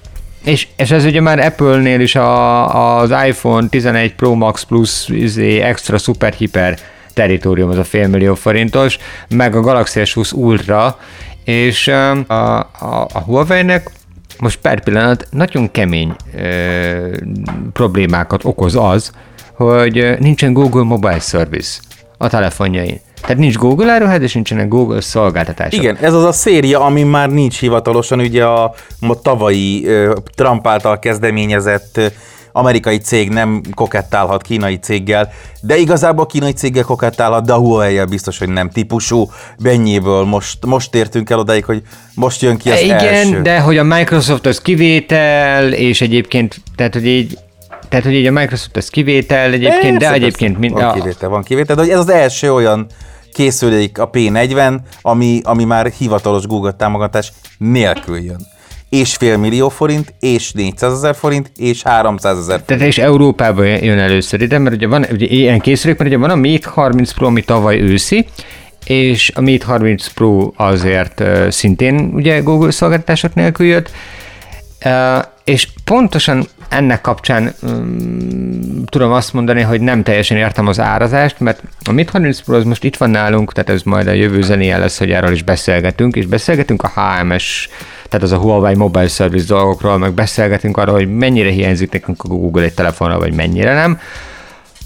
és, 0.44 0.68
és 0.76 0.92
ez 0.92 1.06
ugye 1.06 1.22
már 1.22 1.40
Apple-nél 1.40 2.00
is 2.00 2.16
a, 2.16 3.00
az 3.00 3.14
iPhone 3.28 3.68
11 3.68 4.14
Pro 4.14 4.34
Max 4.34 4.64
Plus 4.64 5.08
izé, 5.08 5.60
extra 5.60 5.98
super 5.98 6.34
hiper 6.34 6.78
teritorium, 7.14 7.70
az 7.70 7.78
a 7.78 7.84
félmillió 7.84 8.36
forintos, 8.36 8.98
meg 9.30 9.56
a 9.56 9.62
Galaxy 9.62 10.00
S20 10.04 10.34
Ultra, 10.34 11.00
és 11.48 11.88
a, 11.88 12.12
a, 12.12 12.68
a 13.14 13.20
Huawei-nek 13.26 13.92
most 14.40 14.60
per 14.60 14.84
pillanat 14.84 15.28
nagyon 15.32 15.72
kemény 15.72 16.16
ö, 16.36 17.18
problémákat 17.74 18.46
okoz 18.46 18.76
az, 18.76 19.12
hogy 19.54 20.16
nincsen 20.20 20.54
Google 20.54 20.84
Mobile 20.84 21.20
Service 21.20 21.80
a 22.18 22.30
telefonjain. 22.30 23.00
Tehát 23.22 23.38
nincs 23.38 23.56
Google 23.56 23.92
áruház, 23.92 24.22
és 24.22 24.34
nincsenek 24.34 24.68
Google 24.68 25.02
szolgáltatások. 25.02 25.82
Igen, 25.82 25.98
ez 26.02 26.14
az 26.14 26.24
a 26.24 26.32
széria, 26.32 26.80
ami 26.80 27.04
már 27.04 27.30
nincs 27.30 27.60
hivatalosan, 27.60 28.20
ugye 28.20 28.46
a, 28.46 28.64
a 29.00 29.22
tavalyi 29.22 29.88
Trump 30.36 30.68
által 30.68 31.00
kezdeményezett 31.00 32.00
amerikai 32.58 32.98
cég 32.98 33.30
nem 33.30 33.62
kokettálhat 33.74 34.42
kínai 34.42 34.76
céggel, 34.78 35.32
de 35.62 35.78
igazából 35.78 36.24
a 36.24 36.28
kínai 36.28 36.52
céggel 36.52 36.84
kokettálhat, 36.84 37.46
de 37.46 37.54
a 37.54 37.58
huawei 37.58 38.00
biztos, 38.10 38.38
hogy 38.38 38.50
nem 38.50 38.70
típusú. 38.70 39.32
Bennyéből 39.60 40.24
most, 40.24 40.66
most 40.66 40.96
értünk 40.96 41.30
el 41.30 41.40
odaig, 41.40 41.66
hogy 41.66 41.82
most 42.16 42.42
jön 42.42 42.58
ki 42.58 42.72
az 42.72 42.82
Igen, 42.82 43.00
első. 43.00 43.42
de 43.42 43.60
hogy 43.60 43.78
a 43.78 43.84
Microsoft 43.84 44.46
az 44.46 44.60
kivétel, 44.60 45.74
és 45.74 46.02
egyébként, 46.02 46.62
tehát 46.76 46.94
hogy 46.94 47.06
így 47.06 47.38
tehát, 47.90 48.06
hogy 48.06 48.14
így 48.14 48.26
a 48.26 48.32
Microsoft 48.32 48.78
az 48.78 48.90
kivétel 48.90 49.52
egyébként, 49.52 49.98
Persze, 49.98 50.10
de 50.10 50.14
egyébként... 50.14 50.58
Mind, 50.58 50.74
van 50.74 50.94
kivétel, 50.94 51.30
van 51.30 51.44
kivétel, 51.44 51.76
de 51.76 51.82
hogy 51.82 51.92
ez 51.92 52.00
az 52.00 52.10
első 52.10 52.54
olyan 52.54 52.88
készülék 53.34 54.00
a 54.00 54.10
P40, 54.10 54.78
ami, 55.02 55.42
ami 55.44 55.64
már 55.64 55.92
hivatalos 55.98 56.46
Google 56.46 56.72
támogatás 56.72 57.32
nélkül 57.58 58.18
jön. 58.18 58.48
És 58.90 59.16
fél 59.16 59.38
millió 59.38 59.70
forint, 59.70 60.14
és 60.20 60.52
400 60.52 60.94
ezer 60.94 61.16
forint, 61.16 61.52
és 61.56 61.84
300 61.84 62.38
ezer 62.38 62.62
Tehát 62.62 62.84
és 62.84 62.98
Európában 62.98 63.66
jön 63.66 64.00
először 64.00 64.42
ide, 64.42 64.58
mert 64.58 64.76
ugye 64.76 64.88
van 64.88 65.06
ugye 65.12 65.26
ilyen 65.26 65.60
készülék, 65.60 65.98
mert 65.98 66.10
ugye 66.10 66.20
van 66.20 66.30
a 66.30 66.36
Mate 66.36 66.70
30 66.70 67.12
Pro, 67.12 67.26
ami 67.26 67.42
tavaly 67.42 67.80
őszi, 67.80 68.26
és 68.86 69.32
a 69.36 69.42
Mate 69.42 69.66
30 69.66 70.08
Pro 70.08 70.52
azért 70.56 71.20
uh, 71.20 71.50
szintén 71.50 72.12
ugye 72.14 72.40
Google 72.40 72.72
szolgáltatások 72.72 73.34
nélkül 73.34 73.66
jött, 73.66 73.92
uh, 74.86 75.24
és 75.44 75.68
pontosan 75.84 76.48
ennek 76.70 77.02
kapcsán 77.02 77.54
um, 77.62 78.84
tudom 78.86 79.12
azt 79.12 79.34
mondani, 79.34 79.62
hogy 79.62 79.82
nem 79.82 80.04
teljesen 80.04 80.38
értem 80.38 80.68
az 80.68 80.80
árazást, 80.80 81.40
mert 81.40 81.64
a 81.90 81.92
Mate 81.92 82.12
30 82.12 82.40
Pro 82.42 82.56
az 82.56 82.64
most 82.64 82.84
itt 82.84 82.98
van 82.98 83.10
nálunk, 83.10 83.54
tehát 83.54 83.70
ez 83.70 83.82
majd 83.82 84.08
a 84.08 84.12
jövő 84.12 84.42
zenéje 84.42 84.78
lesz, 84.78 84.98
hogy 84.98 85.12
erről 85.12 85.32
is 85.32 85.44
beszélgetünk, 85.44 86.16
és 86.16 86.26
beszélgetünk 86.26 86.84
a 86.84 86.92
HMS, 86.96 87.70
tehát 88.10 88.26
az 88.26 88.32
a 88.32 88.38
Huawei 88.38 88.76
Mobile 88.76 89.08
Service 89.08 89.46
dolgokról, 89.48 89.98
meg 89.98 90.14
beszélgetünk 90.14 90.78
arról, 90.78 90.96
hogy 90.96 91.16
mennyire 91.16 91.50
hiányzik 91.50 91.92
nekünk 91.92 92.24
a 92.24 92.28
Google 92.28 92.64
egy 92.64 92.74
telefonra, 92.74 93.20
vagy 93.20 93.34
mennyire 93.34 93.74
nem. 93.74 94.00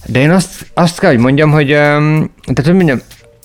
De 0.05 0.19
én 0.19 0.31
azt, 0.31 0.65
azt 0.73 0.99
kell, 0.99 1.09
hogy 1.09 1.19
mondjam, 1.19 1.51
hogy, 1.51 1.67
tehát 1.67 2.63
hogy 2.63 2.73
mondjam, 2.73 3.01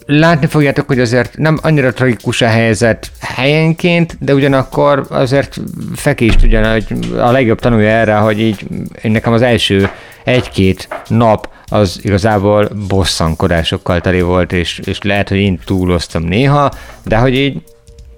látni 0.06 0.46
fogjátok, 0.46 0.86
hogy 0.86 1.00
azért 1.00 1.36
nem 1.36 1.58
annyira 1.62 1.92
tragikus 1.92 2.42
a 2.42 2.46
helyzet 2.46 3.10
helyenként, 3.20 4.16
de 4.20 4.34
ugyanakkor 4.34 5.06
azért 5.10 5.60
fekést 5.94 6.42
ugyan, 6.42 6.72
hogy 6.72 6.84
a 7.16 7.30
legjobb 7.30 7.60
tanulja 7.60 7.88
erre, 7.88 8.14
hogy 8.14 8.40
így 8.40 8.66
én 9.02 9.10
nekem 9.10 9.32
az 9.32 9.42
első 9.42 9.90
egy-két 10.24 10.88
nap 11.08 11.48
az 11.68 12.00
igazából 12.02 12.68
bosszankodásokkal 12.88 14.00
teli 14.00 14.20
volt, 14.20 14.52
és, 14.52 14.80
és 14.84 15.02
lehet, 15.02 15.28
hogy 15.28 15.38
én 15.38 15.58
túloztam 15.64 16.22
néha, 16.22 16.70
de 17.04 17.16
hogy 17.16 17.34
így 17.34 17.62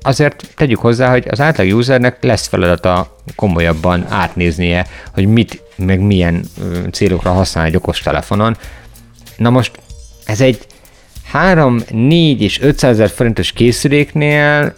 azért 0.02 0.48
tegyük 0.56 0.78
hozzá, 0.78 1.10
hogy 1.10 1.26
az 1.30 1.40
átlag 1.40 1.74
usernek 1.74 2.22
lesz 2.22 2.46
feladata 2.46 3.16
komolyabban 3.36 4.06
átnéznie, 4.08 4.86
hogy 5.14 5.26
mit, 5.26 5.62
meg 5.76 6.00
milyen 6.00 6.44
célokra 6.92 7.32
használ 7.32 7.64
egy 7.64 7.76
okos 7.76 8.00
telefonon. 8.00 8.56
Na 9.36 9.50
most 9.50 9.78
ez 10.24 10.40
egy 10.40 10.66
3, 11.30 11.80
4 11.90 12.42
és 12.42 12.60
500 12.60 12.90
ezer 12.90 13.08
forintos 13.08 13.52
készüléknél 13.52 14.74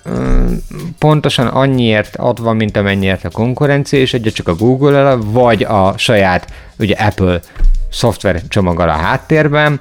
pontosan 0.99 1.47
annyiért 1.47 2.16
adva, 2.16 2.53
mint 2.53 2.77
amennyiért 2.77 3.25
a 3.25 3.31
konkurencia, 3.31 3.99
és 3.99 4.14
adja 4.14 4.33
csak 4.33 4.49
a 4.49 4.55
Google-el, 4.55 5.18
vagy 5.25 5.62
a 5.62 5.95
saját 5.99 6.53
ugye 6.79 6.95
Apple 6.95 7.41
szoftver 7.91 8.43
csomaggal 8.49 8.89
a 8.89 8.93
háttérben. 8.93 9.81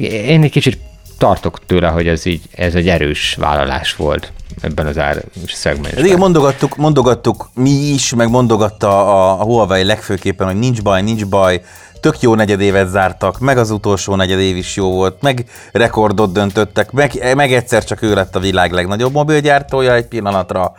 Én 0.00 0.42
egy 0.42 0.50
kicsit 0.50 0.78
tartok 1.18 1.66
tőle, 1.66 1.88
hogy 1.88 2.08
ez 2.08 2.26
így, 2.26 2.42
ez 2.54 2.74
egy 2.74 2.88
erős 2.88 3.36
vállalás 3.40 3.96
volt 3.96 4.32
ebben 4.60 4.86
az 4.86 4.98
ár 4.98 5.24
szegmensben. 5.46 6.04
Igen, 6.04 6.18
mondogattuk, 6.18 6.76
mondogattuk 6.76 7.48
mi 7.54 7.70
is, 7.70 8.14
meg 8.14 8.30
mondogatta 8.30 8.88
a, 9.30 9.42
Huawei 9.44 9.84
legfőképpen, 9.84 10.46
hogy 10.46 10.58
nincs 10.58 10.82
baj, 10.82 11.02
nincs 11.02 11.26
baj, 11.26 11.62
tök 12.00 12.20
jó 12.20 12.34
negyedévet 12.34 12.88
zártak, 12.88 13.38
meg 13.38 13.58
az 13.58 13.70
utolsó 13.70 14.14
negyedév 14.14 14.56
is 14.56 14.76
jó 14.76 14.90
volt, 14.90 15.22
meg 15.22 15.44
rekordot 15.72 16.32
döntöttek, 16.32 16.90
meg, 16.90 17.34
meg 17.34 17.52
egyszer 17.52 17.84
csak 17.84 18.02
ő 18.02 18.14
lett 18.14 18.36
a 18.36 18.40
világ 18.40 18.72
legnagyobb 18.72 19.12
mobilgyártója 19.12 19.94
egy 19.94 20.06
pillanatra, 20.06 20.72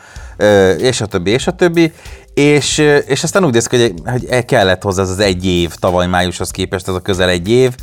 és 0.78 1.02
a 1.02 1.06
többi, 1.06 1.32
és 1.32 1.48
a 1.48 1.52
többi. 1.52 1.94
És, 2.34 2.78
és 3.08 3.24
aztán 3.24 3.46
úgy 3.46 3.54
néz 3.54 3.68
ki, 3.68 3.78
hogy, 3.78 3.94
hogy 4.06 4.46
kellett 4.46 4.82
hozzá 4.82 5.02
az, 5.02 5.10
az 5.10 5.20
egy 5.20 5.46
év, 5.46 5.74
tavaly 5.76 6.08
májushoz 6.08 6.52
képest 6.52 6.88
ez 6.88 6.94
a 6.94 7.00
közel 7.00 7.30
egy 7.30 7.50
év, 7.50 7.76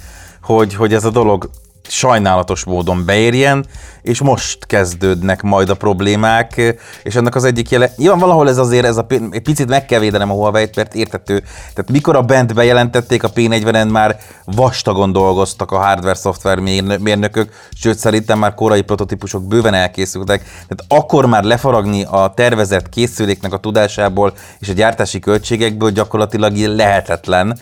hogy, 0.43 0.75
hogy 0.75 0.95
ez 0.95 1.05
a 1.05 1.11
dolog 1.11 1.51
sajnálatos 1.89 2.65
módon 2.65 3.05
beérjen, 3.05 3.67
és 4.03 4.21
most 4.21 4.67
kezdődnek 4.67 5.43
majd 5.43 5.69
a 5.69 5.75
problémák, 5.75 6.77
és 7.03 7.15
ennek 7.15 7.35
az 7.35 7.45
egyik 7.45 7.71
jele, 7.71 7.91
nyilván 7.97 8.19
valahol 8.19 8.49
ez 8.49 8.59
azért, 8.59 8.85
ez 8.85 8.97
a, 8.97 9.07
egy 9.31 9.43
picit 9.43 9.69
meg 9.69 9.87
kell 9.87 10.01
védenem 10.01 10.31
a 10.31 10.35
huawei 10.35 10.71
mert 10.77 10.95
értető, 10.95 11.39
tehát 11.75 11.91
mikor 11.91 12.17
a 12.17 12.23
bent 12.23 12.55
bejelentették, 12.55 13.23
a 13.23 13.31
P40-en 13.31 13.91
már 13.91 14.19
vastagon 14.45 15.13
dolgoztak 15.13 15.71
a 15.71 15.79
hardware-szoftver 15.79 16.59
mérnökök, 16.99 17.53
sőt 17.75 17.99
szerintem 17.99 18.39
már 18.39 18.55
korai 18.55 18.83
prototípusok 18.83 19.49
bőven 19.49 19.75
elkészültek, 19.75 20.43
tehát 20.43 20.85
akkor 21.05 21.27
már 21.27 21.45
lefaragni 21.45 22.05
a 22.11 22.33
tervezett 22.37 22.89
készüléknek 22.89 23.53
a 23.53 23.59
tudásából 23.59 24.33
és 24.59 24.69
a 24.69 24.73
gyártási 24.73 25.19
költségekből 25.19 25.91
gyakorlatilag 25.91 26.57
lehetetlen, 26.57 27.59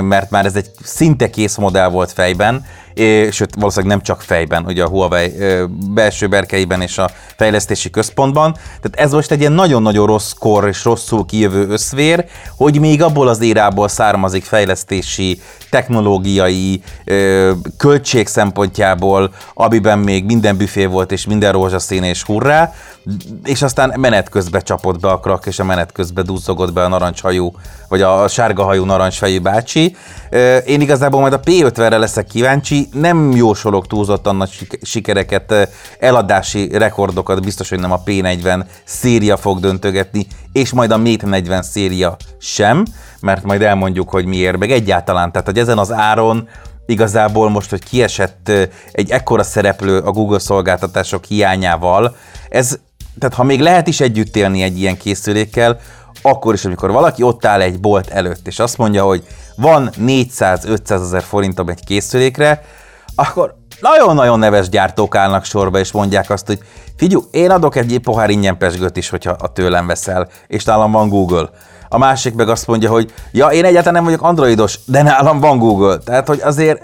mert 0.00 0.30
már 0.30 0.46
ez 0.46 0.56
egy 0.56 0.70
szinte 0.82 1.30
kész 1.30 1.56
modell 1.56 1.88
volt 1.88 2.12
fejben, 2.12 2.64
sőt 3.30 3.54
valószínűleg 3.54 3.96
nem 3.96 4.02
csak 4.02 4.20
fejben, 4.20 4.64
ugye 4.64 4.82
a 4.82 4.88
Huawei 4.88 5.32
belső 5.90 6.28
berkeiben 6.28 6.80
és 6.80 6.98
a 6.98 7.10
fejlesztési 7.36 7.90
központban. 7.90 8.52
Tehát 8.52 8.92
ez 8.94 9.12
most 9.12 9.30
egy 9.30 9.40
ilyen 9.40 9.52
nagyon-nagyon 9.52 10.06
rossz 10.06 10.32
kor 10.32 10.68
és 10.68 10.84
rosszul 10.84 11.26
kijövő 11.26 11.68
összvér, 11.68 12.24
hogy 12.56 12.80
még 12.80 13.02
abból 13.02 13.28
az 13.28 13.40
érából 13.40 13.88
származik 13.88 14.44
fejlesztési, 14.44 15.40
technológiai, 15.70 16.82
költség 17.76 18.26
szempontjából, 18.26 19.30
amiben 19.54 19.98
még 19.98 20.24
minden 20.24 20.56
büfé 20.56 20.84
volt 20.84 21.12
és 21.12 21.26
minden 21.26 21.52
rózsaszín 21.52 22.02
és 22.02 22.22
hurrá, 22.22 22.72
és 23.44 23.62
aztán 23.62 23.94
menet 24.00 24.28
közben 24.28 24.62
csapott 24.64 25.00
be 25.00 25.08
a 25.08 25.18
krak, 25.18 25.46
és 25.46 25.58
a 25.58 25.64
menet 25.64 25.92
közben 25.92 26.24
duzzogott 26.24 26.72
be 26.72 26.84
a 26.84 26.88
narancshajú, 26.88 27.52
vagy 27.88 28.02
a 28.02 28.28
sárgahajú 28.28 28.84
narancsfejű 28.84 29.40
bácsi. 29.40 29.96
Én 30.66 30.80
igazából 30.80 31.20
majd 31.20 31.32
a 31.32 31.40
P50-re 31.40 31.98
leszek 31.98 32.26
kíváncsi, 32.26 32.88
nem 32.92 33.30
jósolok 33.30 33.86
túlzottan 33.86 34.36
nagy 34.36 34.66
sikereket, 34.82 35.68
eladási 35.98 36.78
rekordokat, 36.78 37.42
biztos, 37.42 37.68
hogy 37.68 37.80
nem 37.80 37.92
a 37.92 38.02
P40 38.06 38.64
széria 38.84 39.36
fog 39.36 39.60
döntögetni, 39.60 40.26
és 40.52 40.72
majd 40.72 40.90
a 40.90 40.98
Mate 40.98 41.26
40 41.26 41.62
széria 41.62 42.16
sem, 42.38 42.84
mert 43.20 43.42
majd 43.42 43.62
elmondjuk, 43.62 44.10
hogy 44.10 44.24
miért, 44.24 44.58
meg 44.58 44.70
egyáltalán, 44.70 45.32
tehát 45.32 45.46
hogy 45.46 45.58
ezen 45.58 45.78
az 45.78 45.92
áron 45.92 46.48
igazából 46.86 47.50
most, 47.50 47.70
hogy 47.70 47.84
kiesett 47.84 48.50
egy 48.92 49.10
ekkora 49.10 49.42
szereplő 49.42 49.98
a 49.98 50.10
Google 50.10 50.38
szolgáltatások 50.38 51.24
hiányával, 51.24 52.16
ez 52.48 52.78
tehát 53.18 53.34
ha 53.34 53.42
még 53.42 53.60
lehet 53.60 53.86
is 53.86 54.00
együtt 54.00 54.36
élni 54.36 54.62
egy 54.62 54.78
ilyen 54.78 54.96
készülékkel, 54.96 55.78
akkor 56.22 56.54
is, 56.54 56.64
amikor 56.64 56.90
valaki 56.90 57.22
ott 57.22 57.44
áll 57.44 57.60
egy 57.60 57.80
bolt 57.80 58.08
előtt, 58.08 58.46
és 58.46 58.58
azt 58.58 58.78
mondja, 58.78 59.04
hogy 59.04 59.26
van 59.56 59.90
400-500 60.00 60.90
ezer 60.90 61.22
forintom 61.22 61.68
egy 61.68 61.84
készülékre, 61.84 62.62
akkor 63.14 63.54
nagyon-nagyon 63.80 64.38
neves 64.38 64.68
gyártók 64.68 65.14
állnak 65.16 65.44
sorba, 65.44 65.78
és 65.78 65.92
mondják 65.92 66.30
azt, 66.30 66.46
hogy 66.46 66.58
figyelj, 66.96 67.22
én 67.30 67.50
adok 67.50 67.76
egy 67.76 67.98
pohár 68.02 68.30
ingyen 68.30 68.58
pesgőt 68.58 68.96
is, 68.96 69.08
hogyha 69.08 69.36
a 69.38 69.52
tőlem 69.52 69.86
veszel, 69.86 70.28
és 70.46 70.64
nálam 70.64 70.92
van 70.92 71.08
Google. 71.08 71.50
A 71.88 71.98
másik 71.98 72.34
meg 72.34 72.48
azt 72.48 72.66
mondja, 72.66 72.90
hogy 72.90 73.12
ja, 73.32 73.46
én 73.46 73.64
egyáltalán 73.64 73.94
nem 73.94 74.04
vagyok 74.04 74.22
androidos, 74.22 74.78
de 74.84 75.02
nálam 75.02 75.40
van 75.40 75.58
Google. 75.58 75.96
Tehát, 75.96 76.28
hogy 76.28 76.40
azért 76.40 76.82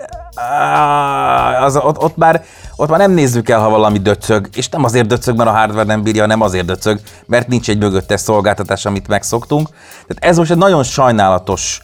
az, 1.61 1.76
ott, 1.76 1.99
ott, 1.99 2.16
már, 2.16 2.45
ott 2.76 2.89
már 2.89 2.99
nem 2.99 3.11
nézzük 3.12 3.49
el, 3.49 3.61
ha 3.61 3.68
valami 3.68 3.99
döcög, 3.99 4.49
és 4.55 4.68
nem 4.68 4.85
azért 4.85 5.07
döcög, 5.07 5.37
mert 5.37 5.51
a 5.51 5.53
hardware 5.53 5.85
nem 5.85 6.03
bírja, 6.03 6.20
hanem 6.20 6.41
azért 6.41 6.66
döcög, 6.66 7.01
mert 7.26 7.49
nincs 7.49 7.68
egy 7.68 7.78
mögöttes 7.78 8.20
szolgáltatás, 8.20 8.87
amit 8.87 9.09
megszoktunk. 9.09 9.68
Tehát 10.07 10.24
ez 10.24 10.37
most 10.37 10.51
egy 10.51 10.57
nagyon 10.57 10.82
sajnálatos 10.82 11.80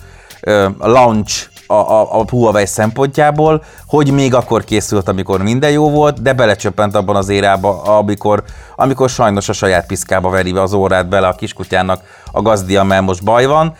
uh, 0.46 0.64
launch 0.78 1.48
a, 1.70 1.74
a, 1.74 2.18
a 2.18 2.24
Huawei 2.30 2.66
szempontjából, 2.66 3.64
hogy 3.86 4.10
még 4.10 4.34
akkor 4.34 4.64
készült, 4.64 5.08
amikor 5.08 5.42
minden 5.42 5.70
jó 5.70 5.90
volt, 5.90 6.22
de 6.22 6.32
belecsöppent 6.32 6.94
abban 6.94 7.16
az 7.16 7.28
érába, 7.28 7.82
amikor, 7.82 8.42
amikor 8.76 9.08
sajnos 9.08 9.48
a 9.48 9.52
saját 9.52 9.86
piszkába 9.86 10.30
veri 10.30 10.52
az 10.52 10.72
órát 10.72 11.08
bele 11.08 11.26
a 11.26 11.34
kiskutyának 11.34 12.02
a 12.32 12.42
gazdia, 12.42 12.82
mert 12.82 13.02
most 13.02 13.24
baj 13.24 13.46
van. 13.46 13.76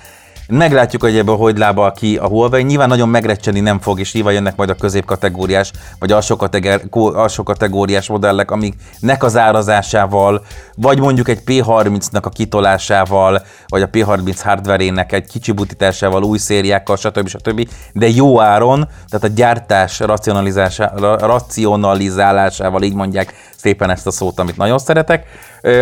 Meglátjuk, 0.51 1.03
hogy 1.03 1.17
ebből 1.17 1.37
hogy 1.37 1.59
lábal 1.59 1.93
ki 1.93 2.17
a 2.17 2.27
Huawei. 2.27 2.63
Nyilván 2.63 2.89
nagyon 2.89 3.09
megrecseni 3.09 3.61
nem 3.61 3.81
fog, 3.81 4.01
és 4.01 4.13
nyilván 4.13 4.35
jönnek 4.35 4.57
majd 4.57 4.71
a 4.71 4.75
középkategóriás, 4.75 5.73
vagy 5.99 6.13
alsó, 6.13 6.37
kategóri- 6.37 6.89
alsó 7.15 7.43
kategóriás 7.43 8.09
modellek, 8.09 8.51
amiknek 8.51 9.23
az 9.23 9.37
árazásával, 9.37 10.45
vagy 10.77 11.01
mondjuk 11.01 11.29
egy 11.29 11.41
P30-nak 11.47 12.23
a 12.23 12.29
kitolásával, 12.29 13.43
vagy 13.67 13.83
a 13.83 13.89
P30 13.89 14.39
hardverének 14.43 15.13
egy 15.13 15.27
kicsi 15.27 15.53
butításával, 15.53 16.23
új 16.23 16.39
szériákkal, 16.39 16.97
stb. 16.97 17.29
stb. 17.29 17.69
De 17.93 18.09
jó 18.09 18.41
áron, 18.41 18.89
tehát 19.09 19.25
a 19.25 19.35
gyártás 19.35 20.01
racionalizálásával, 21.21 22.83
így 22.83 22.95
mondják 22.95 23.35
szépen 23.57 23.91
ezt 23.91 24.07
a 24.07 24.11
szót, 24.11 24.41
amit 24.41 24.57
nagyon 24.57 24.79
szeretek, 24.79 25.27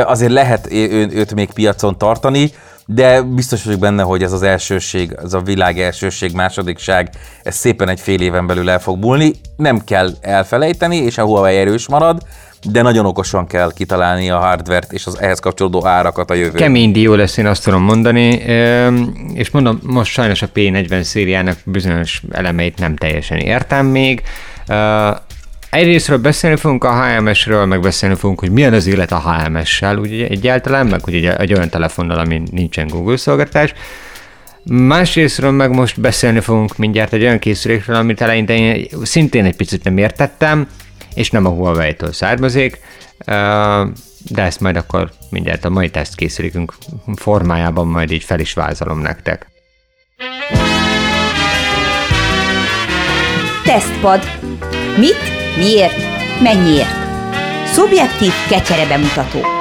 azért 0.04 0.32
lehet 0.32 0.72
őt 1.12 1.34
még 1.34 1.52
piacon 1.52 1.98
tartani, 1.98 2.52
de 2.90 3.22
biztos 3.22 3.64
vagyok 3.64 3.80
benne, 3.80 4.02
hogy 4.02 4.22
ez 4.22 4.32
az 4.32 4.42
elsőség, 4.42 5.16
ez 5.24 5.34
a 5.34 5.40
világ 5.40 5.80
elsőség, 5.80 6.32
másodikság, 6.32 7.10
ez 7.42 7.54
szépen 7.54 7.88
egy 7.88 8.00
fél 8.00 8.20
éven 8.20 8.46
belül 8.46 8.70
el 8.70 8.80
fog 8.80 8.98
múlni. 8.98 9.32
Nem 9.56 9.84
kell 9.84 10.10
elfelejteni, 10.20 10.96
és 10.96 11.18
a 11.18 11.24
Huawei 11.24 11.56
erős 11.56 11.88
marad, 11.88 12.22
de 12.70 12.82
nagyon 12.82 13.06
okosan 13.06 13.46
kell 13.46 13.72
kitalálni 13.72 14.30
a 14.30 14.38
hardvert 14.38 14.92
és 14.92 15.06
az 15.06 15.20
ehhez 15.20 15.38
kapcsolódó 15.38 15.86
árakat 15.86 16.30
a 16.30 16.34
jövőben. 16.34 16.60
Kemény 16.60 16.92
dió 16.92 17.14
lesz, 17.14 17.36
én 17.36 17.46
azt 17.46 17.64
tudom 17.64 17.82
mondani, 17.82 18.28
és 19.34 19.50
mondom, 19.50 19.78
most 19.82 20.12
sajnos 20.12 20.42
a 20.42 20.48
P40 20.54 21.02
szériának 21.02 21.58
bizonyos 21.64 22.22
elemeit 22.30 22.78
nem 22.78 22.96
teljesen 22.96 23.38
értem 23.38 23.86
még. 23.86 24.22
Egyrésztről 25.70 26.18
beszélni 26.18 26.56
fogunk 26.56 26.84
a 26.84 27.04
HMS-ről, 27.04 27.64
meg 27.64 27.80
beszélni 27.80 28.14
fogunk, 28.14 28.40
hogy 28.40 28.50
milyen 28.50 28.72
az 28.72 28.86
élet 28.86 29.12
a 29.12 29.20
HMS-sel 29.20 29.98
ugye 29.98 30.26
egyáltalán, 30.26 30.86
meg 30.86 31.04
hogy 31.04 31.14
egy, 31.14 31.52
olyan 31.52 31.68
telefonnal, 31.68 32.18
ami 32.18 32.42
nincsen 32.50 32.86
Google 32.86 33.16
szolgáltatás. 33.16 33.72
Másrésztről 34.64 35.50
meg 35.50 35.70
most 35.70 36.00
beszélni 36.00 36.40
fogunk 36.40 36.76
mindjárt 36.76 37.12
egy 37.12 37.22
olyan 37.22 37.38
készülékről, 37.38 37.96
amit 37.96 38.20
eleinte 38.20 38.54
én 38.54 38.86
szintén 39.02 39.44
egy 39.44 39.56
picit 39.56 39.84
nem 39.84 39.98
értettem, 39.98 40.68
és 41.14 41.30
nem 41.30 41.46
a 41.46 41.50
Huawei-től 41.50 42.12
származik, 42.12 42.80
de 44.28 44.42
ezt 44.42 44.60
majd 44.60 44.76
akkor 44.76 45.10
mindjárt 45.30 45.64
a 45.64 45.70
mai 45.70 45.90
tesztkészülékünk 45.90 46.74
formájában 47.16 47.86
majd 47.86 48.10
így 48.10 48.24
fel 48.24 48.40
is 48.40 48.52
vázolom 48.52 48.98
nektek. 48.98 49.46
Tesztpad. 53.64 54.22
Mit, 54.98 55.47
miért, 55.58 56.02
mennyiért? 56.42 56.96
Szubjektív 57.66 58.32
kecsere 58.48 58.86
bemutató. 58.86 59.57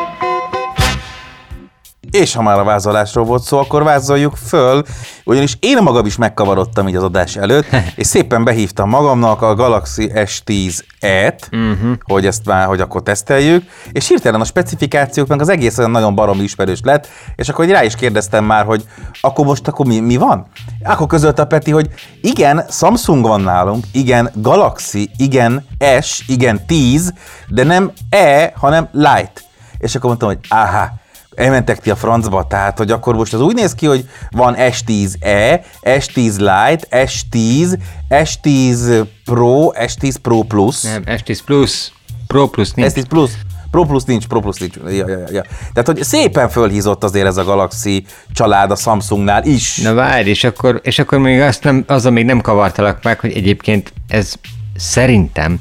És 2.12 2.36
ha 2.36 2.42
már 2.42 2.60
a 2.60 2.64
vázolásról 2.64 3.26
volt 3.26 3.44
szó, 3.44 3.58
akkor 3.58 3.84
vázoljuk 3.84 4.36
föl, 4.36 4.84
ugyanis 5.24 5.58
én 5.60 5.78
magam 5.82 6.06
is 6.06 6.18
megkavarodtam 6.18 6.88
így 6.88 6.96
az 6.96 7.04
adás 7.04 7.36
előtt, 7.36 7.68
és 7.96 8.08
szépen 8.08 8.44
behívtam 8.44 8.90
magamnak 8.90 9.42
a 9.42 9.56
Galaxy 9.56 10.12
S10-et, 10.14 11.40
uh-huh. 11.52 11.92
hogy 12.04 12.26
ezt 12.26 12.46
már, 12.46 12.66
hogy 12.66 12.82
akkor 12.82 13.04
teszteljük, 13.04 13.64
és 13.92 14.08
hirtelen 14.08 14.42
a 14.42 14.46
specifikációk 14.46 15.28
meg 15.28 15.42
az 15.42 15.50
egész 15.50 15.78
olyan 15.78 15.92
nagyon 15.92 16.16
baromi 16.16 16.44
ismerős 16.44 16.80
lett, 16.84 17.08
és 17.36 17.50
akkor 17.50 17.66
rá 17.66 17.84
is 17.84 17.96
kérdeztem 17.96 18.46
már, 18.46 18.66
hogy 18.66 18.84
akkor 19.22 19.46
most 19.46 19.68
akkor 19.68 19.86
mi, 19.86 20.00
mi 20.00 20.18
van? 20.18 20.48
Akkor 20.84 21.08
közölte 21.08 21.42
a 21.42 21.48
Peti, 21.48 21.72
hogy 21.72 21.90
igen, 22.22 22.66
Samsung 22.70 23.26
van 23.26 23.42
nálunk, 23.42 23.86
igen, 23.92 24.32
Galaxy, 24.36 25.10
igen, 25.18 25.66
S, 26.02 26.24
igen, 26.28 26.66
10, 26.66 27.14
de 27.48 27.64
nem 27.64 27.92
E, 28.10 28.54
hanem 28.56 28.90
Lite. 28.92 29.42
És 29.78 29.96
akkor 29.96 30.10
mondtam, 30.10 30.30
hogy 30.30 30.40
áhá, 30.50 30.94
elmentek 31.38 31.80
ti 31.80 31.90
a 31.90 31.96
francba, 31.96 32.48
tehát 32.48 32.78
hogy 32.78 32.92
akkor 32.92 33.16
most 33.16 33.34
az 33.34 33.42
úgy 33.42 33.56
néz 33.56 33.74
ki, 33.76 33.86
hogy 33.86 34.10
van 34.32 34.56
S10e, 34.58 35.62
S10 35.84 36.38
Lite, 36.38 36.88
S10, 36.92 37.80
S10 38.10 39.06
Pro, 39.26 39.72
S10 39.74 40.16
Pro 40.22 40.42
Plus. 40.42 40.82
Nem, 40.82 41.04
S10 41.06 41.40
Plus, 41.46 41.92
Pro 42.28 42.48
Plus 42.48 42.72
nincs. 42.72 42.92
S10 42.92 43.04
Plus. 43.10 43.32
Pro 43.72 43.86
Plus 43.86 44.04
nincs, 44.04 44.28
Pro 44.28 44.40
Plus 44.40 44.58
nincs. 44.58 44.76
Ja, 44.76 45.08
ja, 45.08 45.18
ja. 45.32 45.42
Tehát, 45.74 45.86
hogy 45.86 46.04
szépen 46.04 46.50
fölhízott 46.50 47.04
azért 47.04 47.26
ez 47.26 47.38
a 47.38 47.44
Galaxy 47.44 48.06
család 48.34 48.72
a 48.72 48.76
Samsungnál 48.76 49.44
is. 49.44 49.78
Na 49.78 49.94
várj, 49.94 50.30
és 50.30 50.44
akkor, 50.44 50.80
és 50.84 51.00
akkor 51.00 51.20
még 51.20 51.40
azt 51.40 51.64
nem, 51.64 51.84
azzal 51.88 52.12
még 52.12 52.26
nem 52.26 52.42
kavartalak 52.42 53.04
meg, 53.04 53.20
hogy 53.20 53.32
egyébként 53.32 53.94
ez 54.08 54.34
szerintem 54.76 55.60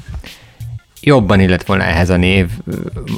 jobban 1.01 1.39
illet 1.39 1.65
volna 1.65 1.83
ehhez 1.83 2.09
a 2.09 2.17
név, 2.17 2.49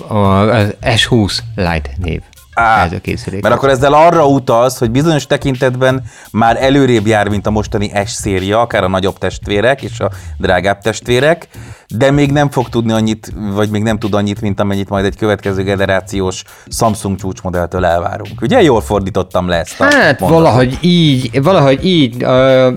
az 0.07 0.73
S20 0.81 1.37
Lite 1.55 1.89
név. 1.97 2.21
Á, 2.59 2.85
ez 2.85 2.91
a 2.91 2.99
készülék. 2.99 3.41
Mert 3.41 3.55
akkor 3.55 3.69
ezzel 3.69 3.93
arra 3.93 4.27
utalsz, 4.27 4.79
hogy 4.79 4.91
bizonyos 4.91 5.27
tekintetben 5.27 6.03
már 6.31 6.63
előrébb 6.63 7.07
jár, 7.07 7.27
mint 7.27 7.47
a 7.47 7.51
mostani 7.51 7.91
S 8.05 8.11
széria, 8.11 8.61
akár 8.61 8.83
a 8.83 8.87
nagyobb 8.87 9.17
testvérek 9.17 9.81
és 9.81 9.99
a 9.99 10.09
drágább 10.37 10.79
testvérek, 10.79 11.47
de 11.95 12.11
még 12.11 12.31
nem 12.31 12.49
fog 12.49 12.69
tudni 12.69 12.91
annyit, 12.91 13.33
vagy 13.53 13.69
még 13.69 13.83
nem 13.83 13.99
tud 13.99 14.13
annyit, 14.13 14.41
mint 14.41 14.59
amennyit 14.59 14.89
majd 14.89 15.05
egy 15.05 15.15
következő 15.17 15.63
generációs 15.63 16.43
Samsung 16.67 17.17
csúcsmodelltől 17.19 17.85
elvárunk. 17.85 18.41
Ugye 18.41 18.61
jól 18.61 18.81
fordítottam 18.81 19.47
le 19.47 19.57
ezt 19.57 19.81
a 19.81 19.83
Hát 19.83 19.93
mondatot? 19.93 20.29
valahogy 20.29 20.77
így, 20.81 21.43
valahogy 21.43 21.85
így, 21.85 22.17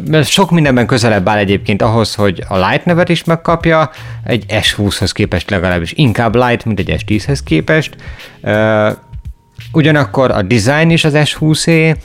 mert 0.06 0.26
sok 0.26 0.50
mindenben 0.50 0.86
közelebb 0.86 1.28
áll 1.28 1.38
egyébként 1.38 1.82
ahhoz, 1.82 2.14
hogy 2.14 2.44
a 2.48 2.54
Lite 2.56 2.82
nevet 2.84 3.08
is 3.08 3.24
megkapja, 3.24 3.90
egy 4.24 4.44
S20-hoz 4.48 5.12
képest 5.12 5.50
legalábbis 5.50 5.92
inkább 5.92 6.34
Lite, 6.34 6.62
mint 6.64 6.78
egy 6.78 7.04
S10-hez 7.06 7.38
képest. 7.44 7.96
Ugyanakkor 9.72 10.30
a 10.30 10.42
design 10.42 10.90
is 10.90 11.04
az 11.04 11.12
S20-é, 11.16 11.96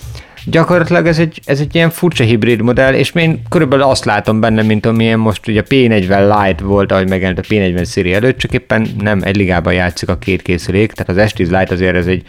gyakorlatilag 0.46 1.08
ez 1.08 1.20
egy, 1.20 1.42
ez 1.46 1.60
egy 1.60 1.76
ilyen 1.76 1.90
furcsa 1.90 2.24
hibrid 2.24 2.62
modell, 2.62 2.94
és 2.94 3.12
én 3.14 3.42
körülbelül 3.50 3.86
azt 3.86 4.06
látom 4.06 4.40
benne, 4.40 4.62
mint 4.62 4.86
amilyen 4.86 5.20
most 5.20 5.48
ugye 5.48 5.60
a 5.60 5.64
P40 5.64 6.46
Lite 6.46 6.64
volt, 6.64 6.92
ahogy 6.92 7.10
megjelent 7.10 7.40
a 7.40 7.42
P40 7.42 7.84
széri 7.84 8.14
előtt, 8.14 8.38
csak 8.38 8.54
éppen 8.54 8.88
nem 9.00 9.22
egy 9.24 9.36
ligában 9.36 9.74
játszik 9.74 10.10
a 10.10 10.18
két 10.18 10.42
készülék, 10.42 10.92
tehát 10.92 11.22
az 11.22 11.32
S10 11.34 11.38
Lite 11.38 11.74
azért 11.74 11.96
ez 11.96 12.08
egy 12.08 12.24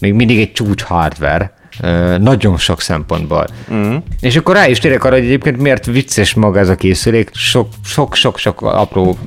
még 0.00 0.12
mindig 0.12 0.40
egy 0.40 0.52
csúcs 0.52 0.82
hardware, 0.82 1.52
nagyon 2.18 2.58
sok 2.58 2.80
szempontból. 2.80 3.46
Mm. 3.72 3.96
És 4.20 4.36
akkor 4.36 4.54
rá 4.54 4.68
is 4.68 4.78
térek 4.78 5.04
arra, 5.04 5.14
hogy 5.14 5.24
egyébként 5.24 5.60
miért 5.60 5.86
vicces 5.86 6.34
maga 6.34 6.58
ez 6.58 6.68
a 6.68 6.74
készülék, 6.74 7.30
sok-sok-sok 7.84 8.62
apró, 8.62 9.18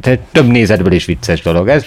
tehát 0.00 0.18
több 0.32 0.46
nézetből 0.46 0.92
is 0.92 1.04
vicces 1.04 1.42
dolog 1.42 1.68
ez. 1.68 1.84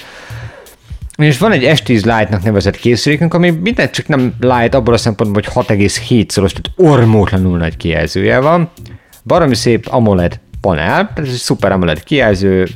És 1.18 1.38
van 1.38 1.51
egy 1.51 1.63
S10 1.63 1.88
Lite-nak 1.88 2.43
nevezett 2.43 2.76
készülékünk, 2.76 3.34
ami 3.34 3.49
mindent 3.49 3.91
csak 3.91 4.07
nem 4.07 4.34
Lite 4.39 4.78
abból 4.78 4.93
a 4.93 4.97
szempontból, 4.97 5.41
hogy 5.53 5.66
6,7-szoros, 5.66 6.51
tehát 6.51 6.72
ormótlanul 6.76 7.57
nagy 7.57 7.78
kijelzője 7.78 8.39
van. 8.39 8.70
Baromi 9.24 9.55
szép 9.55 9.88
AMOLED 9.88 10.39
panel, 10.61 11.11
ez 11.16 11.28
egy 11.28 11.34
szuper 11.34 11.72
AMOLED 11.72 12.03
kijelző, 12.03 12.68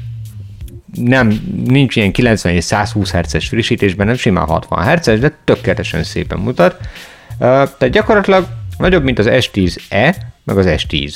nem, 0.93 1.41
nincs 1.65 1.95
ilyen 1.95 2.11
90 2.11 2.53
és 2.53 2.63
120 2.63 3.11
Hz-es 3.11 3.47
frissítésben, 3.47 4.07
nem 4.07 4.15
simán 4.15 4.45
60 4.45 4.83
Hz, 4.83 5.19
de 5.19 5.37
tökéletesen 5.43 6.03
szépen 6.03 6.39
mutat. 6.39 6.77
Tehát 7.37 7.89
gyakorlatilag 7.89 8.47
nagyobb, 8.77 9.03
mint 9.03 9.19
az 9.19 9.27
S10e, 9.29 10.15
meg 10.43 10.57
az 10.57 10.65
S10. 10.67 11.15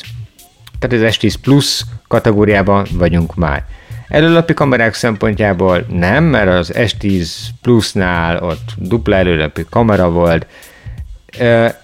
Tehát 0.80 1.06
az 1.06 1.16
S10 1.16 1.34
Plus 1.42 1.86
kategóriában 2.08 2.88
vagyunk 2.92 3.36
már. 3.36 3.66
Előlapi 4.14 4.54
kamerák 4.54 4.94
szempontjából 4.94 5.86
nem, 5.90 6.24
mert 6.24 6.48
az 6.48 6.72
S10 6.76 7.28
Plusnál 7.62 8.44
ott 8.44 8.70
dupla 8.78 9.16
előlapi 9.16 9.66
kamera 9.70 10.10
volt, 10.10 10.46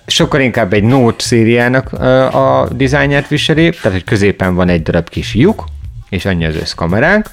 sokkal 0.06 0.42
inkább 0.42 0.74
egy 0.74 0.84
Note 0.84 1.24
szériának 1.24 1.94
a 2.34 2.68
dizájnját 2.72 3.28
viseli, 3.28 3.70
tehát 3.70 3.92
hogy 3.92 4.04
középen 4.04 4.56
van 4.56 4.70
egy 4.70 4.82
darab 4.82 5.10
kis 5.10 5.36
lyuk, 5.36 5.64
és 6.10 6.26
annyi 6.26 6.46
az 6.46 6.56
összkameránk. 6.56 7.30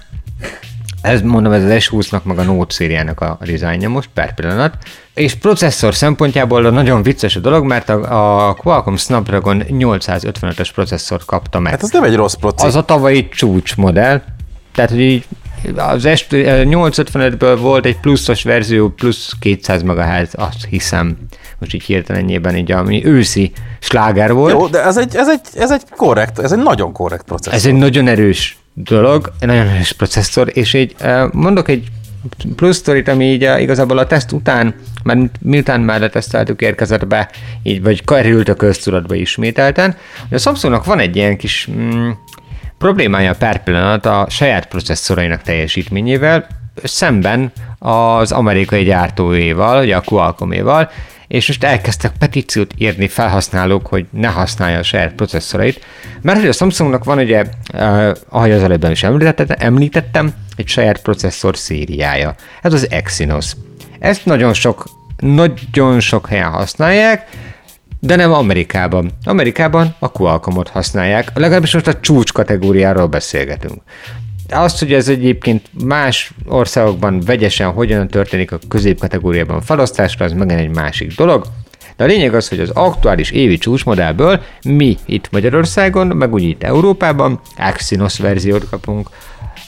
Ez 1.00 1.22
mondom, 1.22 1.52
ez 1.52 1.62
az 1.62 1.88
S20-nak, 1.90 2.22
meg 2.22 2.38
a 2.38 2.42
Note 2.42 2.74
szériának 2.74 3.20
a 3.20 3.38
dizájnja 3.44 3.88
most 3.88 4.08
per 4.14 4.34
pillanat. 4.34 4.74
És 5.14 5.34
processzor 5.34 5.94
szempontjából 5.94 6.70
nagyon 6.70 7.02
vicces 7.02 7.36
a 7.36 7.40
dolog, 7.40 7.64
mert 7.64 7.88
a, 7.88 8.48
a 8.48 8.54
Qualcomm 8.54 8.96
Snapdragon 8.96 9.62
855-ös 9.68 10.68
processzort 10.74 11.24
kapta 11.24 11.60
meg. 11.60 11.72
Hát 11.72 11.82
ez 11.82 11.90
nem 11.90 12.04
egy 12.04 12.14
rossz 12.14 12.34
proci. 12.34 12.66
Az 12.66 12.76
a 12.76 12.84
tavalyi 12.84 13.28
csúcs 13.28 13.76
modell, 13.76 14.22
tehát, 14.76 14.90
hogy 14.90 15.00
így 15.00 15.24
az 15.76 16.02
855-ből 16.06 17.56
volt 17.60 17.86
egy 17.86 18.00
pluszos 18.00 18.42
verzió, 18.42 18.88
plusz 18.88 19.32
200 19.40 19.82
MHz, 19.82 20.28
azt 20.32 20.66
hiszem, 20.68 21.16
most 21.58 21.74
így 21.74 21.82
hirtelenjében 21.82 22.56
így, 22.56 22.72
ami 22.72 23.06
őszi 23.06 23.52
sláger 23.78 24.32
volt. 24.32 24.52
Jó, 24.52 24.66
de 24.66 24.84
ez 24.84 24.96
egy, 24.96 25.16
ez 25.16 25.28
egy, 25.28 25.40
ez 25.54 25.70
egy 25.70 25.82
korrekt, 25.96 26.38
ez 26.38 26.52
egy 26.52 26.62
nagyon 26.62 26.92
korrekt 26.92 27.24
processzor. 27.24 27.54
Ez 27.54 27.66
egy 27.66 27.74
nagyon 27.74 28.08
erős 28.08 28.58
dolog, 28.74 29.32
egy 29.40 29.48
nagyon 29.48 29.66
erős 29.66 29.92
processzor, 29.92 30.50
és 30.52 30.74
így 30.74 30.94
mondok 31.32 31.68
egy 31.68 31.86
plusz 32.56 32.76
sztorit, 32.76 33.08
ami 33.08 33.24
így 33.24 33.42
igazából 33.58 33.98
a 33.98 34.06
teszt 34.06 34.32
után, 34.32 34.74
mert 35.02 35.20
miután 35.40 35.80
már 35.80 36.00
leteszteltük, 36.00 36.60
érkezett 36.60 37.06
be, 37.06 37.30
így, 37.62 37.82
vagy 37.82 38.04
került 38.04 38.48
a 38.48 38.54
köztudatba 38.54 39.14
ismételten, 39.14 39.96
a 40.30 40.38
Samsungnak 40.38 40.84
van 40.84 40.98
egy 40.98 41.16
ilyen 41.16 41.36
kis 41.36 41.68
mm, 41.70 42.10
problémája 42.78 43.34
per 43.34 43.62
pillanat 43.62 44.06
a 44.06 44.26
saját 44.28 44.66
processzorainak 44.66 45.42
teljesítményével, 45.42 46.46
szemben 46.82 47.52
az 47.78 48.32
amerikai 48.32 48.84
gyártóéval, 48.84 49.82
ugye 49.82 49.96
a 49.96 50.00
Qualcomméval, 50.00 50.90
és 51.28 51.46
most 51.46 51.64
elkezdtek 51.64 52.12
petíciót 52.18 52.74
írni 52.78 53.08
felhasználók, 53.08 53.86
hogy 53.86 54.06
ne 54.10 54.28
használja 54.28 54.78
a 54.78 54.82
saját 54.82 55.12
processzorait, 55.12 55.84
mert 56.22 56.38
hogy 56.38 56.48
a 56.48 56.52
Samsungnak 56.52 57.04
van 57.04 57.18
ugye, 57.18 57.44
eh, 57.72 58.12
ahogy 58.28 58.50
az 58.50 58.62
előbben 58.62 58.90
is 58.90 59.02
említettem, 59.58 60.34
egy 60.56 60.68
saját 60.68 61.02
processzor 61.02 61.56
szériája. 61.56 62.34
Ez 62.62 62.72
az 62.72 62.90
Exynos. 62.90 63.52
Ezt 63.98 64.24
nagyon 64.24 64.52
sok, 64.52 64.84
nagyon 65.16 66.00
sok 66.00 66.26
helyen 66.28 66.50
használják, 66.50 67.28
de 68.00 68.16
nem 68.16 68.32
Amerikában. 68.32 69.10
Amerikában 69.24 69.94
a 69.98 70.10
Qualcommot 70.10 70.68
használják, 70.68 71.30
legalábbis 71.34 71.74
most 71.74 71.86
a 71.86 72.00
csúcs 72.00 72.32
kategóriáról 72.32 73.06
beszélgetünk. 73.06 73.82
Azt, 74.48 74.78
hogy 74.78 74.92
ez 74.92 75.08
egyébként 75.08 75.70
más 75.84 76.32
országokban 76.46 77.20
vegyesen 77.20 77.70
hogyan 77.70 78.08
történik 78.08 78.52
a 78.52 78.58
középkategóriában 78.68 79.60
felosztásra, 79.60 80.24
az 80.24 80.32
megint 80.32 80.60
egy 80.60 80.74
másik 80.74 81.14
dolog. 81.14 81.46
De 81.96 82.04
a 82.04 82.06
lényeg 82.06 82.34
az, 82.34 82.48
hogy 82.48 82.60
az 82.60 82.70
aktuális 82.70 83.30
évi 83.30 83.58
csúcsmodellből 83.58 84.42
mi 84.62 84.96
itt 85.06 85.30
Magyarországon, 85.30 86.06
meg 86.06 86.32
úgy 86.32 86.42
itt 86.42 86.62
Európában 86.62 87.40
Exynos 87.56 88.18
verziót 88.18 88.68
kapunk. 88.68 89.08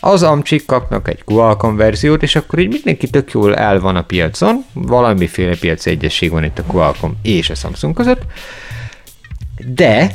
Az 0.01 0.23
amcsik 0.23 0.67
kapnak 0.67 1.09
egy 1.09 1.25
Qualcomm 1.25 1.77
verziót, 1.77 2.23
és 2.23 2.37
akkor 2.37 2.59
így 2.59 2.69
mindenki 2.69 3.11
tök 3.11 3.31
jól 3.31 3.57
el 3.57 3.81
van 3.81 3.97
a 3.97 4.03
piacon, 4.03 4.65
valamiféle 4.73 5.57
piaci 5.57 5.91
egyesség 5.91 6.31
van 6.31 6.45
itt 6.45 6.59
a 6.59 6.63
Qualcomm 6.63 7.13
és 7.23 7.51
a 7.51 7.55
Samsung 7.55 7.95
között, 7.95 8.23
de 9.67 10.11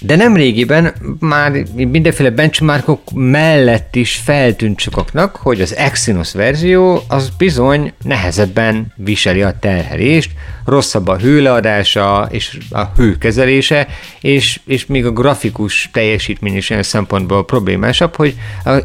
de 0.00 0.16
nem 0.16 0.36
régiben 0.36 0.94
már 1.18 1.52
mindenféle 1.74 2.30
benchmarkok 2.30 3.02
mellett 3.14 3.96
is 3.96 4.16
feltűnt 4.16 4.78
sokaknak, 4.78 5.36
hogy 5.36 5.60
az 5.60 5.76
Exynos 5.76 6.32
verzió 6.32 7.02
az 7.08 7.30
bizony 7.38 7.92
nehezebben 8.02 8.92
viseli 8.96 9.42
a 9.42 9.58
terhelést, 9.58 10.30
rosszabb 10.64 11.08
a 11.08 11.18
hőleadása 11.18 12.28
és 12.30 12.58
a 12.70 12.84
hőkezelése, 12.96 13.88
és, 14.20 14.60
és 14.66 14.86
még 14.86 15.06
a 15.06 15.12
grafikus 15.12 15.88
teljesítmény 15.92 16.56
is 16.56 16.70
olyan 16.70 16.82
szempontból 16.82 17.44
problémásabb, 17.44 18.16
hogy 18.16 18.34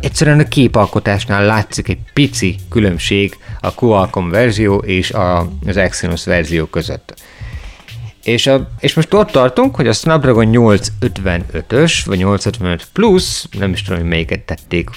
egyszerűen 0.01 0.39
a 0.39 0.47
képalkotásnál 0.47 1.45
látszik 1.45 1.89
egy 1.89 1.99
pici 2.13 2.55
különbség 2.69 3.37
a 3.59 3.73
Qualcomm 3.73 4.29
verzió 4.29 4.77
és 4.77 5.13
az 5.65 5.77
Exynos 5.77 6.25
verzió 6.25 6.65
között. 6.65 7.13
És, 8.25 8.47
a, 8.47 8.67
és 8.79 8.93
most 8.93 9.13
ott 9.13 9.31
tartunk, 9.31 9.75
hogy 9.75 9.87
a 9.87 9.93
Snapdragon 9.93 10.47
855-ös, 10.51 12.01
vagy 12.05 12.17
855 12.17 12.87
Plus, 12.93 13.45
nem 13.59 13.71
is 13.71 13.81
tudom, 13.81 13.99
hogy 13.99 14.09
melyiket 14.09 14.39
tették 14.39 14.89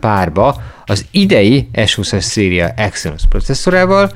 párba, 0.00 0.62
az 0.86 1.06
idei 1.10 1.68
S20-as 1.72 2.20
széria 2.20 2.68
Exynos 2.76 3.22
processzorával, 3.28 4.10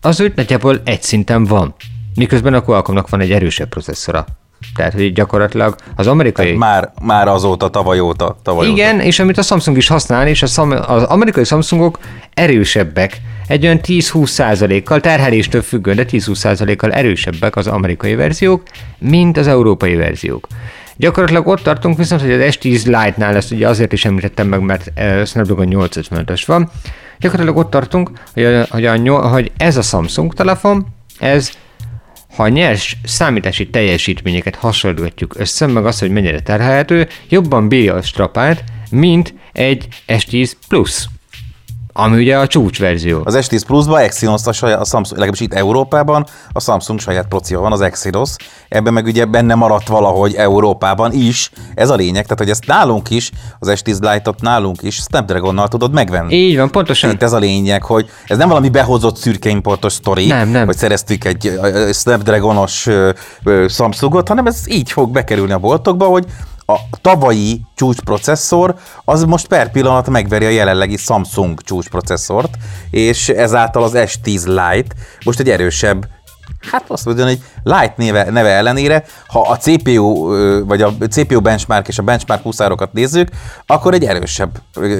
az 0.00 0.20
úgy 0.20 0.32
nagyjából 0.36 0.80
egy 0.84 1.02
szinten 1.02 1.44
van. 1.44 1.74
Miközben 2.14 2.54
a 2.54 2.60
Qualcommnak 2.60 3.08
van 3.08 3.20
egy 3.20 3.32
erősebb 3.32 3.68
processzora. 3.68 4.24
Tehát, 4.74 4.92
hogy 4.92 5.12
gyakorlatilag 5.12 5.76
az 5.96 6.06
amerikai... 6.06 6.44
Tehát 6.44 6.60
már, 6.60 6.92
már 7.02 7.28
azóta, 7.28 7.68
tavaly 7.68 8.00
óta. 8.00 8.36
Tavaly 8.42 8.68
Igen, 8.68 8.94
óta. 8.94 9.04
és 9.04 9.18
amit 9.18 9.38
a 9.38 9.42
Samsung 9.42 9.76
is 9.76 9.88
használ, 9.88 10.28
és 10.28 10.42
a 10.42 10.46
Sam, 10.46 10.70
az 10.70 11.02
amerikai 11.02 11.44
Samsungok 11.44 11.98
erősebbek, 12.34 13.20
egy 13.48 13.64
olyan 13.64 13.80
10-20 13.82 14.26
százalékkal, 14.26 15.00
terheléstől 15.00 15.62
függően, 15.62 15.96
de 15.96 16.04
10-20 16.10 16.34
százalékkal 16.34 16.92
erősebbek 16.92 17.56
az 17.56 17.66
amerikai 17.66 18.14
verziók, 18.14 18.62
mint 18.98 19.36
az 19.36 19.46
európai 19.46 19.94
verziók. 19.94 20.46
Gyakorlatilag 20.96 21.46
ott 21.46 21.62
tartunk 21.62 21.96
viszont, 21.96 22.20
hogy 22.20 22.32
az 22.32 22.56
S10 22.60 22.84
Lite-nál 22.84 23.36
ezt 23.36 23.52
ugye 23.52 23.68
azért 23.68 23.92
is 23.92 24.04
említettem 24.04 24.48
meg, 24.48 24.60
mert 24.60 24.90
Snapdragon 25.26 25.68
855-ös 25.70 26.42
van. 26.46 26.70
Gyakorlatilag 27.18 27.58
ott 27.58 27.70
tartunk, 27.70 28.10
hogy, 28.32 28.44
a, 28.44 28.66
hogy, 28.70 28.86
a, 28.86 29.28
hogy 29.28 29.52
ez 29.56 29.76
a 29.76 29.82
Samsung 29.82 30.34
telefon, 30.34 30.86
ez 31.18 31.50
ha 32.36 32.42
a 32.42 32.48
nyers 32.48 32.96
számítási 33.04 33.70
teljesítményeket 33.70 34.54
hasonlítjuk 34.54 35.34
össze, 35.38 35.66
meg 35.66 35.86
azt, 35.86 36.00
hogy 36.00 36.10
mennyire 36.10 36.40
terhelhető, 36.40 37.08
jobban 37.28 37.68
bírja 37.68 37.94
a 37.94 38.02
strapát, 38.02 38.64
mint 38.90 39.34
egy 39.52 39.88
S10 40.06 40.52
Plus 40.68 41.06
ami 41.98 42.16
ugye 42.16 42.38
a 42.38 42.46
csúcsverzió. 42.46 43.20
Az 43.24 43.38
S10 43.40 43.62
Plus-ban 43.66 43.98
Exynos 43.98 44.46
a, 44.46 44.52
saját, 44.52 44.80
a 44.80 44.84
Samsung, 44.84 45.10
legalábbis 45.10 45.40
itt 45.40 45.54
Európában 45.54 46.26
a 46.52 46.60
Samsung 46.60 47.00
saját 47.00 47.26
procia 47.28 47.60
van, 47.60 47.72
az 47.72 47.80
Exynos. 47.80 48.30
Ebben 48.68 48.92
meg 48.92 49.04
ugye 49.04 49.24
benne 49.24 49.54
maradt 49.54 49.88
valahogy 49.88 50.34
Európában 50.34 51.12
is. 51.12 51.50
Ez 51.74 51.90
a 51.90 51.94
lényeg, 51.94 52.22
tehát 52.22 52.38
hogy 52.38 52.50
ezt 52.50 52.66
nálunk 52.66 53.10
is, 53.10 53.30
az 53.58 53.72
S10 53.74 54.12
Lite-ot 54.12 54.40
nálunk 54.40 54.82
is 54.82 54.94
Snapdragonnal 54.94 55.68
tudod 55.68 55.92
megvenni. 55.92 56.34
Így 56.34 56.56
van, 56.56 56.70
pontosan. 56.70 57.10
Itt 57.10 57.22
ez 57.22 57.32
a 57.32 57.38
lényeg, 57.38 57.82
hogy 57.82 58.10
ez 58.26 58.36
nem 58.36 58.48
valami 58.48 58.68
behozott 58.68 59.16
szürke 59.16 59.48
importos 59.48 59.92
sztori, 59.92 60.26
nem, 60.26 60.48
nem. 60.48 60.66
hogy 60.66 60.76
szereztük 60.76 61.24
egy 61.24 61.58
Snapdragonos 61.92 62.88
Samsungot, 63.68 64.28
hanem 64.28 64.46
ez 64.46 64.62
így 64.66 64.90
fog 64.90 65.10
bekerülni 65.10 65.52
a 65.52 65.58
boltokba, 65.58 66.04
hogy 66.04 66.24
a 66.66 66.78
tavalyi 67.00 67.60
csúcsprocesszor 67.74 68.74
az 69.04 69.24
most 69.24 69.46
per 69.46 69.70
pillanat 69.70 70.10
megveri 70.10 70.44
a 70.44 70.48
jelenlegi 70.48 70.96
Samsung 70.96 71.62
csúcsprocesszort, 71.62 72.56
és 72.90 73.28
ezáltal 73.28 73.82
az 73.82 73.92
S10 73.94 74.44
Lite 74.46 74.94
most 75.24 75.40
egy 75.40 75.50
erősebb 75.50 76.08
hát 76.70 76.84
azt 76.88 77.04
mondja, 77.04 77.24
hogy 77.24 77.42
Light 77.62 77.96
neve, 77.96 78.30
neve 78.30 78.48
ellenére, 78.48 79.04
ha 79.26 79.40
a 79.40 79.56
CPU, 79.56 80.04
vagy 80.66 80.82
a 80.82 80.92
CPU 81.10 81.40
benchmark 81.40 81.88
és 81.88 81.98
a 81.98 82.02
benchmark 82.02 82.42
huszárokat 82.42 82.92
nézzük, 82.92 83.28
akkor 83.66 83.94
egy 83.94 84.04
erősebb 84.04 84.50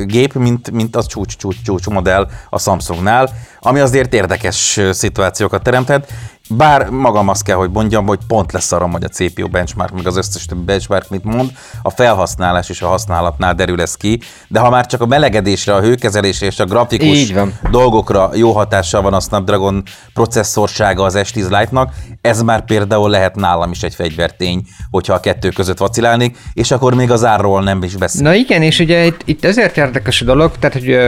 gép, 0.05 0.35
mint, 0.35 0.71
mint 0.71 0.97
az 0.97 1.07
csúcs, 1.07 1.37
csúcs, 1.37 1.63
csúcs 1.63 1.87
modell 1.87 2.29
a 2.51 2.59
Samsungnál, 2.59 3.31
ami 3.61 3.81
azért 3.81 4.15
érdekes 4.15 4.81
szituációkat 4.91 5.63
teremthet, 5.63 6.13
bár 6.49 6.91
magam 6.91 7.29
azt 7.29 7.43
kell, 7.43 7.57
hogy 7.57 7.71
mondjam, 7.71 8.07
hogy 8.07 8.19
pont 8.29 8.53
leszarom, 8.53 8.93
hogy 8.93 9.05
a 9.05 9.09
CPU 9.09 9.49
benchmark, 9.49 9.93
meg 9.93 10.07
az 10.07 10.17
összes 10.17 10.45
többi 10.45 10.65
benchmark 10.65 11.11
mit 11.11 11.25
mond, 11.25 11.51
a 11.83 11.91
felhasználás 11.91 12.69
és 12.69 12.83
a 12.83 12.87
használatnál 12.87 13.55
derül 13.55 13.81
ez 13.81 13.95
ki, 13.95 14.21
de 14.49 14.61
ha 14.61 14.71
már 14.71 14.87
csak 14.87 15.01
a 15.01 15.07
melegedésre, 15.07 15.75
a 15.75 15.81
hőkezelésre 15.81 16.47
és 16.47 16.59
a 16.59 16.65
grafikus 16.65 17.33
dolgokra 17.71 18.31
jó 18.35 18.53
hatással 18.53 19.03
van 19.03 19.15
a 19.15 19.21
Snapdragon 19.21 19.83
processzorsága 20.13 21.05
az 21.05 21.19
S10 21.19 21.43
Lite-nak, 21.43 21.93
ez 22.21 22.43
már 22.43 22.65
például 22.65 23.11
lehet 23.11 23.35
nálam 23.35 23.71
is 23.71 23.83
egy 23.83 23.95
fegyvertény, 23.95 24.63
hogyha 24.91 25.15
a 25.15 25.21
kettő 25.21 25.49
között 25.49 25.79
vacilálnék, 25.79 26.39
és 26.53 26.71
akkor 26.71 26.95
még 26.95 27.11
az 27.11 27.25
árról 27.25 27.63
nem 27.63 27.83
is 27.83 27.97
beszél. 27.97 28.23
Na 28.23 28.35
igen, 28.35 28.63
és 28.63 28.79
ugye 28.79 29.05
itt, 29.05 29.21
itt 29.25 29.45
ezért 29.45 29.77
érdekes 29.77 30.21
a 30.21 30.25
dolog, 30.25 30.59
tehát 30.59 30.77
hogy 30.77 30.99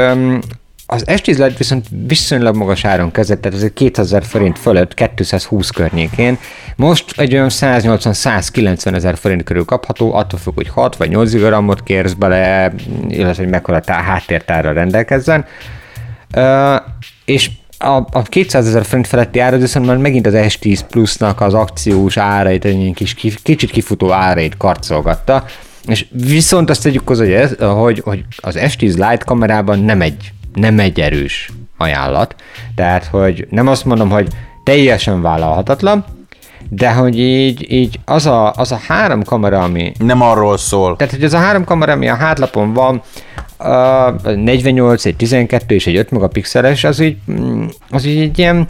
az 0.91 1.05
S10 1.07 1.27
Lite 1.27 1.55
viszont 1.59 1.87
viszonylag 2.07 2.57
magas 2.57 2.85
áron 2.85 3.11
kezdett, 3.11 3.41
tehát 3.41 3.63
ez 3.63 3.71
2000 3.75 4.25
forint 4.25 4.59
fölött, 4.59 4.95
220 5.15 5.71
környékén. 5.71 6.39
Most 6.77 7.21
egy 7.21 7.35
olyan 7.35 7.49
180-190 7.51 8.95
ezer 8.95 9.17
forint 9.17 9.43
körül 9.43 9.65
kapható, 9.65 10.15
attól 10.15 10.39
függ, 10.39 10.55
hogy 10.55 10.69
6 10.69 10.97
vagy 10.97 11.09
8 11.09 11.33
gramot 11.33 11.83
kérsz 11.83 12.13
bele, 12.13 12.73
illetve 13.09 13.43
hogy 13.43 13.53
mekkora 13.53 13.81
tá- 13.81 14.05
háttértárra 14.05 14.73
rendelkezzen. 14.73 15.45
Uh, 16.37 16.77
és 17.25 17.51
a, 17.79 17.97
a 18.11 18.23
200 18.23 18.67
ezer 18.67 18.85
forint 18.85 19.07
feletti 19.07 19.39
ára 19.39 19.57
viszont 19.57 19.87
már 19.87 19.97
megint 19.97 20.27
az 20.27 20.35
S10 20.37 20.81
Plusnak 20.91 21.41
az 21.41 21.55
akciós 21.55 22.17
árait, 22.17 22.65
egy 22.65 22.93
kis, 22.95 23.15
kicsit 23.43 23.71
kifutó 23.71 24.13
árait 24.13 24.57
karcolgatta, 24.57 25.45
és 25.87 26.07
viszont 26.11 26.71
azt 26.71 26.83
tegyük 26.83 27.09
hozzá, 27.09 27.25
hogy, 27.25 27.59
hogy, 27.59 28.01
hogy 28.05 28.25
az 28.37 28.59
S10 28.59 28.81
Lite 28.81 29.25
kamerában 29.25 29.79
nem 29.79 30.01
egy 30.01 30.33
nem 30.59 30.79
egy 30.79 31.01
erős 31.01 31.51
ajánlat. 31.77 32.35
Tehát, 32.75 33.05
hogy 33.05 33.47
nem 33.51 33.67
azt 33.67 33.85
mondom, 33.85 34.11
hogy 34.11 34.29
teljesen 34.65 35.23
vállalhatatlan, 35.23 36.05
de 36.69 36.93
hogy 36.93 37.19
így, 37.19 37.73
így 37.73 38.01
az, 38.05 38.27
a, 38.27 38.53
az 38.53 38.73
a 38.73 38.81
három 38.89 39.23
kamera, 39.23 39.63
ami... 39.63 39.93
Nem 39.99 40.23
arról 40.23 40.57
szól. 40.57 40.97
Tehát, 40.97 41.15
hogy 41.15 41.25
az 41.25 41.35
a 41.35 41.39
három 41.39 41.65
kamera, 41.65 41.93
ami 41.93 42.09
a 42.09 42.15
hátlapon 42.15 42.73
van, 42.73 43.03
a 43.57 44.11
48, 44.35 45.05
egy 45.05 45.17
12 45.17 45.75
és 45.75 45.87
egy 45.87 45.97
5 45.97 46.11
megapixeles, 46.11 46.85
az 46.85 47.01
így, 47.01 47.17
mm, 47.31 47.67
az 47.91 48.05
így 48.05 48.21
egy 48.21 48.39
ilyen, 48.39 48.69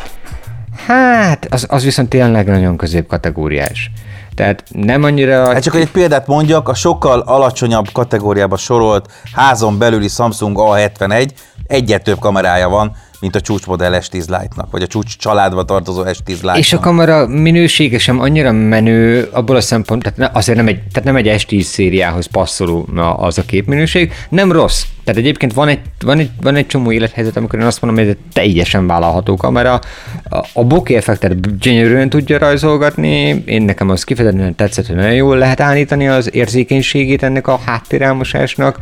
hát, 0.87 1.47
az, 1.51 1.67
az 1.69 1.85
viszont 1.85 2.09
tényleg 2.09 2.47
nagyon 2.47 2.77
középkategóriás. 2.77 3.91
Tehát 4.39 4.65
nem 4.73 5.03
annyira... 5.03 5.53
Hát 5.53 5.63
csak 5.63 5.75
egy 5.75 5.91
példát 5.91 6.27
mondjak, 6.27 6.69
a 6.69 6.75
sokkal 6.75 7.21
alacsonyabb 7.21 7.87
kategóriába 7.93 8.57
sorolt 8.57 9.13
házon 9.33 9.79
belüli 9.79 10.09
Samsung 10.09 10.57
A71 10.61 11.29
egyet 11.67 12.03
több 12.03 12.19
kamerája 12.19 12.69
van, 12.69 12.97
mint 13.21 13.35
a 13.35 13.41
csúcsmodell 13.41 13.93
S10 13.93 14.13
Lite-nak, 14.13 14.71
vagy 14.71 14.83
a 14.83 14.87
csúcs 14.87 15.17
családba 15.17 15.65
tartozó 15.65 16.03
S10 16.05 16.27
Lite-nak. 16.27 16.59
És 16.59 16.73
a 16.73 16.79
kamera 16.79 17.27
minősége 17.27 17.99
sem 17.99 18.21
annyira 18.21 18.53
menő 18.53 19.29
abból 19.33 19.57
a 19.57 19.61
szempont, 19.61 20.03
tehát 20.03 20.37
azért 20.37 20.59
nem 20.59 20.67
egy, 20.67 20.83
tehát 20.93 21.05
nem 21.05 21.17
egy 21.17 21.45
S10 21.47 21.63
szériához 21.63 22.27
passzoló 22.27 22.89
az 23.17 23.39
a 23.39 23.43
képminőség, 23.43 24.13
nem 24.29 24.53
rossz. 24.53 24.83
Tehát 25.09 25.23
egyébként 25.23 25.53
van 25.53 25.69
egy, 25.69 25.81
van 26.01 26.19
egy, 26.19 26.31
van 26.41 26.57
egy 26.57 26.67
csomó 26.67 26.93
élethelyzet, 26.93 27.37
amikor 27.37 27.59
én 27.59 27.65
azt 27.65 27.83
mondom, 27.83 28.05
hogy 28.05 28.13
ez 28.13 28.33
teljesen 28.33 28.87
vállalható 28.87 29.37
kamera. 29.37 29.81
A, 30.29 30.47
a 30.53 30.65
bokeh 30.65 30.97
effektet 30.97 31.59
gyönyörűen 31.59 32.09
tudja 32.09 32.39
rajzolgatni, 32.39 33.43
én 33.47 33.63
nekem 33.63 33.91
az 33.91 34.05
kifejezetten 34.05 34.55
tetszett, 34.55 34.87
hogy 34.87 34.97
nagyon 34.97 35.15
jól 35.15 35.37
lehet 35.37 35.61
állítani 35.61 36.09
az 36.09 36.35
érzékenységét 36.35 37.23
ennek 37.23 37.47
a 37.47 37.61
háttérelmosásnak 37.65 38.79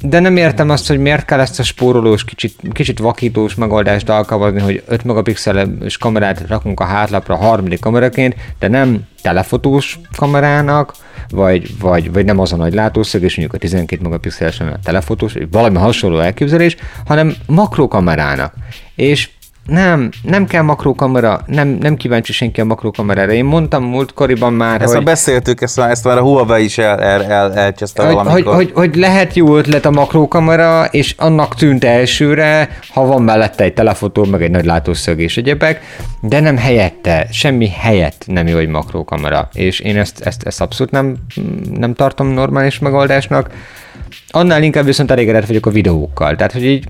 De 0.00 0.20
nem 0.20 0.36
értem 0.36 0.70
azt, 0.70 0.88
hogy 0.88 0.98
miért 0.98 1.24
kell 1.24 1.40
ezt 1.40 1.58
a 1.58 1.62
spórolós, 1.62 2.24
kicsit, 2.24 2.54
kicsit 2.72 2.98
vakítós 2.98 3.54
megoldást 3.54 4.08
alkalmazni, 4.08 4.60
hogy 4.60 4.82
5 4.86 5.04
megapixeles 5.04 5.96
kamerát 5.98 6.44
rakunk 6.48 6.80
a 6.80 6.84
hátlapra 6.84 7.36
harmadik 7.36 7.80
kameraként, 7.80 8.34
de 8.58 8.68
nem 8.68 9.02
telefotós 9.22 9.98
kamerának, 10.16 10.94
vagy, 11.30 11.78
vagy, 11.78 12.12
vagy 12.12 12.24
nem 12.24 12.38
az 12.38 12.52
a 12.52 12.56
nagy 12.56 12.74
látószög, 12.74 13.22
és 13.22 13.36
mondjuk 13.36 13.56
a 13.56 13.64
12 13.64 14.02
megapixeles 14.02 14.60
a 14.60 14.78
telefotós, 14.84 15.34
valami 15.50 15.76
hasonló 15.76 16.18
elképzelés, 16.18 16.76
hanem 17.06 17.34
makrokamerának. 17.46 18.54
És 18.94 19.28
nem, 19.66 20.10
nem 20.22 20.46
kell 20.46 20.62
makrókamera, 20.62 21.40
nem, 21.46 21.68
nem 21.68 21.96
kíváncsi 21.96 22.32
senki 22.32 22.60
a 22.60 22.64
makrókamerára. 22.64 23.32
Én 23.32 23.44
mondtam 23.44 23.84
múltkoriban 23.84 24.52
már, 24.52 24.80
Ezt 24.80 24.84
hogy... 24.84 24.94
már 24.94 25.04
beszéltük, 25.04 25.60
ezt 25.60 25.76
már, 25.76 25.90
ezt 25.90 26.04
már 26.04 26.18
a 26.18 26.20
Huawei 26.20 26.64
is 26.64 26.78
el, 26.78 27.00
el, 27.00 27.24
el, 27.24 27.54
elcseszte 27.54 28.02
hogy, 28.02 28.26
hogy, 28.26 28.44
hogy, 28.44 28.70
hogy 28.74 28.94
lehet 28.94 29.34
jó 29.34 29.56
ötlet 29.56 29.84
a 29.84 29.90
makrókamera, 29.90 30.84
és 30.84 31.14
annak 31.18 31.54
tűnt 31.54 31.84
elsőre, 31.84 32.78
ha 32.88 33.04
van 33.04 33.22
mellette 33.22 33.64
egy 33.64 33.74
telefotó, 33.74 34.24
meg 34.24 34.42
egy 34.42 34.50
nagy 34.50 34.64
látószög 34.64 35.20
és 35.20 35.36
egyebek, 35.36 35.80
de 36.20 36.40
nem 36.40 36.56
helyette, 36.56 37.26
semmi 37.30 37.68
helyett 37.68 38.24
nem 38.26 38.46
jó 38.46 38.58
egy 38.58 38.68
makrókamera. 38.68 39.48
És 39.52 39.80
én 39.80 39.98
ezt, 39.98 40.20
ezt, 40.20 40.42
ezt 40.42 40.60
abszolút 40.60 40.92
nem, 40.92 41.16
nem 41.74 41.94
tartom 41.94 42.28
normális 42.28 42.78
megoldásnak. 42.78 43.50
Annál 44.28 44.62
inkább 44.62 44.84
viszont 44.84 45.10
elégedett 45.10 45.46
vagyok 45.46 45.66
a 45.66 45.70
videókkal. 45.70 46.36
Tehát, 46.36 46.52
hogy 46.52 46.64
így 46.64 46.84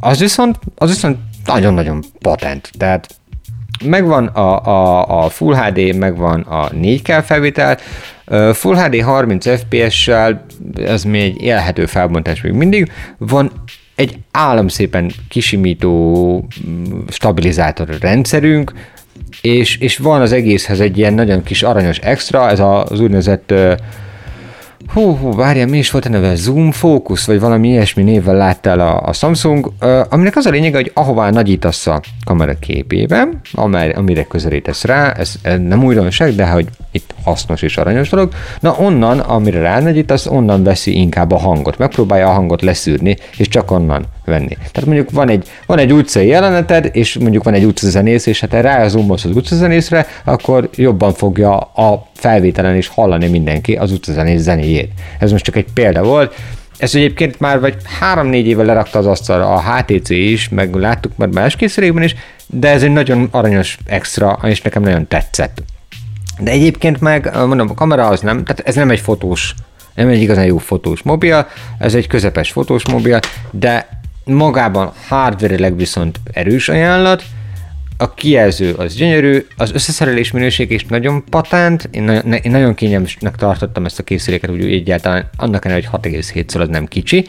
az 0.00 0.18
viszont, 0.18 0.58
az 0.76 0.88
viszont 0.88 1.16
nagyon-nagyon 1.44 2.04
patent. 2.18 2.70
Tehát 2.78 3.08
megvan 3.84 4.26
a, 4.26 4.66
a, 4.66 5.24
a 5.24 5.28
Full 5.28 5.54
HD, 5.54 5.96
megvan 5.96 6.40
a 6.40 6.70
4K 6.70 7.22
felvétel, 7.24 7.78
Full 8.52 8.76
HD 8.76 9.02
30 9.02 9.58
FPS-sel, 9.58 10.46
ez 10.76 11.04
még 11.04 11.22
egy 11.22 11.42
élhető 11.42 11.86
felbontás 11.86 12.40
még 12.40 12.52
mindig, 12.52 12.92
van 13.18 13.50
egy 13.94 14.18
államszépen 14.30 15.10
kisimító 15.28 16.46
mm, 16.66 17.00
stabilizátor 17.08 17.88
rendszerünk, 18.00 18.72
és, 19.40 19.76
és 19.76 19.98
van 19.98 20.20
az 20.20 20.32
egészhez 20.32 20.80
egy 20.80 20.98
ilyen 20.98 21.14
nagyon 21.14 21.42
kis 21.42 21.62
aranyos 21.62 21.98
extra, 21.98 22.50
ez 22.50 22.60
az 22.60 23.00
úgynevezett 23.00 23.54
Hú, 24.94 25.16
hú, 25.16 25.32
várjál, 25.32 25.66
mi 25.66 25.78
is 25.78 25.90
volt 25.90 26.04
a 26.04 26.08
neve? 26.08 26.34
Zoom 26.34 26.70
Focus, 26.70 27.24
vagy 27.26 27.40
valami 27.40 27.68
ilyesmi 27.68 28.02
névvel 28.02 28.36
látta 28.36 28.70
el 28.70 28.80
a, 28.80 29.02
a 29.02 29.12
Samsung, 29.12 29.72
ö, 29.78 30.02
aminek 30.10 30.36
az 30.36 30.46
a 30.46 30.50
lényege, 30.50 30.76
hogy 30.76 30.90
ahová 30.94 31.30
nagyítasz 31.30 31.86
a 31.86 32.00
kamera 32.24 32.58
képében, 32.58 33.40
amely, 33.52 33.90
amire 33.90 34.24
közelítesz 34.24 34.84
rá, 34.84 35.12
ez, 35.12 35.34
ez 35.42 35.58
nem 35.58 35.84
újdonság, 35.84 36.34
de 36.34 36.46
hogy 36.46 36.68
itt 36.90 37.13
hasznos 37.24 37.62
és 37.62 37.76
aranyos 37.76 38.08
dolog, 38.08 38.32
na 38.60 38.76
onnan, 38.78 39.18
amire 39.18 39.60
ránagyítasz, 39.60 40.26
onnan 40.26 40.62
veszi 40.62 40.98
inkább 40.98 41.32
a 41.32 41.38
hangot, 41.38 41.78
megpróbálja 41.78 42.28
a 42.28 42.32
hangot 42.32 42.62
leszűrni, 42.62 43.16
és 43.36 43.48
csak 43.48 43.70
onnan 43.70 44.04
venni. 44.24 44.56
Tehát 44.72 44.84
mondjuk 44.84 45.10
van 45.10 45.28
egy, 45.28 45.48
van 45.66 45.78
egy 45.78 45.92
utcai 45.92 46.26
jeleneted, 46.26 46.90
és 46.92 47.18
mondjuk 47.18 47.44
van 47.44 47.54
egy 47.54 47.64
utcazenész, 47.64 48.26
és 48.26 48.40
ha 48.40 48.46
te 48.46 48.60
rázoomolsz 48.60 49.24
az 49.24 49.36
utcazenészre, 49.36 50.06
akkor 50.24 50.68
jobban 50.74 51.12
fogja 51.12 51.58
a 51.60 52.06
felvételen 52.14 52.76
is 52.76 52.88
hallani 52.88 53.28
mindenki 53.28 53.74
az 53.74 53.92
utcazenész 53.92 54.40
zenéjét. 54.40 54.90
Ez 55.18 55.32
most 55.32 55.44
csak 55.44 55.56
egy 55.56 55.66
példa 55.74 56.02
volt. 56.02 56.34
Ez 56.78 56.94
egyébként 56.94 57.40
már 57.40 57.60
vagy 57.60 57.76
három-négy 58.00 58.46
éve 58.46 58.62
lerakta 58.62 58.98
az 58.98 59.06
asztalra 59.06 59.54
a 59.54 59.62
HTC 59.62 60.10
is, 60.10 60.48
meg 60.48 60.74
láttuk 60.74 61.16
már 61.16 61.28
más 61.28 61.56
készülékben 61.56 62.02
is, 62.02 62.14
de 62.46 62.68
ez 62.68 62.82
egy 62.82 62.92
nagyon 62.92 63.28
aranyos 63.30 63.78
extra, 63.86 64.38
és 64.42 64.62
nekem 64.62 64.82
nagyon 64.82 65.08
tetszett. 65.08 65.62
De 66.38 66.50
egyébként 66.50 67.00
meg, 67.00 67.30
mondom, 67.34 67.70
a 67.70 67.74
kamera 67.74 68.06
az 68.06 68.20
nem, 68.20 68.44
tehát 68.44 68.68
ez 68.68 68.74
nem 68.74 68.90
egy 68.90 69.00
fotós, 69.00 69.54
nem 69.94 70.08
egy 70.08 70.20
igazán 70.20 70.44
jó 70.44 70.58
fotós 70.58 71.02
mobil, 71.02 71.46
ez 71.78 71.94
egy 71.94 72.06
közepes 72.06 72.50
fotós 72.50 72.88
mobil, 72.88 73.20
de 73.50 73.88
magában 74.24 74.92
hardware 75.08 75.70
viszont 75.70 76.20
erős 76.32 76.68
ajánlat, 76.68 77.22
a 77.96 78.14
kijelző 78.14 78.72
az 78.72 78.94
gyönyörű, 78.94 79.46
az 79.56 79.72
összeszerelés 79.72 80.30
minőség 80.30 80.70
is 80.70 80.84
nagyon 80.84 81.24
patent, 81.30 81.88
én, 81.90 82.02
na- 82.02 82.36
én 82.36 82.50
nagyon 82.50 82.74
kényelmesnek 82.74 83.36
tartottam 83.36 83.84
ezt 83.84 83.98
a 83.98 84.02
készüléket, 84.02 84.50
úgy 84.50 84.64
egyáltalán 84.64 85.30
annak 85.36 85.64
ellenére, 85.64 85.88
hogy 85.90 86.00
6,7 86.02 86.60
az 86.60 86.68
nem 86.68 86.86
kicsi. 86.86 87.26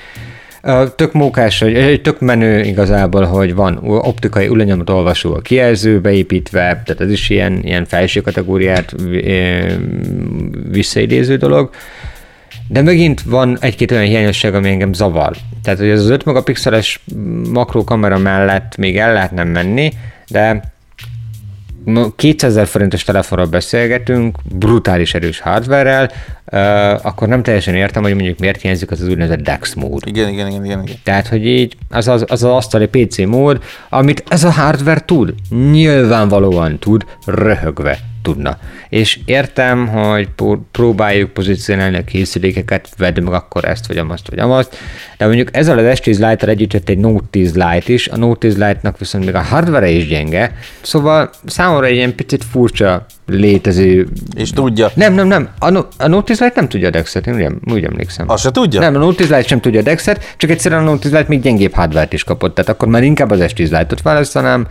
Tök 0.96 1.14
mókás, 1.14 1.62
ö, 1.62 1.98
tök 1.98 2.20
menő 2.20 2.62
igazából, 2.62 3.24
hogy 3.24 3.56
van 3.56 3.78
optikai 3.84 4.48
ujjanyomot 4.48 4.90
olvasó 4.90 5.34
a 5.34 5.40
kijelző 5.40 6.02
beépítve, 6.02 6.60
tehát 6.60 7.02
ez 7.02 7.12
is 7.12 7.30
ilyen, 7.30 7.60
ilyen 7.64 7.86
felső 7.86 8.22
kategóriát 8.22 8.96
visszaidéző 10.72 11.36
dolog. 11.38 11.70
De 12.68 12.82
megint 12.82 13.22
van 13.22 13.58
egy-két 13.62 13.92
olyan 13.92 14.04
hiányosság, 14.04 14.56
ami 14.56 14.70
engem 14.70 14.94
zavar. 14.94 15.36
Tehát, 15.64 15.80
hogy 15.80 15.90
ez 15.90 16.00
az 16.00 16.10
5 16.10 16.26
megapixeles 16.26 17.04
makrókamera 17.52 18.18
mellett 18.18 18.78
még 18.78 18.98
el 18.98 19.14
lehetne 19.14 19.44
menni, 19.44 19.94
de 20.28 20.74
ma 21.86 22.12
200 22.16 22.52
ezer 22.52 22.68
forintos 22.68 23.04
telefonról 23.04 23.48
beszélgetünk, 23.48 24.38
brutális 24.44 25.14
erős 25.14 25.40
hardware-rel, 25.40 26.12
uh, 26.52 27.06
akkor 27.06 27.28
nem 27.28 27.44
teljesen 27.44 27.76
értem, 27.76 28.04
hogy 28.04 28.14
mondjuk 28.14 28.40
miért 28.40 28.62
hiányzik 28.62 28.92
az 28.92 29.02
az 29.02 29.08
úgynevezett 29.08 29.42
DeX 29.42 29.74
mód. 29.74 30.02
Igen, 30.06 30.30
igen, 30.30 30.48
igen, 30.48 30.66
igen. 30.66 30.82
igen. 30.82 30.96
Tehát, 31.04 31.28
hogy 31.28 31.46
így 31.46 31.78
az 31.90 32.08
az, 32.08 32.22
az, 32.28 32.44
az 32.44 32.44
asztali 32.44 32.88
PC 32.88 33.18
mód, 33.18 33.64
amit 33.90 34.24
ez 34.28 34.44
a 34.44 34.52
hardware 34.52 35.06
tud, 35.06 35.34
nyilvánvalóan 35.72 36.80
tud, 36.80 37.06
röhögve 37.26 38.00
tudna. 38.26 38.58
És 38.90 39.20
értem, 39.26 39.88
hogy 39.88 40.30
próbáljuk 40.72 41.32
pozícionálni 41.32 41.98
a 41.98 42.04
készülékeket, 42.04 42.90
vedd 42.98 43.22
meg 43.22 43.34
akkor 43.34 43.66
ezt, 43.66 43.88
vagy 43.88 43.98
amazt, 43.98 44.30
vagy 44.30 44.40
amazt, 44.40 44.78
de 45.18 45.26
mondjuk 45.26 45.56
ezzel 45.56 45.78
az 45.78 46.00
S10 46.00 46.06
Lite-tel 46.06 46.50
együtt 46.50 46.74
jött 46.74 46.90
egy 46.90 46.98
Note 46.98 47.26
10 47.30 47.54
Lite 47.54 47.94
is, 47.94 48.08
a 48.08 48.18
Note 48.18 48.48
10 48.48 48.54
Lite-nak 48.54 48.98
viszont 48.98 49.26
még 49.26 49.36
a 49.36 49.42
hardware 49.42 49.90
is 49.90 50.08
gyenge, 50.08 50.56
szóval 50.82 51.30
számomra 51.46 51.86
egy 51.86 51.96
ilyen 51.96 52.16
picit 52.16 52.44
furcsa 52.44 53.06
létező... 53.28 54.08
És 54.36 54.50
tudja. 54.50 54.92
Nem, 54.94 55.14
nem, 55.14 55.28
nem, 55.28 55.50
a, 55.60 55.70
no- 55.70 55.94
a 55.98 56.08
Note 56.08 56.26
10 56.26 56.40
Lite 56.40 56.54
nem 56.56 56.70
tudja 56.70 56.88
a 56.88 56.92
Dexet, 56.92 57.28
én 57.28 57.36
úgy, 57.36 57.74
úgy 57.74 57.84
emlékszem. 57.84 58.30
Azt 58.30 58.44
se 58.44 58.52
tudja? 58.52 58.80
Nem, 58.80 58.96
a 58.96 58.98
Note 58.98 59.16
10 59.18 59.30
Lite 59.30 59.48
sem 59.48 59.60
tudja 59.60 59.80
a 59.80 59.84
Dexet, 59.84 60.34
csak 60.38 60.50
egyszerűen 60.50 60.82
a 60.82 60.84
Note 60.84 61.02
10 61.02 61.12
Lite 61.12 61.26
még 61.28 61.42
gyengébb 61.42 61.74
hardware 61.74 62.08
is 62.12 62.24
kapott, 62.24 62.56
tehát 62.56 62.72
akkor 62.72 62.88
már 62.88 63.04
inkább 63.04 63.32
az 63.32 63.40
S10 63.42 63.58
Lite-ot 63.58 64.02
választanám, 64.02 64.68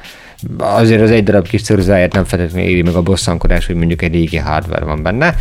azért 0.59 1.01
az 1.01 1.11
egy 1.11 1.25
darab 1.25 1.49
kis 1.49 1.61
szörzáját 1.61 2.13
nem 2.13 2.25
feltétlenül 2.25 2.69
éri 2.69 2.83
meg 2.83 2.95
a 2.95 3.03
bosszankodás, 3.03 3.67
hogy 3.67 3.75
mondjuk 3.75 4.03
egy 4.03 4.13
régi 4.13 4.37
hardware 4.37 4.85
van 4.85 5.03
benne 5.03 5.35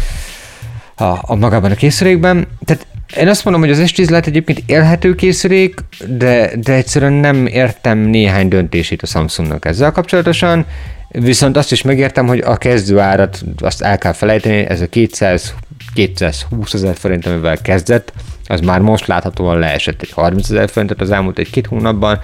a, 0.95 1.03
a 1.21 1.35
magában 1.35 1.71
a 1.71 1.75
készülékben. 1.75 2.47
Tehát 2.65 2.87
én 3.17 3.27
azt 3.27 3.43
mondom, 3.43 3.61
hogy 3.61 3.71
az 3.71 3.81
S10 3.85 3.97
Lite 3.97 4.21
egyébként 4.25 4.63
élhető 4.65 5.15
készülék, 5.15 5.75
de, 6.07 6.51
de 6.55 6.73
egyszerűen 6.73 7.13
nem 7.13 7.45
értem 7.45 7.97
néhány 7.97 8.47
döntését 8.47 9.01
a 9.01 9.05
Samsungnak 9.05 9.65
ezzel 9.65 9.91
kapcsolatosan, 9.91 10.65
viszont 11.09 11.57
azt 11.57 11.71
is 11.71 11.81
megértem, 11.81 12.27
hogy 12.27 12.39
a 12.39 12.57
kezdő 12.57 12.99
árat 12.99 13.43
azt 13.57 13.81
el 13.81 13.97
kell 13.97 14.13
felejteni, 14.13 14.55
ez 14.55 14.81
a 14.81 14.87
200 14.87 15.53
220 15.93 16.73
ezer 16.73 16.95
forint, 16.95 17.25
amivel 17.25 17.57
kezdett, 17.57 18.13
az 18.47 18.59
már 18.59 18.79
most 18.79 19.07
láthatóan 19.07 19.59
leesett 19.59 20.01
egy 20.01 20.11
30 20.11 20.49
ezer 20.49 20.69
forintot 20.69 21.01
az 21.01 21.11
elmúlt 21.11 21.39
egy-két 21.39 21.67
hónapban. 21.67 22.19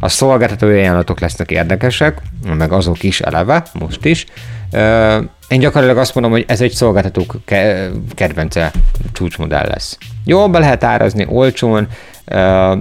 A 0.00 0.08
szolgáltatói 0.08 0.78
ajánlatok 0.78 1.20
lesznek 1.20 1.50
érdekesek, 1.50 2.22
meg 2.58 2.72
azok 2.72 3.02
is 3.02 3.20
eleve, 3.20 3.64
most 3.72 4.04
is. 4.04 4.26
Én 5.48 5.58
gyakorlatilag 5.58 5.96
azt 5.98 6.14
mondom, 6.14 6.32
hogy 6.32 6.44
ez 6.48 6.60
egy 6.60 6.72
szolgáltatók 6.72 7.36
ke- 7.44 7.90
kedvence 8.14 8.70
csúcsmodell 9.12 9.66
lesz. 9.66 9.98
Jól 10.24 10.48
be 10.48 10.58
lehet 10.58 10.84
árazni, 10.84 11.26
olcsón, 11.28 11.88
ö, 12.24 12.74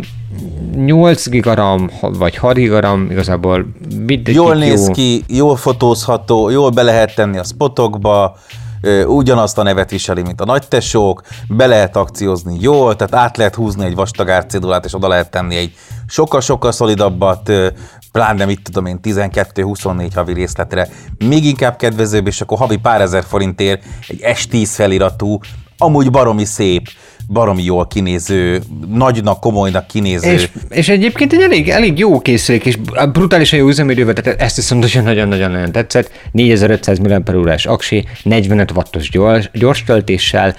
8 0.76 1.30
gigaram 1.30 1.90
vagy 2.02 2.36
6 2.36 2.56
gigaram 2.56 3.12
igazából 3.12 3.66
mindegy 4.06 4.36
Jól 4.36 4.54
jó. 4.54 4.60
néz 4.60 4.90
ki, 4.94 5.24
jól 5.28 5.56
fotózható, 5.56 6.50
jól 6.50 6.70
be 6.70 6.82
lehet 6.82 7.16
tenni 7.16 7.38
a 7.38 7.44
spotokba, 7.44 8.38
ugyanazt 9.06 9.58
a 9.58 9.64
nevet 9.64 9.90
viseli, 9.90 10.22
mint 10.22 10.42
a 10.42 10.46
nagytesók, 10.46 11.22
be 11.48 11.66
lehet 11.66 11.96
akciózni 11.96 12.58
jól, 12.60 12.96
tehát 12.96 13.16
át 13.26 13.38
lehet 13.38 13.56
húzni 13.56 13.86
egy 13.86 13.96
vastag 13.96 14.30
árcédulát, 14.30 14.86
és 14.86 14.94
oda 14.94 15.08
lehet 15.08 15.32
tenni 15.32 15.56
egy 15.56 15.74
sokkal-sokkal 16.08 16.72
szolidabbat, 16.72 17.52
pláne 18.12 18.46
mit 18.46 18.62
tudom 18.64 18.86
én, 18.86 19.00
12-24 19.04 20.10
havi 20.16 20.34
részletre, 20.34 20.88
még 21.18 21.46
inkább 21.46 21.76
kedvezőbb, 21.76 22.28
és 22.28 22.42
akkor 22.42 22.58
havi 22.58 22.78
pár 22.78 23.02
ezer 23.02 23.24
forintért 23.24 23.84
egy 24.08 24.22
S10 24.22 24.70
feliratú, 24.72 25.40
amúgy 25.78 26.12
baromi 26.12 26.46
szép, 26.46 26.90
baromi 27.30 27.64
jól 27.64 27.88
kinéző, 27.88 28.62
nagynak, 28.94 29.40
komolynak 29.40 29.88
kinéző. 29.88 30.32
És, 30.32 30.50
és 30.70 30.90
egyébként 30.90 31.34
egy 31.34 31.42
elég, 31.42 31.70
elég 31.70 32.00
jó 32.00 32.20
készülék, 32.20 32.66
és 32.66 32.78
brutálisan 33.12 33.60
jó 33.60 33.68
üzemidővel, 33.68 34.14
tehát 34.14 34.42
ezt 34.42 34.56
viszont 34.56 35.04
nagyon-nagyon-nagyon 35.04 35.72
tetszett. 35.72 36.12
4500 36.32 37.00
mAh 37.00 37.56
aksi, 37.64 38.06
45 38.24 38.72
wattos 38.72 39.10
gyors, 39.10 39.50
gyors 39.54 39.84
töltéssel, 39.84 40.56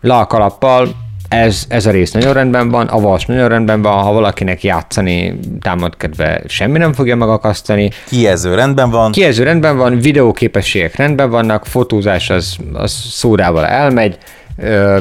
lalkalappal, 0.00 1.04
ez, 1.28 1.64
ez 1.68 1.86
a 1.86 1.90
rész 1.90 2.12
nagyon 2.12 2.32
rendben 2.32 2.68
van, 2.68 2.86
a 2.86 3.00
vas 3.00 3.26
nagyon 3.26 3.48
rendben 3.48 3.82
van, 3.82 4.02
ha 4.02 4.12
valakinek 4.12 4.62
játszani 4.62 5.38
támadkedve 5.60 6.42
semmi 6.46 6.78
nem 6.78 6.92
fogja 6.92 7.16
megakasztani. 7.16 7.90
Kijelző 8.08 8.54
rendben 8.54 8.90
van. 8.90 9.12
Kijelző 9.12 9.42
rendben 9.42 9.76
van, 9.76 9.98
videóképességek 9.98 10.96
rendben 10.96 11.30
vannak, 11.30 11.66
fotózás 11.66 12.30
az, 12.30 12.56
az 12.72 12.92
szórával 12.92 13.66
elmegy, 13.66 14.18
ö, 14.56 14.98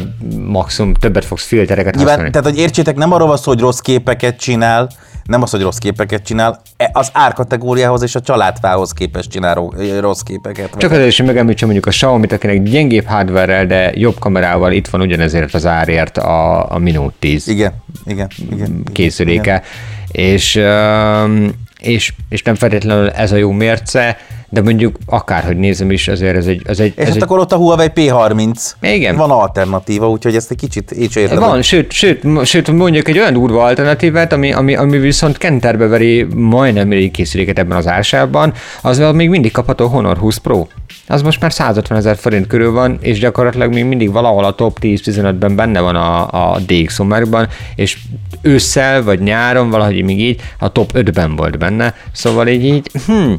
maximum 0.47 0.93
többet 0.93 1.26
fogsz 1.26 1.45
filtereket 1.45 1.95
Nyilván, 1.95 2.08
használni. 2.14 2.32
tehát, 2.32 2.47
hogy 2.47 2.58
értsétek, 2.58 2.95
nem 2.95 3.12
arról 3.12 3.28
van 3.28 3.38
szó, 3.38 3.51
hogy 3.51 3.60
rossz 3.60 3.80
képeket 3.80 4.38
csinál, 4.38 4.89
nem 5.24 5.41
az, 5.41 5.51
hogy 5.51 5.62
rossz 5.62 5.78
képeket 5.78 6.24
csinál, 6.24 6.62
e- 6.78 6.89
az 6.93 7.10
árkategóriához 7.14 8.01
és 8.01 8.16
a 8.16 8.22
családfához 8.22 8.91
képest 8.91 9.30
csinál 9.30 9.56
ro- 9.56 9.99
rossz 9.99 10.22
képeket. 10.22 10.70
Csak 10.78 10.91
azért 10.91 11.08
is 11.08 11.22
megemlítsem 11.22 11.68
mondjuk 11.68 11.88
a 11.88 11.95
Xiaomi, 11.95 12.28
akinek 12.30 12.64
gyengébb 12.64 13.06
hardware 13.06 13.66
de 13.66 13.91
jobb 13.93 14.20
kamerával 14.20 14.72
itt 14.72 14.88
van 14.88 15.01
ugyanezért 15.01 15.53
az 15.53 15.66
árért 15.66 16.18
a, 16.18 16.72
a 16.72 16.78
Mi 16.78 16.91
Note 16.91 17.16
10 17.20 17.47
Igen, 17.47 17.74
igen, 18.06 18.28
igen. 18.51 18.84
készüléke, 18.93 19.64
és, 20.12 20.56
öm, 20.56 21.53
és, 21.80 22.14
és 22.30 22.41
nem 22.41 22.56
feltétlenül 22.56 23.10
ez 23.10 23.32
a 23.32 23.36
jó 23.36 23.51
mérce, 23.51 24.18
de 24.50 24.62
mondjuk 24.62 24.98
akárhogy 25.06 25.58
nézem 25.58 25.91
is, 25.91 26.08
azért 26.08 26.36
ez 26.36 26.46
egy... 26.46 26.62
Ez 26.66 26.80
egy, 26.80 26.93
És 26.96 27.02
ez 27.02 27.08
hát 27.08 27.16
egy 27.16 27.22
akkor 27.22 27.39
ott 27.39 27.52
a 27.52 27.56
Huawei 27.56 27.88
P30. 27.96 28.72
Igen. 28.82 29.16
Van 29.16 29.32
alternatíva, 29.32 30.10
úgyhogy 30.10 30.36
ezt 30.36 30.52
egy 30.52 30.58
kicsit 30.58 30.91
így 30.98 31.18
értem. 31.18 31.39
Van, 31.39 31.62
sőt, 31.62 31.91
sőt, 31.91 32.46
sőt, 32.46 32.72
mondjuk 32.72 33.08
egy 33.08 33.18
olyan 33.18 33.34
durva 33.34 33.64
alternatívát, 33.64 34.34
ami, 34.34 34.54
ami, 34.54 34.76
ami 34.76 34.98
viszont 34.98 35.38
kenterbe 35.38 35.88
veri 35.88 36.24
majdnem 36.36 36.88
mindegyik 36.88 37.12
készüléket 37.12 37.60
ebben 37.60 37.78
az 37.78 37.88
ársában, 37.88 38.54
az 38.82 39.04
még 39.14 39.30
mindig 39.30 39.52
kapható 39.52 39.88
Honor 39.88 40.18
20 40.18 40.38
Pro. 40.38 40.68
Az 41.08 41.22
most 41.22 41.41
már 41.41 41.54
150 41.54 41.98
ezer 41.98 42.18
forint 42.18 42.48
körül 42.48 42.72
van, 42.72 42.98
és 43.02 43.20
gyakorlatilag 43.20 43.74
még 43.74 43.86
mindig 43.86 44.12
valahol 44.12 44.43
a 44.43 44.56
top 44.56 44.78
10-15-ben 44.82 45.56
benne 45.56 45.80
van 45.80 45.96
a, 45.96 46.54
a 46.54 46.60
DX 46.60 46.98
Markban, 46.98 47.48
és 47.76 47.98
ősszel 48.41 49.04
vagy 49.04 49.20
nyáron 49.20 49.70
valahogy 49.70 50.04
még 50.04 50.20
így 50.20 50.41
a 50.60 50.72
top 50.72 50.91
5-ben 50.93 51.36
volt 51.36 51.58
benne, 51.58 51.93
szóval 52.12 52.48
így, 52.48 52.64
így 52.64 52.91
hm, 53.06 53.34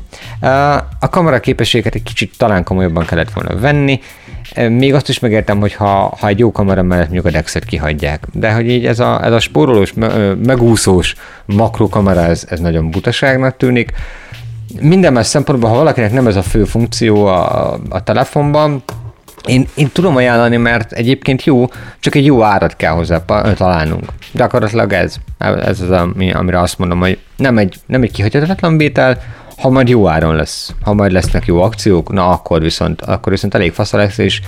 a 1.00 1.08
kamera 1.08 1.40
képességet 1.40 1.94
egy 1.94 2.02
kicsit 2.02 2.34
talán 2.38 2.64
komolyabban 2.64 3.04
kellett 3.04 3.32
volna 3.32 3.60
venni, 3.60 4.00
még 4.68 4.94
azt 4.94 5.08
is 5.08 5.18
megértem, 5.18 5.60
hogy 5.60 5.74
ha, 5.74 6.16
ha 6.18 6.28
egy 6.28 6.38
jó 6.38 6.52
kamera 6.52 6.82
mellett 6.82 7.04
mondjuk 7.04 7.26
a 7.26 7.30
Dexet 7.30 7.64
kihagyják. 7.64 8.24
De 8.32 8.52
hogy 8.52 8.70
így 8.70 8.86
ez 8.86 9.00
a, 9.00 9.24
ez 9.24 9.32
a 9.32 9.40
spórolós, 9.40 9.92
megúszós 10.46 11.14
makrokamera, 11.44 12.20
ez, 12.20 12.46
ez 12.48 12.60
nagyon 12.60 12.90
butaságnak 12.90 13.56
tűnik. 13.56 13.92
Minden 14.80 15.12
más 15.12 15.26
szempontból, 15.26 15.70
ha 15.70 15.76
valakinek 15.76 16.12
nem 16.12 16.26
ez 16.26 16.36
a 16.36 16.42
fő 16.42 16.64
funkció 16.64 17.26
a, 17.26 17.72
a 17.88 18.02
telefonban, 18.02 18.82
én, 19.46 19.68
én 19.74 19.90
tudom 19.92 20.16
ajánlani, 20.16 20.56
mert 20.56 20.92
egyébként 20.92 21.44
jó, 21.44 21.66
csak 22.00 22.14
egy 22.14 22.24
jó 22.24 22.42
árat 22.42 22.76
kell 22.76 22.92
hozzá 22.92 23.24
találnunk. 23.54 24.04
Gyakorlatilag 24.32 24.92
ez. 24.92 25.16
Ez 25.38 25.80
az, 25.80 25.90
ami, 25.90 26.32
amire 26.32 26.60
azt 26.60 26.78
mondom, 26.78 26.98
hogy 26.98 27.18
nem 27.36 27.58
egy, 27.58 27.74
nem 27.86 28.02
egy 28.02 28.10
kihagyhatatlan 28.10 28.76
vétel, 28.76 29.18
ha 29.56 29.70
majd 29.70 29.88
jó 29.88 30.08
áron 30.08 30.34
lesz, 30.34 30.74
ha 30.82 30.94
majd 30.94 31.12
lesznek 31.12 31.46
jó 31.46 31.62
akciók, 31.62 32.12
na 32.12 32.28
akkor 32.28 32.60
viszont, 32.60 33.02
akkor 33.02 33.32
viszont 33.32 33.54
elég 33.54 33.72
fasz 33.72 33.92
lesz, 33.92 34.18
és, 34.18 34.40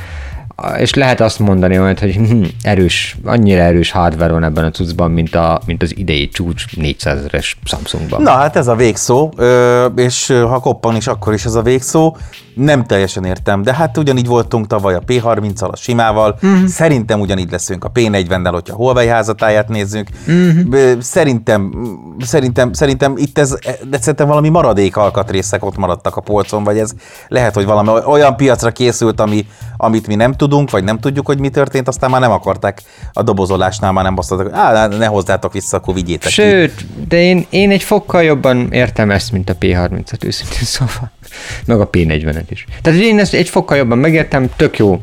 és 0.79 0.95
lehet 0.95 1.21
azt 1.21 1.39
mondani 1.39 1.77
majd, 1.77 1.99
hogy 1.99 2.15
hm, 2.15 2.45
erős, 2.63 3.17
annyira 3.25 3.61
erős 3.61 3.91
hardware 3.91 4.33
van 4.33 4.45
ebben 4.45 4.65
a 4.65 4.71
cuccban, 4.71 5.11
mint, 5.11 5.35
a, 5.35 5.61
mint 5.67 5.83
az 5.83 5.97
idei 5.97 6.29
csúcs 6.29 6.77
400 6.77 7.19
ezeres 7.19 7.59
Samsungban. 7.65 8.23
Na 8.23 8.31
hát 8.31 8.57
ez 8.57 8.69
a 8.69 8.75
végszó, 8.75 9.33
és 9.97 10.27
ha 10.27 10.59
koppan 10.59 10.97
is, 10.97 11.07
akkor 11.07 11.35
is 11.35 11.45
ez 11.45 11.55
a 11.55 11.63
végszó. 11.63 12.17
Nem 12.55 12.85
teljesen 12.85 13.25
értem, 13.25 13.63
de 13.63 13.75
hát 13.75 13.99
ugyanígy 13.99 14.27
voltunk 14.27 14.67
tavaly 14.67 14.95
a 14.95 15.01
P30-al, 15.07 15.71
a 15.71 15.77
simával. 15.77 16.39
Mhm. 16.41 16.53
Mm-hmm. 16.53 16.67
Szerintem 16.67 17.21
ugyanígy 17.21 17.51
leszünk 17.51 17.85
a 17.85 17.91
P40-nel, 17.95 18.51
hogyha 18.53 18.75
Huawei 18.75 19.07
házatáját 19.07 19.69
nézzük. 19.69 20.09
Mhm. 20.27 20.37
Mm-hmm. 20.37 20.99
Szerintem, 20.99 21.73
szerintem, 22.21 22.73
szerintem 22.73 23.15
itt 23.17 23.39
ez, 23.39 23.55
de 23.89 23.99
szerintem 23.99 24.27
valami 24.27 24.49
maradék 24.49 24.97
alkatrészek 24.97 25.65
ott 25.65 25.77
maradtak 25.77 26.17
a 26.17 26.21
polcon, 26.21 26.65
vagy 26.65 26.79
ez 26.79 26.93
lehet, 27.29 27.55
hogy 27.55 27.65
valami 27.65 27.91
olyan 28.07 28.37
piacra 28.37 28.71
készült, 28.71 29.21
ami, 29.21 29.47
amit 29.77 30.07
mi 30.07 30.15
nem 30.15 30.33
tudunk, 30.33 30.47
vagy 30.71 30.85
nem 30.85 30.99
tudjuk, 30.99 31.27
hogy 31.27 31.39
mi 31.39 31.49
történt, 31.49 31.89
aztán 31.89 32.11
már 32.11 32.21
nem 32.21 32.31
akarták 32.31 32.83
a 33.13 33.23
dobozolásnál, 33.23 33.93
már 33.93 34.05
nem 34.05 34.19
azt 34.19 34.31
mondták, 34.31 34.89
hogy 34.89 34.99
ne 34.99 35.07
hozzátok 35.07 35.53
vissza, 35.53 35.77
akkor 35.77 35.95
vigyétek 35.95 36.29
ki. 36.29 36.35
Sőt, 36.35 36.87
de 37.09 37.17
én, 37.17 37.47
én 37.51 37.71
egy 37.71 37.83
fokkal 37.83 38.23
jobban 38.23 38.73
értem 38.73 39.11
ezt, 39.11 39.33
mint 39.33 39.51
a 39.51 39.57
P30-at 39.61 40.25
őszintén 40.25 40.63
szóval. 40.63 41.11
Meg 41.65 41.81
a 41.81 41.91
P40-et 41.91 42.47
is. 42.49 42.65
Tehát 42.83 43.01
én 43.01 43.19
ezt 43.19 43.35
egy 43.35 43.49
fokkal 43.49 43.77
jobban 43.77 43.99
megértem, 43.99 44.51
tök 44.57 44.79
jó 44.79 45.01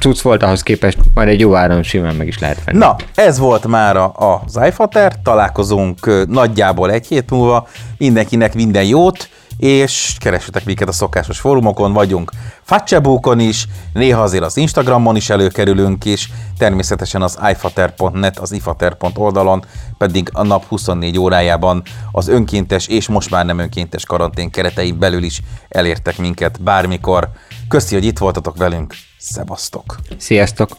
cucc 0.00 0.20
volt 0.20 0.42
ahhoz 0.42 0.62
képest, 0.62 0.98
majd 1.14 1.28
egy 1.28 1.40
jó 1.40 1.54
áron 1.54 1.82
simán 1.82 2.14
meg 2.14 2.26
is 2.26 2.38
lehet 2.38 2.64
venni. 2.64 2.78
Na, 2.78 2.96
ez 3.14 3.38
volt 3.38 3.66
már 3.66 3.96
az 4.12 4.60
iFater, 4.66 5.12
találkozunk 5.22 6.26
nagyjából 6.28 6.90
egy 6.90 7.06
hét 7.06 7.30
múlva, 7.30 7.68
mindenkinek 7.98 8.54
minden 8.54 8.84
jót, 8.84 9.28
és 9.56 10.16
keressetek 10.18 10.64
minket 10.64 10.88
a 10.88 10.92
szokásos 10.92 11.40
fórumokon, 11.40 11.92
vagyunk 11.92 12.30
Fatsebókon 12.62 13.40
is, 13.40 13.66
néha 13.92 14.22
azért 14.22 14.44
az 14.44 14.56
Instagramon 14.56 15.16
is 15.16 15.30
előkerülünk, 15.30 16.04
és 16.04 16.28
természetesen 16.58 17.22
az 17.22 17.38
ifater.net, 17.50 18.38
az 18.38 18.52
ifater.oldalon 18.52 19.46
oldalon 19.46 19.64
pedig 19.98 20.28
a 20.32 20.42
nap 20.42 20.64
24 20.64 21.18
órájában 21.18 21.82
az 22.12 22.28
önkéntes 22.28 22.86
és 22.86 23.08
most 23.08 23.30
már 23.30 23.44
nem 23.44 23.58
önkéntes 23.58 24.04
karantén 24.04 24.50
keretein 24.50 24.98
belül 24.98 25.22
is 25.22 25.40
elértek 25.68 26.18
minket 26.18 26.62
bármikor. 26.62 27.28
Köszi, 27.68 27.94
hogy 27.94 28.04
itt 28.04 28.18
voltatok 28.18 28.56
velünk, 28.56 28.94
szevasztok! 29.18 29.96
Sziasztok! 30.18 30.70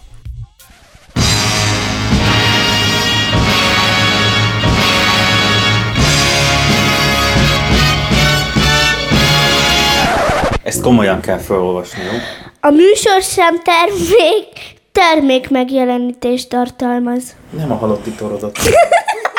Ezt 10.68 10.82
komolyan 10.82 11.22
kell 11.22 11.38
felolvasni, 11.38 12.04
jó? 12.04 12.18
A 12.60 12.70
műsor 12.70 13.22
sem 13.22 13.62
termék, 13.64 14.48
termék 14.92 15.50
megjelenítést 15.50 16.50
tartalmaz. 16.50 17.24
Nem 17.50 17.72
a 17.72 17.76
halotti 17.76 18.12
torodat. 18.12 18.58